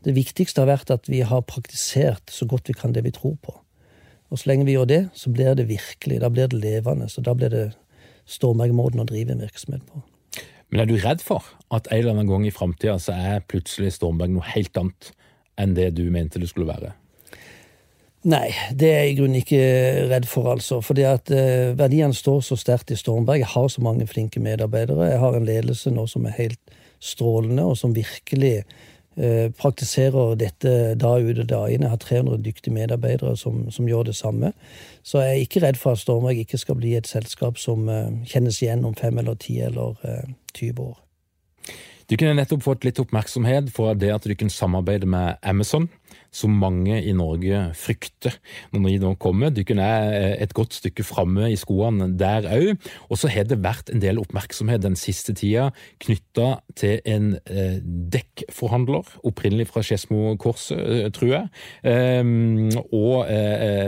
Det 0.05 0.13
viktigste 0.15 0.61
har 0.61 0.69
vært 0.69 0.91
at 0.93 1.07
vi 1.09 1.23
har 1.25 1.45
praktisert 1.47 2.31
så 2.31 2.45
godt 2.49 2.69
vi 2.69 2.75
kan 2.77 2.93
det 2.95 3.05
vi 3.05 3.15
tror 3.15 3.37
på. 3.41 3.55
Og 4.29 4.39
så 4.39 4.51
lenge 4.51 4.67
vi 4.67 4.75
gjør 4.75 4.89
det, 4.89 5.01
så 5.15 5.31
blir 5.31 5.55
det 5.55 5.69
virkelig, 5.69 6.19
da 6.23 6.29
blir 6.33 6.51
det 6.51 6.59
levende. 6.59 7.07
Så 7.09 7.23
da 7.23 7.35
blir 7.37 7.53
det 7.53 7.65
Stormberg-måten 8.27 9.01
å 9.03 9.07
drive 9.07 9.33
en 9.33 9.43
virksomhet 9.45 9.83
på. 9.87 10.03
Men 10.67 10.83
er 10.83 10.89
du 10.89 10.97
redd 10.99 11.23
for 11.23 11.45
at 11.71 11.87
en 11.87 12.01
eller 12.01 12.15
annen 12.15 12.29
gang 12.29 12.45
i 12.47 12.51
framtida 12.51 12.97
så 12.99 13.15
er 13.15 13.45
plutselig 13.47 13.93
Stormberg 13.95 14.33
noe 14.33 14.47
helt 14.51 14.75
annet 14.79 15.13
enn 15.57 15.77
det 15.77 15.93
du 15.95 16.03
mente 16.11 16.41
det 16.41 16.49
skulle 16.51 16.67
være? 16.67 16.91
Nei, 18.27 18.49
det 18.75 18.89
er 18.91 19.05
jeg 19.05 19.13
i 19.13 19.15
grunnen 19.21 19.39
ikke 19.39 19.61
redd 20.09 20.25
for, 20.27 20.49
altså. 20.51 20.81
Fordi 20.83 21.05
at 21.07 21.31
eh, 21.31 21.71
verdiene 21.77 22.17
står 22.17 22.41
så 22.43 22.57
sterkt 22.59 22.91
i 22.91 22.97
Stormberg. 22.99 23.39
Jeg 23.39 23.53
har 23.53 23.69
så 23.71 23.83
mange 23.85 24.07
flinke 24.09 24.41
medarbeidere. 24.43 25.13
Jeg 25.13 25.21
har 25.21 25.37
en 25.37 25.47
ledelse 25.47 25.93
nå 25.95 26.03
som 26.11 26.27
er 26.27 26.35
helt 26.35 26.75
strålende, 26.99 27.63
og 27.63 27.77
som 27.79 27.95
virkelig 27.95 28.65
praktiserer 29.57 30.35
dette 30.37 30.93
dag 31.01 31.25
ut 31.25 31.39
og 31.41 31.47
dag 31.49 31.73
inn. 31.73 31.85
Jeg 31.85 31.89
har 31.89 32.01
300 32.03 32.37
dyktige 32.45 32.75
medarbeidere 32.75 33.33
som, 33.37 33.63
som, 33.73 33.87
gjør 33.89 34.11
det 34.11 34.15
samme. 34.15 34.51
Så 35.01 35.23
jeg 35.23 35.31
er 35.31 35.45
ikke 35.47 35.63
redd 35.63 35.79
for 35.81 35.97
at 35.97 36.03
Stormberg 36.03 36.43
ikke 36.43 36.59
skal 36.61 36.77
bli 36.77 36.93
et 36.97 37.09
selskap 37.09 37.57
som 37.57 37.89
eh, 37.89 38.13
kjennes 38.29 38.61
igjen 38.61 38.85
om 38.85 38.95
fem 38.95 39.17
eller 39.17 39.39
ti 39.41 39.57
eller 39.65 39.97
20 40.53 40.69
eh, 40.69 40.83
år. 40.85 40.95
Du 42.07 42.15
kunne 42.15 42.37
nettopp 42.37 42.63
fått 42.63 42.85
litt 42.87 42.99
oppmerksomhet 43.03 43.71
for 43.75 43.97
det 43.97 44.13
at 44.13 44.23
du 44.23 44.35
kunne 44.35 44.53
samarbeide 44.53 45.09
med 45.09 45.41
Amazon 45.43 45.89
som 46.37 46.53
mange 46.61 46.99
i 47.01 47.13
Norge 47.17 47.63
frykter 47.77 48.35
når 48.73 48.87
de 48.87 48.97
nå 49.01 49.13
kommer. 49.21 49.53
Dykken 49.53 49.81
er 49.81 50.11
eh, 50.13 50.35
et 50.43 50.53
godt 50.57 50.77
stykke 50.77 51.05
framme 51.07 51.49
i 51.51 51.57
skoene 51.59 52.11
der 52.19 52.47
òg. 52.53 52.87
Og 53.09 53.21
så 53.21 53.31
har 53.33 53.47
det 53.49 53.59
vært 53.63 53.91
en 53.93 54.03
del 54.03 54.21
oppmerksomhet 54.21 54.83
den 54.83 54.97
siste 54.99 55.33
tida 55.37 55.69
knytta 56.03 56.49
til 56.77 57.01
en 57.09 57.31
eh, 57.49 57.79
dekkforhandler, 58.13 59.07
opprinnelig 59.27 59.69
fra 59.71 59.83
Skedsmo-korset, 59.85 60.77
eh, 60.77 61.09
tror 61.15 61.33
jeg. 61.33 61.49
Um, 61.87 62.69
og 62.93 63.27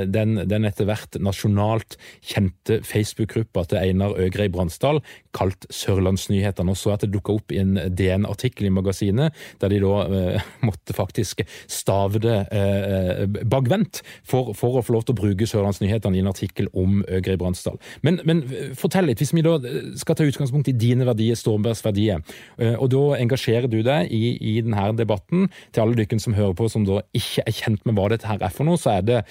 den, 0.10 0.38
den, 0.50 0.66
etter 0.68 0.88
hvert 0.88 1.18
nasjonalt 1.22 1.98
kjente 2.26 2.80
Facebook-gruppa 2.86 3.66
til 3.70 3.80
Einar 3.82 4.16
Øgrei 4.20 4.48
Bransdal, 4.52 5.02
kalt 5.36 5.68
Sørlandsnyhetene. 5.74 6.74
Og 6.74 6.80
så 6.80 6.94
at 6.96 7.06
det 7.06 7.12
dukka 7.14 7.36
opp 7.38 7.54
i 7.54 7.60
en 7.62 7.76
DN-artikkel 7.96 8.70
i 8.70 8.74
magasinet, 8.74 9.36
der 9.62 9.74
de 9.74 9.82
da 9.84 10.42
måtte 10.68 10.96
faktisk 10.98 11.44
stave 11.70 12.22
det 12.24 12.39
eh, 12.52 13.24
bakvendt 13.50 14.02
for, 14.24 14.54
for, 14.58 14.80
å 14.80 14.84
få 14.86 14.96
lov 14.96 15.06
til 15.08 15.16
å 15.16 15.20
bruke 15.20 15.48
Sørlandsnyhetene 15.50 16.20
i 16.20 16.24
en 16.24 16.32
artikkel 16.32 16.70
om 16.78 17.02
Øgrei 17.08 17.38
Bransdal. 17.40 17.80
Men, 18.06 18.22
men, 18.28 18.44
eh, 18.50 18.74
fortell 18.80 19.10
litt, 19.10 19.22
hvis 19.22 19.34
vi 19.36 19.46
da 19.46 19.58
eh, 19.60 19.94
skal 20.00 20.18
ta 20.20 20.28
utgangspunkt 20.28 20.72
i 20.72 20.76
dine 20.78 21.08
verdier, 21.10 21.38
Stormbergs 21.40 21.84
verdier, 21.86 22.24
eh, 22.58 22.76
og 22.76 22.92
da 22.94 23.06
engasjerer 23.20 23.70
du 23.72 23.82
deg 23.86 24.12
i, 24.14 24.36
i 24.40 24.60
denne 24.66 24.92
debatten, 24.98 25.50
til 25.74 25.86
alle 25.86 26.00
dere 26.00 26.22
som 26.22 26.38
hører 26.38 26.56
på 26.58 26.70
som 26.72 26.86
da 26.88 27.02
ikke 27.16 27.46
er 27.48 27.56
kjent 27.56 27.86
med 27.88 27.98
hva 27.98 28.10
dette 28.14 28.30
her 28.30 28.42
er 28.44 28.54
for 28.54 28.68
noe, 28.68 28.80
så 28.80 28.98
er 28.98 29.06
det 29.06 29.24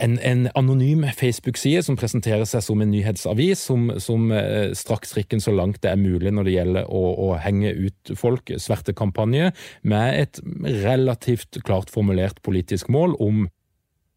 en, 0.00 0.18
en, 0.22 0.46
anonym 0.54 1.02
Facebook-side 1.16 1.82
som 1.86 1.96
presenterer 1.98 2.46
seg 2.48 2.62
som 2.64 2.82
en 2.82 2.92
nyhetsavis, 2.92 3.64
som, 3.68 3.88
som 4.02 4.30
eh, 4.34 4.70
straks 4.76 5.16
rikken 5.18 5.42
så 5.42 5.54
langt 5.54 5.82
det 5.82 5.90
er 5.90 6.00
mulig 6.00 6.32
når 6.34 6.48
det 6.48 6.54
gjelder 6.54 6.88
å, 6.88 7.02
å 7.26 7.28
henge 7.42 7.74
ut 7.74 8.14
folk, 8.18 8.54
svertekampanje, 8.60 9.50
med 9.82 10.20
et 10.22 10.40
relativt 10.84 11.60
klart 11.66 11.92
formulert 11.92 12.40
politisk 12.46 12.92
mål 12.94 13.18
om 13.22 13.44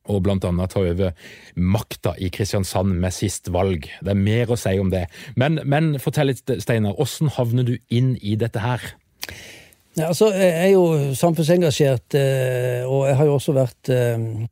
og 0.07 0.29
annet 0.31 0.71
ta 0.71 0.79
over 0.87 1.31
makta 1.59 2.13
i 2.23 2.29
Kristiansand 2.31 2.93
med 2.95 3.11
sist 3.11 3.49
valg. 3.51 3.89
Det 3.99 4.13
er 4.13 4.19
mer 4.19 4.53
å 4.53 4.55
si 4.55 4.71
om 4.79 4.87
det. 4.87 5.01
Men, 5.35 5.59
men 5.67 5.97
fortell 5.99 6.31
litt, 6.31 6.47
Steinar, 6.63 6.95
hvordan 6.95 7.33
havner 7.35 7.67
du 7.67 7.73
inn 7.91 8.13
i 8.21 8.37
dette 8.39 8.63
her? 8.63 8.85
Ja, 9.97 10.13
altså, 10.13 10.29
Jeg 10.31 10.53
er 10.69 10.71
jo 10.75 11.11
samfunnsengasjert, 11.17 12.15
eh, 12.15 12.87
og 12.87 13.07
jeg 13.09 13.17
har 13.19 13.27
jo 13.27 13.35
også 13.35 13.57
vært 13.57 13.91
eh, 13.91 14.47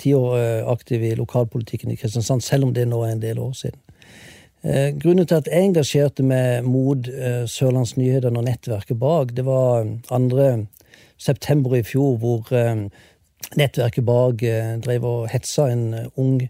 ti 0.00 0.12
år 0.16 0.36
eh, 0.38 0.68
aktiv 0.68 1.02
i 1.04 1.14
lokalpolitikken 1.18 1.92
i 1.92 1.98
Kristiansand, 1.98 2.44
selv 2.44 2.68
om 2.68 2.74
det 2.76 2.86
nå 2.88 3.02
er 3.04 3.14
en 3.14 3.22
del 3.22 3.40
år 3.42 3.52
siden. 3.58 3.80
Eh, 4.66 4.90
grunnen 4.98 5.26
til 5.26 5.40
at 5.40 5.50
jeg 5.50 5.68
engasjerte 5.68 6.26
meg 6.26 6.64
mot 6.66 6.98
Sørlandsnyhetene 7.06 7.52
Sørlands 7.52 7.96
Nyheter 7.96 8.32
og 8.32 8.46
nettverket 8.48 8.98
bak, 9.00 9.34
det 9.36 9.46
var 9.46 9.86
2. 10.08 10.48
september 11.18 11.76
i 11.76 11.84
fjor, 11.86 12.16
hvor 12.20 12.50
nettverket 13.56 14.04
bak 14.04 14.42
drev 14.84 15.06
og 15.06 15.30
hetsa 15.32 15.70
en 15.72 16.10
ung 16.16 16.42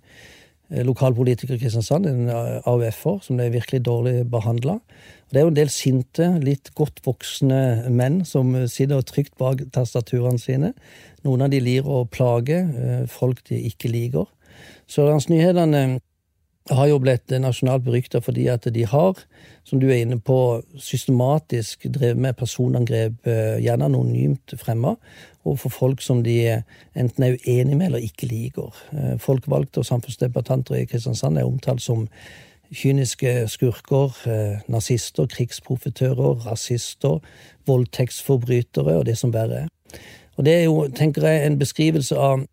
lokalpolitiker 0.70 1.55
i 1.55 1.61
Kristiansand, 1.61 2.09
en 2.11 2.30
AUF-er, 2.66 3.20
som 3.22 3.38
ble 3.38 3.53
virkelig 3.55 3.84
dårlig 3.86 4.24
behandla. 4.30 4.80
Det 5.30 5.40
er 5.40 5.46
jo 5.46 5.50
en 5.50 5.58
del 5.58 5.70
sinte, 5.74 6.28
litt 6.38 6.70
godt 6.78 7.00
voksne 7.06 7.90
menn 7.90 8.20
som 8.28 8.52
sitter 8.70 9.02
trygt 9.02 9.34
bak 9.40 9.64
tastaturene 9.74 10.38
sine. 10.38 10.72
Noen 11.26 11.42
av 11.46 11.50
de 11.50 11.58
lir 11.62 11.86
å 11.86 12.04
plage 12.06 12.60
eh, 12.62 13.06
folk 13.10 13.42
de 13.50 13.58
ikke 13.70 13.90
liker. 13.90 14.28
Sørlandsnyhetene 14.90 15.98
har 16.70 16.88
jo 16.90 16.98
blitt 17.02 17.30
nasjonalt 17.42 17.84
berykta 17.86 18.20
fordi 18.22 18.46
at 18.50 18.66
de 18.74 18.86
har, 18.86 19.18
som 19.66 19.82
du 19.82 19.88
er 19.88 20.00
inne 20.02 20.18
på, 20.22 20.62
systematisk 20.78 21.86
drevet 21.90 22.22
med 22.22 22.38
personangrep, 22.38 23.18
eh, 23.26 23.58
gjerne 23.62 23.90
anonymt 23.90 24.54
fremma, 24.62 24.96
overfor 25.46 25.74
folk 25.74 26.02
som 26.02 26.22
de 26.26 26.38
enten 26.94 27.24
er 27.24 27.38
uenig 27.46 27.76
med 27.76 27.90
eller 27.90 28.06
ikke 28.06 28.30
liker. 28.30 28.74
Eh, 28.94 29.14
folkevalgte 29.22 29.82
og 29.82 29.90
samfunnsdebattanter 29.90 30.80
i 30.80 30.86
Kristiansand 30.90 31.38
er 31.38 31.46
omtalt 31.50 31.82
som 31.82 32.06
kyniske 32.74 33.48
skurker, 33.48 34.16
eh, 34.26 34.58
nazister, 34.68 35.26
krigsprofitører, 35.26 36.46
rasister, 36.46 37.18
voldtektsforbrytere 37.66 38.96
og 38.98 39.06
det 39.06 39.18
som 39.18 39.32
verre 39.32 39.54
er. 39.64 39.68
Og 40.36 40.44
det 40.44 40.54
er 40.54 40.64
jo, 40.64 40.88
tenker 40.88 41.26
jeg, 41.26 41.46
en 41.46 41.58
beskrivelse 41.58 42.16
av 42.16 42.44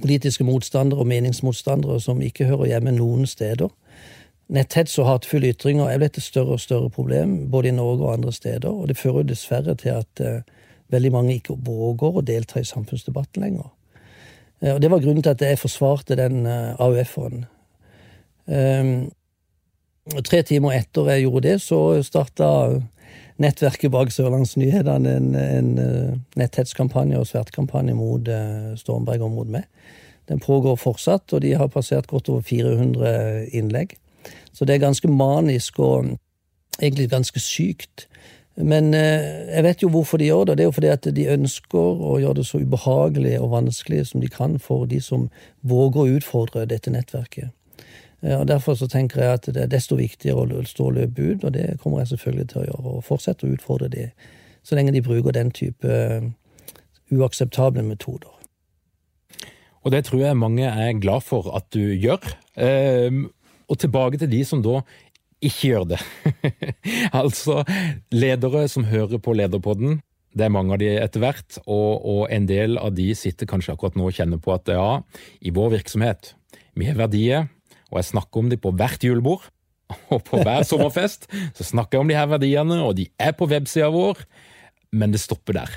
politiske 0.00 0.44
motstandere 0.44 1.00
og 1.00 1.06
meningsmotstandere 1.06 2.00
som 2.00 2.22
ikke 2.22 2.44
hører 2.44 2.66
hjemme 2.66 2.92
noen 2.92 3.26
steder. 3.26 3.68
Netthets 4.48 4.98
og 4.98 5.08
hatefulle 5.08 5.54
ytringer 5.54 5.88
er 5.88 5.98
blitt 5.98 6.18
et 6.20 6.26
større 6.26 6.58
og 6.58 6.60
større 6.60 6.90
problem, 6.90 7.50
både 7.50 7.68
i 7.68 7.76
Norge 7.76 8.04
og 8.04 8.12
andre 8.12 8.32
steder, 8.32 8.68
og 8.68 8.88
det 8.88 8.98
fører 8.98 9.22
jo 9.22 9.30
dessverre 9.32 9.74
til 9.74 9.88
at 9.88 10.20
eh, 10.20 10.42
veldig 10.92 11.12
mange 11.12 11.34
ikke 11.38 11.56
våger 11.64 12.18
å 12.18 12.24
delta 12.24 12.60
i 12.60 12.68
samfunnsdebatten 12.68 13.42
lenger. 13.42 13.70
Eh, 14.60 14.74
og 14.74 14.82
Det 14.82 14.90
var 14.90 15.00
grunnen 15.00 15.22
til 15.22 15.32
at 15.32 15.42
jeg 15.42 15.58
forsvarte 15.58 16.16
den 16.20 16.46
eh, 16.46 16.74
AUF-en. 16.78 17.46
Um, 18.46 19.10
Tre 20.04 20.42
timer 20.44 20.74
etter 20.76 21.08
jeg 21.08 21.24
gjorde 21.24 21.48
det, 21.48 21.60
så 21.64 21.78
starta 22.04 22.48
nettverket 23.40 23.92
bak 23.92 24.12
Sørlandsnyhetene 24.12 25.14
en, 25.16 25.30
en 25.34 25.70
eh, 25.80 26.16
netthetskampanje 26.38 27.18
og 27.18 27.26
svertkampanje 27.26 27.96
mot 27.96 28.28
uh, 28.28 28.74
Stormberg 28.78 29.24
og 29.24 29.32
mot 29.34 29.48
meg. 29.50 29.64
Den 30.28 30.40
pågår 30.44 30.76
fortsatt, 30.80 31.32
og 31.32 31.40
de 31.42 31.54
har 31.56 31.72
passert 31.72 32.06
godt 32.06 32.28
over 32.28 32.44
400 32.44 33.48
innlegg. 33.56 33.96
Så 34.52 34.64
det 34.64 34.76
er 34.76 34.84
ganske 34.84 35.08
manisk 35.08 35.80
og 35.80 36.14
egentlig 36.80 37.08
ganske 37.10 37.40
sykt. 37.40 38.06
Men 38.56 38.92
uh, 38.94 39.50
jeg 39.50 39.66
vet 39.66 39.82
jo 39.82 39.92
hvorfor 39.96 40.20
de 40.20 40.28
gjør 40.28 40.44
det. 40.44 40.58
Det 40.58 40.68
er 40.68 40.70
jo 40.70 40.78
fordi 40.78 40.94
at 40.94 41.10
de 41.16 41.28
ønsker 41.34 42.06
å 42.12 42.20
gjøre 42.20 42.42
det 42.42 42.48
så 42.52 42.60
ubehagelig 42.60 43.38
og 43.40 43.52
vanskelig 43.56 44.06
som 44.12 44.22
de 44.22 44.28
kan 44.28 44.60
for 44.60 44.86
de 44.86 45.00
som 45.00 45.30
våger 45.62 46.04
å 46.04 46.18
utfordre 46.20 46.68
dette 46.68 46.92
nettverket. 46.92 47.56
Og 48.24 48.46
Derfor 48.48 48.74
så 48.74 48.88
tenker 48.88 49.20
jeg 49.20 49.38
at 49.38 49.48
det 49.52 49.62
er 49.62 49.68
desto 49.68 49.98
viktigere 49.98 50.46
å 50.48 50.62
stå 50.64 50.86
og 50.88 50.96
løpe 50.96 51.22
ut, 51.22 51.44
og 51.44 51.52
det 51.52 51.74
kommer 51.82 52.00
jeg 52.00 52.14
selvfølgelig 52.14 52.48
til 52.48 52.62
å 52.62 52.64
gjøre. 52.64 52.92
Og 52.96 53.04
fortsette 53.04 53.44
å 53.44 53.52
utfordre 53.52 53.90
de, 53.92 54.06
så 54.64 54.78
lenge 54.78 54.94
de 54.94 55.02
bruker 55.04 55.36
den 55.36 55.50
type 55.52 55.84
uh, 55.84 56.24
uakseptable 57.12 57.84
metoder. 57.84 58.32
Og 59.84 59.92
det 59.92 60.06
tror 60.06 60.22
jeg 60.22 60.40
mange 60.40 60.64
er 60.64 60.96
glad 60.96 61.26
for 61.26 61.50
at 61.56 61.68
du 61.76 61.82
gjør. 61.92 62.24
Uh, 62.56 63.28
og 63.68 63.80
tilbake 63.80 64.20
til 64.20 64.32
de 64.32 64.40
som 64.48 64.64
da 64.64 64.80
ikke 65.44 65.74
gjør 65.74 65.86
det. 65.92 66.00
altså, 67.20 67.60
ledere 68.12 68.64
som 68.72 68.88
hører 68.88 69.20
på 69.20 69.36
Lederpodden, 69.36 70.00
det 70.34 70.48
er 70.48 70.54
mange 70.54 70.74
av 70.74 70.80
de 70.82 70.88
etter 70.98 71.22
hvert, 71.22 71.58
og, 71.64 72.00
og, 72.00 72.22
en 72.32 72.48
del 72.48 72.78
av 72.80 72.94
de 72.96 73.12
sitter 73.14 73.46
kanskje 73.46 73.76
akkurat 73.76 73.94
nå 73.98 74.08
og 74.08 74.16
kjenner 74.16 74.40
på 74.42 74.54
at 74.54 74.72
ja, 74.72 74.88
i 75.44 75.52
vår 75.54 75.76
virksomhet, 75.76 76.32
vi 76.74 76.88
har 76.88 76.98
verdier, 76.98 77.46
og 77.94 78.00
jeg 78.02 78.10
snakker 78.10 78.42
om 78.42 78.50
dem 78.50 78.60
på 78.60 78.74
hvert 78.74 79.06
julebord, 79.06 79.46
og 80.12 80.20
på 80.26 80.40
hver 80.42 80.64
sommerfest 80.66 81.28
så 81.54 81.66
snakker 81.66 81.98
jeg 81.98 82.04
om 82.04 82.10
de 82.10 82.18
her 82.18 82.30
verdiene, 82.30 82.82
og 82.82 82.96
de 82.98 83.08
er 83.20 83.34
på 83.36 83.48
websida 83.50 83.90
vår, 83.94 84.24
men 84.94 85.14
det 85.14 85.22
stopper 85.22 85.60
der. 85.60 85.74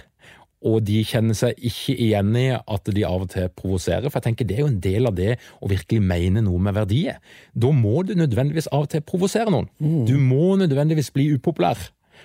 Og 0.66 0.80
de 0.82 1.04
kjenner 1.06 1.38
seg 1.38 1.60
ikke 1.70 1.94
igjen 2.02 2.32
i 2.40 2.48
at 2.58 2.90
de 2.90 3.04
av 3.06 3.28
og 3.28 3.30
til 3.30 3.46
provoserer, 3.54 4.08
for 4.10 4.18
jeg 4.18 4.32
tenker 4.32 4.48
det 4.50 4.58
er 4.58 4.64
jo 4.64 4.72
en 4.72 4.80
del 4.82 5.10
av 5.10 5.14
det 5.18 5.36
å 5.62 5.70
virkelig 5.70 6.02
mene 6.02 6.42
noe 6.46 6.62
med 6.64 6.74
verdier. 6.80 7.20
Da 7.54 7.70
må 7.70 8.02
du 8.08 8.16
nødvendigvis 8.18 8.72
av 8.74 8.88
og 8.88 8.90
til 8.96 9.06
provosere 9.06 9.54
noen. 9.54 9.70
Mm. 9.78 10.02
Du 10.10 10.16
må 10.18 10.56
nødvendigvis 10.58 11.14
bli 11.14 11.30
upopulær. 11.36 11.78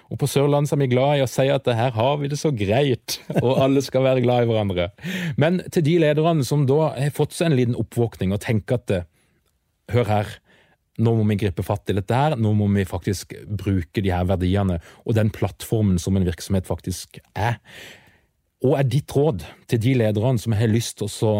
Og 0.08 0.18
på 0.20 0.28
Sørlandet 0.28 0.72
er 0.72 0.80
vi 0.80 0.88
glad 0.92 1.18
i 1.18 1.24
å 1.24 1.28
si 1.28 1.44
at 1.52 1.68
her 1.76 1.92
har 1.96 2.16
vi 2.20 2.30
det 2.32 2.38
så 2.40 2.52
greit, 2.56 3.18
og 3.44 3.60
alle 3.60 3.84
skal 3.84 4.06
være 4.08 4.24
glad 4.24 4.44
i 4.44 4.50
hverandre. 4.50 4.88
Men 5.40 5.60
til 5.72 5.84
de 5.84 5.98
lederne 6.06 6.44
som 6.48 6.64
da 6.68 6.94
har 6.96 7.16
fått 7.16 7.36
seg 7.36 7.50
en 7.50 7.58
liten 7.60 7.78
oppvåkning 7.78 8.32
og 8.32 8.40
tenker 8.44 8.80
at 8.80 8.96
hør 9.94 10.08
her, 10.08 10.36
nå 11.02 11.14
må 11.16 11.24
vi 11.30 11.38
gripe 11.40 11.64
fatt 11.64 11.88
i 11.88 11.96
dette 11.96 12.16
her, 12.16 12.36
nå 12.36 12.52
må 12.56 12.68
vi 12.74 12.84
faktisk 12.88 13.32
bruke 13.48 14.04
de 14.04 14.12
her 14.12 14.26
verdiene 14.28 14.78
og 15.06 15.16
den 15.16 15.32
plattformen 15.32 15.98
som 16.02 16.18
en 16.18 16.28
virksomhet 16.28 16.68
faktisk 16.68 17.18
er. 17.32 17.58
Og 18.62 18.76
er 18.78 18.86
ditt 18.86 19.10
råd 19.16 19.42
til 19.70 19.80
de 19.82 19.96
lederne 20.02 20.38
som 20.38 20.54
har 20.54 20.70
lyst 20.70 21.00
til 21.00 21.08
å 21.08 21.34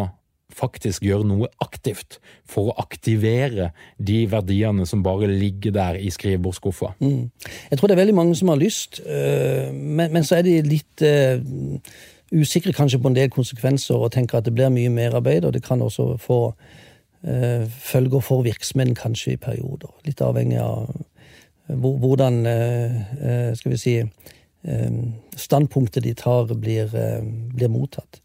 faktisk 0.53 1.05
gjøre 1.05 1.25
noe 1.25 1.49
aktivt 1.63 2.19
for 2.49 2.69
å 2.69 2.75
aktivere 2.81 3.71
de 3.97 4.23
verdiene 4.29 4.85
som 4.89 5.03
bare 5.05 5.29
ligger 5.31 5.73
der 5.73 5.97
i 5.97 6.11
skrivebordsskuffa? 6.13 6.93
Mm. 6.99 7.29
Jeg 7.71 7.79
tror 7.79 7.89
det 7.89 7.95
er 7.95 8.03
veldig 8.03 8.17
mange 8.17 8.37
som 8.37 8.51
har 8.53 8.61
lyst, 8.61 9.01
øh, 9.05 9.71
men, 9.73 10.21
så 10.23 10.39
er 10.39 10.45
de 10.45 10.59
litt 10.67 11.05
uh, 11.05 11.41
usikre 12.33 12.73
kanskje 12.75 13.01
på 13.01 13.09
en 13.09 13.17
del 13.17 13.33
konsekvenser 13.33 13.97
og 13.97 14.13
tenker 14.13 14.39
at 14.39 14.47
det 14.47 14.55
blir 14.55 14.73
mye 14.73 14.93
merarbeid, 14.93 15.45
og 15.45 15.55
det 15.55 15.63
kan 15.65 15.81
også 15.81 16.13
få 16.21 16.41
følger 17.23 18.19
for 18.19 18.43
virksomheten 18.43 18.97
kanskje 18.99 19.33
i 19.33 19.39
perioder. 19.39 19.91
Litt 20.03 20.19
avhengig 20.19 20.57
av 20.59 20.89
hvordan, 21.71 22.41
skal 23.55 23.71
vi 23.71 23.77
si 23.79 23.93
standpunktet 25.35 26.03
de 26.03 26.13
tar, 26.13 26.53
blir, 26.55 26.95
eh, 26.95 27.21
blir, 27.55 27.67
mottatt. 27.67 28.21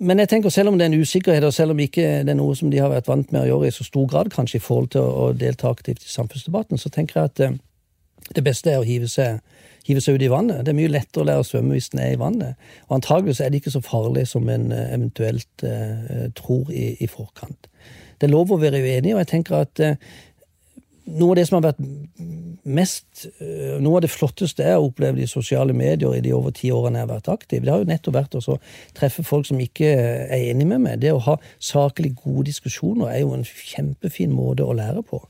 Men 0.00 0.18
jeg 0.18 0.28
tenker 0.28 0.50
selv 0.50 0.68
om 0.68 0.78
det 0.78 0.86
er 0.86 0.92
en 0.92 1.00
usikkerhet, 1.00 1.44
og 1.44 1.54
selv 1.54 1.70
om 1.70 1.78
ikke 1.78 2.24
det 2.24 2.30
er 2.30 2.38
noe 2.38 2.54
som 2.54 2.70
de 2.70 2.78
har 2.78 2.90
vært 2.90 3.08
vant 3.08 3.32
med 3.32 3.42
å 3.42 3.46
gjøre 3.46 3.68
i 3.68 3.74
så 3.74 3.84
stor 3.84 4.06
grad, 4.06 4.30
kanskje 4.30 4.56
i 4.56 4.62
forhold 4.62 4.90
til 4.90 5.00
å 5.00 5.32
delta 5.32 5.70
aktivt 5.70 6.04
i 6.04 6.12
samfunnsdebatten, 6.12 6.78
så 6.78 6.90
tenker 6.90 7.20
jeg 7.20 7.24
at 7.24 7.40
eh, 7.40 7.56
det 8.34 8.44
beste 8.44 8.70
er 8.70 8.78
å 8.78 8.86
hive 8.86 9.08
seg, 9.08 9.40
hive 9.86 10.02
seg 10.04 10.18
ut 10.18 10.24
i 10.26 10.30
vannet. 10.32 10.64
Det 10.64 10.72
er 10.72 10.78
mye 10.78 10.92
lettere 10.92 11.24
å 11.24 11.28
lære 11.28 11.44
å 11.44 11.48
svømme 11.48 11.76
hvis 11.76 11.90
en 11.94 12.02
er 12.04 12.14
i 12.14 12.20
vannet. 12.20 12.70
Og 12.88 12.98
antagelig 12.98 13.38
er 13.40 13.52
det 13.52 13.62
ikke 13.62 13.74
så 13.76 13.84
farlig 13.84 14.26
som 14.30 14.48
en 14.52 14.70
eh, 14.74 14.94
eventuelt 14.96 15.64
uh, 15.64 16.28
tror 16.38 16.72
i, 16.72 16.90
i, 17.00 17.08
forkant. 17.10 17.68
Det 18.18 18.26
er 18.26 18.34
lov 18.34 18.52
å 18.52 18.60
være 18.60 18.82
uenig, 18.82 19.14
og 19.14 19.22
jeg 19.22 19.30
tenker 19.30 19.60
at 19.62 19.84
uh, 19.84 19.94
noe 21.08 21.32
av 21.32 21.38
det 21.38 21.46
som 21.48 21.58
har 21.58 21.70
vært 21.70 21.80
mest 22.68 23.24
eh, 23.40 23.76
Noe 23.80 23.98
av 23.98 24.04
det 24.04 24.10
flotteste 24.12 24.64
jeg 24.64 24.76
har 24.76 24.84
opplevd 24.84 25.22
i 25.22 25.28
sosiale 25.30 25.72
medier 25.76 26.16
i 26.16 26.22
de 26.24 26.34
over 26.36 26.52
ti 26.52 26.68
årene 26.74 27.00
jeg 27.00 27.06
har 27.06 27.14
vært 27.14 27.30
aktiv, 27.32 27.62
det 27.64 27.72
har 27.72 27.80
jo 27.80 27.88
nettopp 27.88 28.18
vært 28.18 28.36
å 28.36 28.58
treffe 28.98 29.24
folk 29.24 29.48
som 29.48 29.60
ikke 29.62 29.88
er 30.26 30.50
enig 30.50 30.66
med 30.68 30.84
meg. 30.84 30.98
Det 31.00 31.14
å 31.14 31.22
ha 31.24 31.38
saklig 31.62 32.12
gode 32.18 32.48
diskusjoner 32.50 33.12
er 33.12 33.22
jo 33.22 33.32
en 33.36 33.46
kjempefin 33.46 34.34
måte 34.36 34.66
å 34.66 34.76
lære 34.76 35.04
på. 35.08 35.22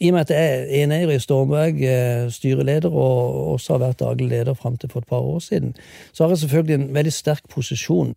I 0.00 0.10
og 0.10 0.12
med 0.12 0.26
at 0.26 0.30
jeg 0.30 0.82
er 0.84 1.10
i 1.10 1.18
Stormberg, 1.18 1.78
eh, 1.82 2.30
styreleder, 2.30 2.92
og 2.92 3.52
også 3.52 3.72
har 3.72 3.78
vært 3.86 4.00
daglig 4.00 4.28
leder 4.28 4.54
fram 4.54 4.76
til 4.76 4.90
for 4.92 5.00
et 5.00 5.08
par 5.08 5.24
år 5.24 5.38
siden, 5.38 5.74
så 6.12 6.24
har 6.24 6.30
jeg 6.30 6.38
selvfølgelig 6.38 6.74
en 6.74 6.94
veldig 6.94 7.12
sterk 7.12 7.48
posisjon. 7.48 8.14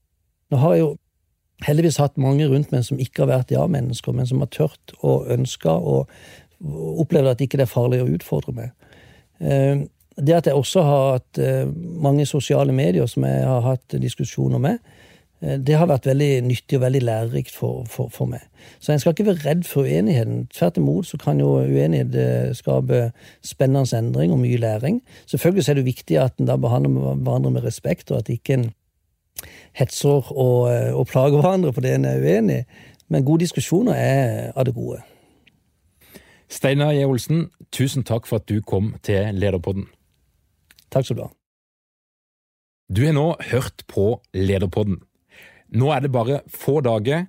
Nå 0.51 0.57
har 0.57 0.73
jeg 0.73 0.79
jo 0.79 0.97
heldigvis 1.63 1.97
hatt 1.97 2.17
mange 2.17 2.47
rundt 2.47 2.71
meg 2.71 2.83
som 2.83 2.99
ikke 2.99 3.23
har 3.23 3.31
vært 3.31 3.51
ja-mennesker, 3.51 4.11
men 4.11 4.27
som 4.27 4.43
har 4.43 4.51
tørt 4.51 4.93
og 4.99 5.31
ønska 5.31 5.69
og 5.69 6.09
opplevd 6.99 7.31
at 7.31 7.41
ikke 7.41 7.59
det 7.59 7.67
er 7.67 7.71
farlig 7.71 8.01
å 8.03 8.11
utfordre 8.11 8.55
meg. 8.55 8.71
Eh, 9.39 9.87
det 10.19 10.35
at 10.35 10.47
jeg 10.47 10.59
også 10.59 10.83
har 10.83 11.05
hatt 11.13 11.39
eh, 11.39 11.67
mange 12.03 12.25
sosiale 12.27 12.75
medier 12.75 13.07
som 13.07 13.23
jeg 13.23 13.45
har 13.47 13.63
hatt 13.63 13.95
diskusjoner 14.01 14.59
med, 14.59 14.79
det 15.39 15.77
har 15.79 15.87
vært 15.87 16.07
veldig 16.09 16.41
nyttig 16.43 16.75
og 16.75 16.81
veldig 16.83 17.01
lærerikt 17.07 17.53
for, 17.55 17.85
for, 17.87 18.09
for, 18.11 18.27
meg. 18.27 18.41
Så 18.83 18.91
en 18.91 18.99
skal 18.99 19.13
ikke 19.15 19.25
være 19.29 19.45
redd 19.45 19.61
for 19.63 19.87
uenigheten. 19.87 20.49
Tvert 20.51 20.77
imot 20.81 21.07
så 21.07 21.19
kan 21.21 21.39
jo 21.39 21.53
uenighet 21.63 22.57
skape 22.59 23.05
spennende 23.45 23.97
endring 23.97 24.33
og 24.35 24.41
mye 24.41 24.59
læring. 24.59 24.99
Selvfølgelig 25.31 25.69
er 25.69 25.79
det 25.79 25.85
viktig 25.85 26.19
at 26.19 26.35
en 26.39 26.49
da 26.51 26.57
behandler 26.59 27.15
hverandre 27.15 27.53
med 27.55 27.63
respekt, 27.63 28.11
og 28.11 28.19
at 28.19 28.33
ikke 28.35 28.57
en 28.57 28.67
hetser 29.79 30.31
og, 30.31 30.71
eh, 30.73 30.93
og 30.95 31.07
plager 31.07 31.39
hverandre 31.41 31.73
fordi 31.73 31.93
en 31.95 32.05
er 32.05 32.19
uenig. 32.19 32.65
Men 33.09 33.25
gode 33.25 33.45
diskusjoner 33.45 33.93
er 33.93 34.51
av 34.55 34.65
det 34.65 34.75
gode. 34.75 35.01
Steinar 36.49 36.91
J. 36.91 37.05
Olsen, 37.05 37.49
tusen 37.71 38.03
takk 38.03 38.27
for 38.27 38.41
at 38.41 38.49
du 38.49 38.61
kom 38.61 38.95
til 39.03 39.35
Lederpodden. 39.37 39.85
Takk 40.91 41.05
skal 41.05 41.17
du 41.17 41.21
ha. 41.27 41.29
Du 42.89 43.05
har 43.05 43.13
nå 43.13 43.35
hørt 43.51 43.85
på 43.87 44.21
Lederpodden. 44.33 44.97
Nå 45.71 45.91
er 45.93 46.01
det 46.01 46.11
bare 46.11 46.41
få 46.49 46.79
dager 46.81 47.27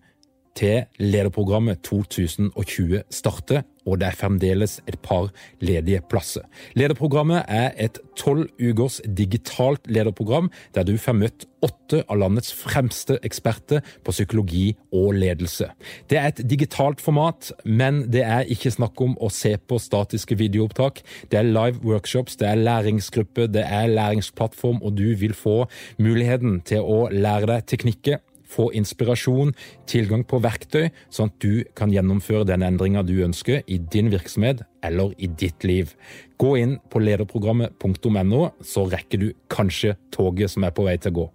til 0.57 0.87
lederprogrammet 0.99 1.83
2020 1.87 3.03
starter, 3.13 3.63
og 3.89 4.01
det 4.01 4.11
er 4.11 4.17
fremdeles 4.19 4.77
et 4.91 4.99
par 5.03 5.31
ledige 5.65 6.03
plasser. 6.11 6.45
Lederprogrammet 6.77 7.45
er 7.49 7.71
et 7.81 7.99
tolv 8.19 8.49
ukers 8.61 9.01
digitalt 9.17 9.89
lederprogram 9.89 10.51
der 10.75 10.85
du 10.85 10.99
får 11.01 11.17
møtt 11.17 11.47
åtte 11.65 12.03
av 12.09 12.21
landets 12.21 12.53
fremste 12.57 13.19
eksperter 13.25 13.81
på 14.05 14.13
psykologi 14.13 14.67
og 14.93 15.15
ledelse. 15.17 15.71
Det 16.11 16.21
er 16.21 16.29
et 16.31 16.45
digitalt 16.51 17.01
format, 17.01 17.53
men 17.65 18.05
det 18.13 18.25
er 18.25 18.49
ikke 18.53 18.73
snakk 18.75 19.01
om 19.01 19.17
å 19.21 19.33
se 19.33 19.57
på 19.57 19.81
statiske 19.81 20.37
videoopptak. 20.41 21.03
Det 21.33 21.41
er 21.41 21.49
live 21.49 21.81
workshops, 21.85 22.37
det 22.41 22.49
er 22.49 22.61
læringsgruppe, 22.61 23.49
det 23.49 23.65
er 23.65 23.93
læringsplattform, 23.93 24.83
og 24.83 24.97
du 25.01 25.15
vil 25.21 25.37
få 25.37 25.65
muligheten 25.99 26.61
til 26.69 26.85
å 26.85 27.07
lære 27.13 27.49
deg 27.55 27.69
teknikker 27.75 28.21
få 28.51 28.71
inspirasjon, 28.77 29.55
tilgang 29.91 30.25
på 30.29 30.41
verktøy, 30.43 30.91
sånn 31.13 31.31
at 31.31 31.39
du 31.43 31.65
kan 31.79 31.93
gjennomføre 31.95 32.49
den 32.49 32.65
endringa 32.67 33.05
du 33.07 33.17
ønsker 33.25 33.63
i 33.67 33.79
din 33.93 34.11
virksomhet 34.13 34.65
eller 34.87 35.15
i 35.19 35.31
ditt 35.31 35.67
liv. 35.67 35.95
Gå 36.41 36.57
inn 36.61 36.79
på 36.91 37.03
lederprogrammet.no, 37.03 38.43
så 38.65 38.87
rekker 38.91 39.23
du 39.23 39.31
kanskje 39.53 39.97
toget 40.15 40.55
som 40.55 40.67
er 40.67 40.75
på 40.75 40.87
vei 40.89 40.99
til 40.99 41.15
å 41.15 41.19
gå. 41.21 41.29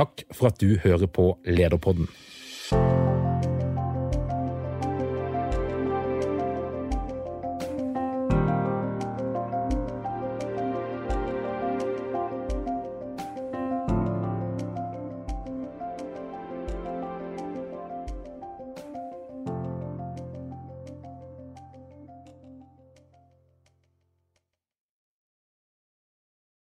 Takk 0.00 0.26
for 0.30 0.52
at 0.52 0.60
du 0.62 0.76
hører 0.84 1.10
på 1.10 1.32
Lederpodden. 1.50 2.06